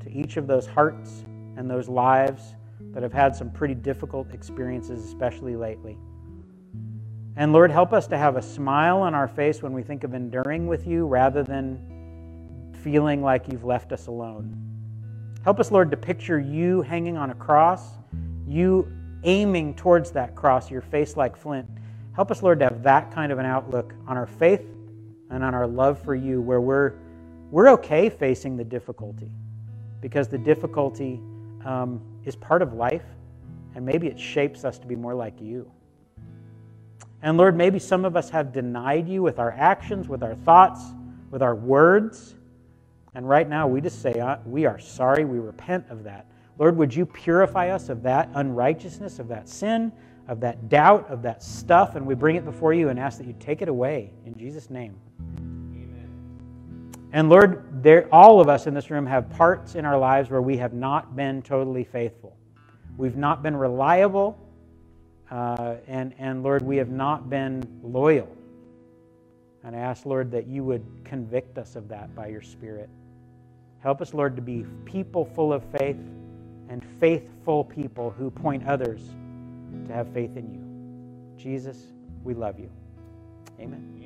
to 0.00 0.10
each 0.10 0.36
of 0.36 0.46
those 0.46 0.66
hearts 0.66 1.24
and 1.56 1.70
those 1.70 1.88
lives 1.88 2.54
that 2.92 3.02
have 3.02 3.12
had 3.12 3.34
some 3.34 3.50
pretty 3.50 3.74
difficult 3.74 4.30
experiences, 4.34 5.04
especially 5.06 5.56
lately. 5.56 5.96
And 7.36 7.52
Lord, 7.52 7.70
help 7.70 7.92
us 7.92 8.06
to 8.08 8.18
have 8.18 8.36
a 8.36 8.42
smile 8.42 9.00
on 9.00 9.14
our 9.14 9.28
face 9.28 9.62
when 9.62 9.72
we 9.72 9.82
think 9.82 10.04
of 10.04 10.12
enduring 10.12 10.66
with 10.66 10.86
you 10.86 11.06
rather 11.06 11.42
than 11.42 12.72
feeling 12.82 13.22
like 13.22 13.50
you've 13.50 13.64
left 13.64 13.92
us 13.92 14.06
alone. 14.06 14.58
Help 15.42 15.58
us, 15.58 15.70
Lord, 15.70 15.90
to 15.90 15.96
picture 15.96 16.38
you 16.38 16.82
hanging 16.82 17.16
on 17.16 17.30
a 17.30 17.34
cross, 17.34 17.92
you 18.46 18.92
aiming 19.24 19.74
towards 19.74 20.10
that 20.12 20.34
cross, 20.34 20.70
your 20.70 20.82
face 20.82 21.16
like 21.16 21.36
flint. 21.36 21.66
Help 22.14 22.30
us, 22.30 22.42
Lord, 22.42 22.58
to 22.58 22.66
have 22.66 22.82
that 22.82 23.10
kind 23.10 23.32
of 23.32 23.38
an 23.38 23.46
outlook 23.46 23.94
on 24.06 24.16
our 24.16 24.26
faith 24.26 24.64
and 25.30 25.42
on 25.42 25.54
our 25.54 25.66
love 25.66 25.98
for 26.02 26.14
you, 26.14 26.42
where 26.42 26.60
we're, 26.60 26.94
we're 27.50 27.70
okay 27.70 28.10
facing 28.10 28.56
the 28.56 28.64
difficulty 28.64 29.30
because 30.02 30.28
the 30.28 30.36
difficulty 30.38 31.20
um, 31.64 32.00
is 32.24 32.36
part 32.36 32.60
of 32.60 32.74
life, 32.74 33.04
and 33.74 33.86
maybe 33.86 34.08
it 34.08 34.20
shapes 34.20 34.64
us 34.64 34.78
to 34.78 34.86
be 34.86 34.96
more 34.96 35.14
like 35.14 35.40
you. 35.40 35.70
And 37.22 37.38
Lord, 37.38 37.56
maybe 37.56 37.78
some 37.78 38.04
of 38.04 38.16
us 38.16 38.30
have 38.30 38.52
denied 38.52 39.08
you 39.08 39.22
with 39.22 39.38
our 39.38 39.52
actions, 39.52 40.08
with 40.08 40.22
our 40.22 40.34
thoughts, 40.34 40.80
with 41.30 41.42
our 41.42 41.54
words. 41.54 42.34
And 43.14 43.28
right 43.28 43.48
now, 43.48 43.68
we 43.68 43.80
just 43.80 44.02
say, 44.02 44.14
uh, 44.14 44.38
We 44.44 44.66
are 44.66 44.78
sorry. 44.78 45.24
We 45.24 45.38
repent 45.38 45.86
of 45.88 46.04
that. 46.04 46.26
Lord, 46.58 46.76
would 46.76 46.94
you 46.94 47.06
purify 47.06 47.70
us 47.70 47.88
of 47.88 48.02
that 48.02 48.28
unrighteousness, 48.34 49.18
of 49.18 49.28
that 49.28 49.48
sin, 49.48 49.92
of 50.28 50.40
that 50.40 50.68
doubt, 50.68 51.08
of 51.10 51.22
that 51.22 51.42
stuff, 51.42 51.96
and 51.96 52.06
we 52.06 52.14
bring 52.14 52.36
it 52.36 52.44
before 52.44 52.72
you 52.72 52.88
and 52.88 52.98
ask 52.98 53.18
that 53.18 53.26
you 53.26 53.34
take 53.40 53.62
it 53.62 53.68
away 53.68 54.12
in 54.24 54.36
Jesus' 54.36 54.70
name. 54.70 54.96
Amen. 55.20 57.02
And 57.12 57.28
Lord, 57.28 57.82
there, 57.82 58.08
all 58.12 58.40
of 58.40 58.48
us 58.48 58.66
in 58.66 58.74
this 58.74 58.90
room 58.90 59.06
have 59.06 59.28
parts 59.30 59.74
in 59.74 59.84
our 59.84 59.98
lives 59.98 60.30
where 60.30 60.42
we 60.42 60.56
have 60.58 60.72
not 60.72 61.16
been 61.16 61.42
totally 61.42 61.84
faithful. 61.84 62.36
We've 62.96 63.16
not 63.16 63.42
been 63.42 63.56
reliable, 63.56 64.38
uh, 65.32 65.76
and, 65.88 66.14
and 66.18 66.42
Lord, 66.42 66.60
we 66.60 66.76
have 66.76 66.90
not 66.90 67.30
been 67.30 67.66
loyal. 67.82 68.28
And 69.64 69.74
I 69.74 69.78
ask, 69.78 70.04
Lord, 70.04 70.30
that 70.32 70.46
you 70.46 70.62
would 70.62 70.84
convict 71.04 71.56
us 71.56 71.74
of 71.74 71.88
that 71.88 72.14
by 72.14 72.26
your 72.26 72.42
Spirit. 72.42 72.90
Help 73.78 74.02
us, 74.02 74.12
Lord, 74.12 74.36
to 74.36 74.42
be 74.42 74.66
people 74.84 75.24
full 75.24 75.52
of 75.54 75.64
faith 75.78 75.96
and 76.68 76.84
faithful 77.00 77.64
people 77.64 78.10
who 78.10 78.30
point 78.30 78.66
others 78.66 79.00
to 79.86 79.92
have 79.94 80.08
faith 80.12 80.36
in 80.36 80.52
you. 80.52 81.42
Jesus, 81.42 81.78
we 82.24 82.34
love 82.34 82.58
you. 82.58 82.70
Amen. 83.58 83.94
Amen. 83.96 84.01